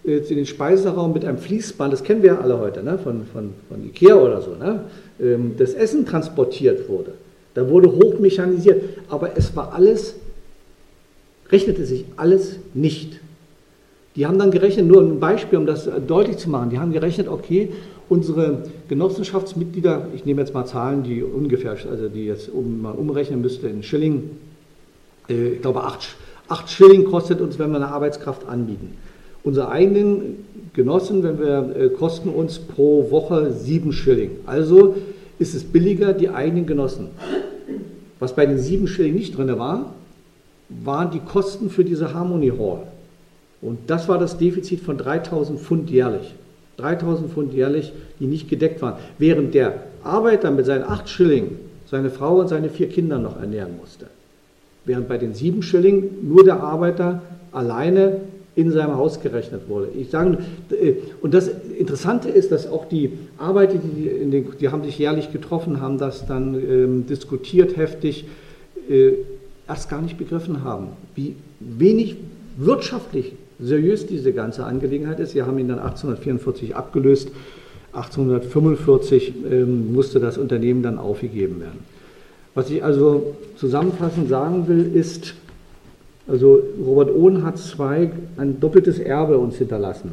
in 0.05 0.25
den 0.25 0.47
Speiseraum 0.47 1.13
mit 1.13 1.25
einem 1.25 1.39
Fließband, 1.39 1.93
das 1.93 2.03
kennen 2.03 2.23
wir 2.23 2.35
ja 2.35 2.41
alle 2.41 2.59
heute, 2.59 2.83
ne? 2.83 2.99
von, 2.99 3.25
von, 3.33 3.51
von 3.69 3.85
Ikea 3.85 4.17
oder 4.17 4.43
so, 4.43 4.57
ne? 4.57 4.81
Ähm, 5.21 5.55
das 5.57 5.75
Essen 5.75 6.05
transportiert 6.05 6.89
wurde. 6.89 7.15
Da 7.55 7.69
wurde 7.69 7.93
hochmechanisiert, 7.93 8.83
aber 9.09 9.37
es 9.37 9.55
war 9.55 9.73
alles, 9.75 10.17
rechnete 11.51 11.85
sich 11.85 12.05
alles 12.17 12.57
nicht. 12.75 13.21
Die 14.17 14.27
haben 14.27 14.39
dann 14.39 14.51
gerechnet, 14.51 14.87
nur 14.87 15.01
ein 15.03 15.21
Beispiel, 15.21 15.59
um 15.59 15.67
das 15.67 15.89
deutlich 16.07 16.39
zu 16.39 16.51
machen, 16.51 16.71
die 16.71 16.79
haben 16.79 16.93
gerechnet, 16.93 17.29
okay, 17.29 17.71
unsere 18.13 18.65
Genossenschaftsmitglieder, 18.89 20.09
ich 20.15 20.27
nehme 20.27 20.43
jetzt 20.43 20.53
mal 20.53 20.67
Zahlen, 20.67 21.03
die 21.03 21.23
ungefähr, 21.23 21.71
also 21.71 22.09
die 22.11 22.27
jetzt 22.27 22.51
um, 22.51 22.83
mal 22.83 22.93
umrechnen 22.93 23.41
müsste 23.41 23.69
in 23.69 23.83
Schilling, 23.83 24.31
äh, 25.31 25.53
ich 25.55 25.63
glaube 25.63 25.83
8, 25.85 26.15
8 26.49 26.69
Schilling 26.69 27.05
kostet 27.05 27.41
uns, 27.41 27.59
wenn 27.59 27.71
wir 27.71 27.77
eine 27.77 27.89
Arbeitskraft 27.89 28.47
anbieten. 28.47 28.99
Unsere 29.45 29.71
eigenen 29.71 30.45
Genossen, 30.75 31.23
wenn 31.23 31.39
wir, 31.39 31.75
äh, 31.75 31.89
kosten 31.89 32.29
uns 32.29 32.59
pro 32.59 33.11
Woche 33.11 33.53
sieben 33.53 33.93
Schilling. 33.95 34.33
Also 34.45 34.95
ist 35.39 35.55
es 35.55 35.65
billiger, 35.65 36.13
die 36.13 36.29
eigenen 36.29 36.67
Genossen. 36.67 37.09
Was 38.21 38.37
bei 38.37 38.45
den 38.45 38.59
sieben 38.59 38.89
Schilling 38.89 39.15
nicht 39.15 39.39
drin 39.39 39.59
war, 39.59 39.95
waren 40.69 41.11
die 41.11 41.21
Kosten 41.21 41.71
für 41.71 41.85
diese 41.85 42.13
Harmony 42.13 42.51
Hall. 42.51 42.87
Und 43.63 43.79
das 43.87 44.07
war 44.07 44.19
das 44.19 44.37
Defizit 44.37 44.81
von 44.81 44.99
3000 44.99 45.59
Pfund 45.59 45.91
jährlich. 45.91 46.35
3000 46.79 47.31
Pfund 47.33 47.53
jährlich, 47.53 47.93
die 48.19 48.27
nicht 48.27 48.49
gedeckt 48.49 48.83
waren. 48.83 48.95
Während 49.19 49.55
der 49.55 49.85
Arbeiter 50.03 50.51
mit 50.51 50.67
seinen 50.67 50.85
acht 50.85 51.09
Schilling 51.09 51.59
seine 51.91 52.11
Frau 52.11 52.41
und 52.41 52.49
seine 52.49 52.71
vier 52.71 52.89
Kinder 52.89 53.19
noch 53.19 53.39
ernähren 53.39 53.77
musste. 53.79 54.07
Während 54.87 55.09
bei 55.09 55.19
den 55.19 55.35
sieben 55.35 55.63
Schilling 55.63 56.11
nur 56.23 56.43
der 56.43 56.63
Arbeiter 56.63 57.21
alleine 57.53 58.23
in 58.55 58.71
seinem 58.71 58.97
Haus 58.97 59.21
gerechnet 59.21 59.69
wurde. 59.69 59.89
Ich 59.99 60.11
sage, 60.11 60.39
äh, 60.71 60.95
und 61.21 61.35
das 61.35 61.49
Interessante 61.79 62.29
ist, 62.29 62.51
dass 62.51 62.67
auch 62.67 62.87
die 62.87 63.13
Arbeiter, 63.39 63.75
die, 63.75 64.31
den, 64.31 64.47
die 64.59 64.69
haben 64.69 64.85
sich 64.85 64.99
jährlich 64.99 65.33
getroffen, 65.33 65.81
haben 65.81 65.99
das 65.99 66.27
dann 66.27 66.55
ähm, 66.55 67.07
diskutiert 67.07 67.77
heftig, 67.77 68.27
äh, 68.89 69.13
erst 69.69 69.89
gar 69.89 70.03
nicht 70.03 70.19
begriffen 70.19 70.65
haben, 70.65 70.89
wie 71.15 71.37
wenig 71.61 72.17
wirtschaftlich 72.57 73.33
seriös 73.61 74.07
diese 74.07 74.33
ganze 74.33 74.65
Angelegenheit 74.65 75.21
ist. 75.21 75.33
Sie 75.33 75.43
haben 75.43 75.59
ihn 75.59 75.69
dann 75.69 75.79
1844 75.79 76.77
abgelöst. 76.77 77.31
1845 77.93 79.35
ähm, 79.51 79.93
musste 79.93 80.21
das 80.21 80.39
Unternehmen 80.39 80.83
dann 80.83 80.99
aufgegeben 80.99 81.61
werden. 81.61 81.81
Was 82.55 82.71
ich 82.71 82.85
also 82.85 83.37
zusammenfassend 83.57 84.29
sagen 84.29 84.69
will, 84.69 84.95
ist, 84.95 85.35
Also 86.27 86.63
Robert 86.85 87.15
Ohn 87.15 87.43
hat 87.43 87.59
zwei, 87.59 88.11
ein 88.37 88.61
doppeltes 88.61 88.99
Erbe 88.99 89.39
uns 89.39 89.57
hinterlassen. 89.57 90.13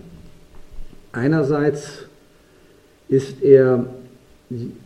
Einerseits 1.11 2.05
ist 3.07 3.41
er 3.41 3.85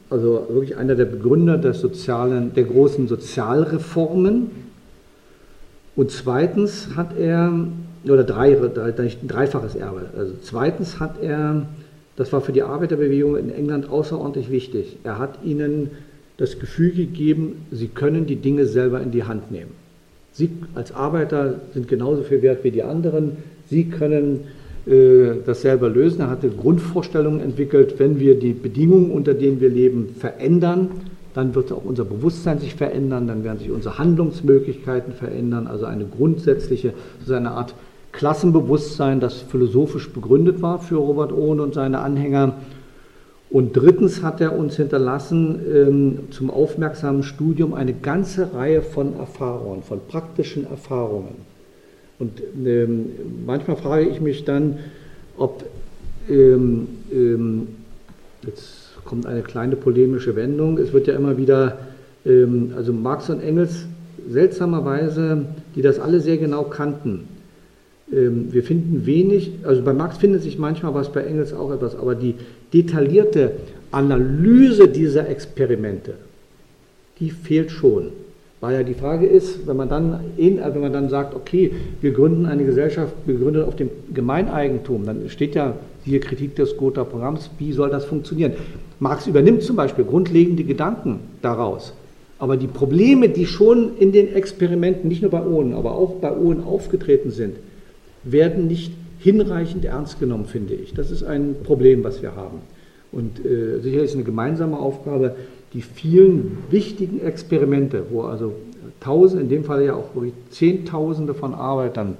also 0.09 0.47
wirklich 0.49 0.75
einer 0.75 0.95
der 0.95 1.05
Begründer 1.05 1.57
des 1.57 1.79
sozialen, 1.79 2.53
der 2.53 2.65
großen 2.65 3.07
Sozialreformen. 3.07 4.51
Und 5.95 6.11
zweitens 6.11 6.89
hat 6.95 7.17
er, 7.17 7.53
oder 8.05 8.23
drei, 8.23 8.53
drei, 8.55 9.11
dreifaches 9.25 9.75
Erbe, 9.75 10.09
also 10.17 10.33
zweitens 10.41 10.99
hat 10.99 11.21
er, 11.21 11.65
das 12.15 12.33
war 12.33 12.41
für 12.41 12.51
die 12.51 12.63
Arbeiterbewegung 12.63 13.37
in 13.37 13.49
England 13.49 13.89
außerordentlich 13.89 14.49
wichtig, 14.51 14.97
er 15.03 15.19
hat 15.19 15.39
ihnen 15.43 15.91
das 16.37 16.59
Gefühl 16.59 16.91
gegeben, 16.91 17.65
sie 17.71 17.87
können 17.87 18.25
die 18.25 18.37
Dinge 18.37 18.65
selber 18.65 19.01
in 19.01 19.11
die 19.11 19.23
Hand 19.23 19.51
nehmen. 19.51 19.71
Sie 20.31 20.49
als 20.73 20.93
Arbeiter 20.93 21.61
sind 21.73 21.87
genauso 21.87 22.23
viel 22.23 22.41
wert 22.41 22.63
wie 22.63 22.71
die 22.71 22.81
anderen, 22.81 23.37
sie 23.69 23.85
können 23.85 24.41
äh, 24.87 25.35
das 25.45 25.61
selber 25.61 25.89
lösen. 25.89 26.21
Er 26.21 26.29
hatte 26.31 26.49
Grundvorstellungen 26.49 27.39
entwickelt, 27.39 27.99
wenn 27.99 28.19
wir 28.19 28.39
die 28.39 28.53
Bedingungen, 28.53 29.11
unter 29.11 29.35
denen 29.35 29.61
wir 29.61 29.69
leben, 29.69 30.09
verändern, 30.17 30.89
dann 31.35 31.55
wird 31.55 31.71
auch 31.71 31.85
unser 31.85 32.05
Bewusstsein 32.05 32.59
sich 32.59 32.75
verändern, 32.75 33.27
dann 33.27 33.43
werden 33.43 33.59
sich 33.59 33.71
unsere 33.71 33.97
Handlungsmöglichkeiten 33.97 35.13
verändern, 35.13 35.67
also 35.67 35.85
eine 35.85 36.05
grundsätzliche, 36.05 36.93
so 37.25 37.33
eine 37.33 37.51
Art 37.51 37.75
Klassenbewusstsein, 38.13 39.19
das 39.19 39.41
philosophisch 39.41 40.09
begründet 40.11 40.61
war 40.61 40.79
für 40.79 40.95
Robert 40.95 41.33
Owen 41.33 41.59
und 41.59 41.73
seine 41.73 41.99
Anhänger. 41.99 42.53
Und 43.49 43.75
drittens 43.75 44.23
hat 44.23 44.39
er 44.39 44.57
uns 44.57 44.77
hinterlassen 44.77 45.59
ähm, 45.71 46.19
zum 46.31 46.49
aufmerksamen 46.49 47.23
Studium 47.23 47.73
eine 47.73 47.93
ganze 47.93 48.53
Reihe 48.53 48.81
von 48.81 49.19
Erfahrungen, 49.19 49.83
von 49.83 49.99
praktischen 50.07 50.65
Erfahrungen. 50.65 51.35
Und 52.19 52.41
ähm, 52.65 53.09
manchmal 53.45 53.77
frage 53.77 54.07
ich 54.07 54.21
mich 54.21 54.45
dann, 54.45 54.79
ob, 55.37 55.63
ähm, 56.29 56.87
ähm, 57.11 57.67
jetzt 58.45 58.95
kommt 59.05 59.25
eine 59.25 59.41
kleine 59.41 59.75
polemische 59.75 60.35
Wendung, 60.35 60.77
es 60.77 60.93
wird 60.93 61.07
ja 61.07 61.15
immer 61.15 61.37
wieder, 61.37 61.79
ähm, 62.25 62.73
also 62.75 62.93
Marx 62.93 63.29
und 63.29 63.41
Engels 63.41 63.85
seltsamerweise, 64.29 65.45
die 65.75 65.81
das 65.81 65.99
alle 65.99 66.21
sehr 66.21 66.37
genau 66.37 66.63
kannten, 66.63 67.27
wir 68.07 68.63
finden 68.63 69.05
wenig, 69.05 69.51
also 69.63 69.81
bei 69.81 69.93
Marx 69.93 70.17
findet 70.17 70.43
sich 70.43 70.57
manchmal 70.57 70.93
was, 70.93 71.11
bei 71.11 71.21
Engels 71.23 71.53
auch 71.53 71.71
etwas, 71.71 71.95
aber 71.95 72.15
die 72.15 72.35
detaillierte 72.73 73.53
Analyse 73.91 74.87
dieser 74.87 75.29
Experimente, 75.29 76.15
die 77.19 77.31
fehlt 77.31 77.71
schon. 77.71 78.09
Weil 78.59 78.75
ja 78.75 78.83
die 78.83 78.93
Frage 78.93 79.25
ist, 79.25 79.67
wenn 79.67 79.75
man 79.75 79.89
dann, 79.89 80.21
in, 80.37 80.57
wenn 80.57 80.79
man 80.79 80.93
dann 80.93 81.09
sagt, 81.09 81.35
okay, 81.35 81.71
wir 81.99 82.11
gründen 82.11 82.45
eine 82.45 82.63
Gesellschaft, 82.63 83.13
wir 83.25 83.35
gründen 83.35 83.63
auf 83.63 83.75
dem 83.75 83.89
Gemeineigentum, 84.13 85.05
dann 85.05 85.29
steht 85.29 85.55
ja 85.55 85.75
hier 86.05 86.21
Kritik 86.21 86.55
des 86.55 86.77
Gotha-Programms, 86.77 87.49
wie 87.59 87.73
soll 87.73 87.89
das 87.89 88.05
funktionieren? 88.05 88.53
Marx 88.99 89.27
übernimmt 89.27 89.63
zum 89.63 89.75
Beispiel 89.75 90.05
grundlegende 90.05 90.63
Gedanken 90.63 91.19
daraus. 91.41 91.93
Aber 92.39 92.55
die 92.55 92.67
Probleme, 92.67 93.27
die 93.27 93.45
schon 93.45 93.97
in 93.97 94.11
den 94.13 94.33
Experimenten, 94.33 95.09
nicht 95.09 95.21
nur 95.21 95.31
bei 95.31 95.45
Owen, 95.45 95.73
aber 95.73 95.93
auch 95.93 96.15
bei 96.15 96.31
Owen 96.31 96.63
aufgetreten 96.63 97.31
sind, 97.31 97.55
werden 98.23 98.67
nicht 98.67 98.93
hinreichend 99.19 99.85
ernst 99.85 100.19
genommen, 100.19 100.45
finde 100.45 100.73
ich. 100.73 100.93
Das 100.93 101.11
ist 101.11 101.23
ein 101.23 101.55
Problem, 101.63 102.03
was 102.03 102.21
wir 102.21 102.35
haben. 102.35 102.59
Und 103.11 103.45
äh, 103.45 103.79
sicherlich 103.79 104.09
ist 104.09 104.15
eine 104.15 104.23
gemeinsame 104.23 104.77
Aufgabe, 104.77 105.35
die 105.73 105.81
vielen 105.81 106.57
wichtigen 106.69 107.21
Experimente, 107.21 108.05
wo 108.09 108.23
also 108.23 108.53
Tausende, 108.99 109.43
in 109.43 109.49
dem 109.49 109.63
Fall 109.65 109.83
ja 109.83 109.95
auch 109.95 110.11
Zehntausende 110.49 111.33
von 111.33 111.53
Arbeitern, 111.53 112.17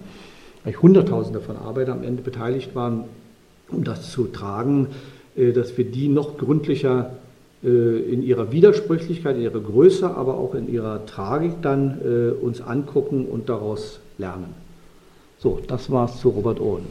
eigentlich 0.63 0.81
Hunderttausende 0.81 1.39
von 1.39 1.55
Arbeitern 1.55 1.99
am 1.99 2.03
Ende 2.03 2.23
beteiligt 2.23 2.75
waren, 2.75 3.05
um 3.69 3.83
das 3.83 4.11
zu 4.11 4.25
tragen, 4.25 4.87
äh, 5.35 5.51
dass 5.51 5.77
wir 5.77 5.85
die 5.85 6.07
noch 6.07 6.37
gründlicher 6.37 7.11
äh, 7.63 7.67
in 7.67 8.21
ihrer 8.23 8.51
Widersprüchlichkeit, 8.51 9.37
in 9.37 9.43
ihrer 9.43 9.59
Größe, 9.59 10.09
aber 10.09 10.35
auch 10.37 10.55
in 10.55 10.71
ihrer 10.71 11.05
Tragik 11.05 11.61
dann 11.61 12.01
äh, 12.03 12.31
uns 12.31 12.61
angucken 12.61 13.25
und 13.25 13.49
daraus 13.49 13.99
lernen. 14.17 14.62
So, 15.43 15.59
das 15.67 15.91
war's 15.91 16.21
zu 16.21 16.29
Robert 16.29 16.61
Owen. 16.61 16.81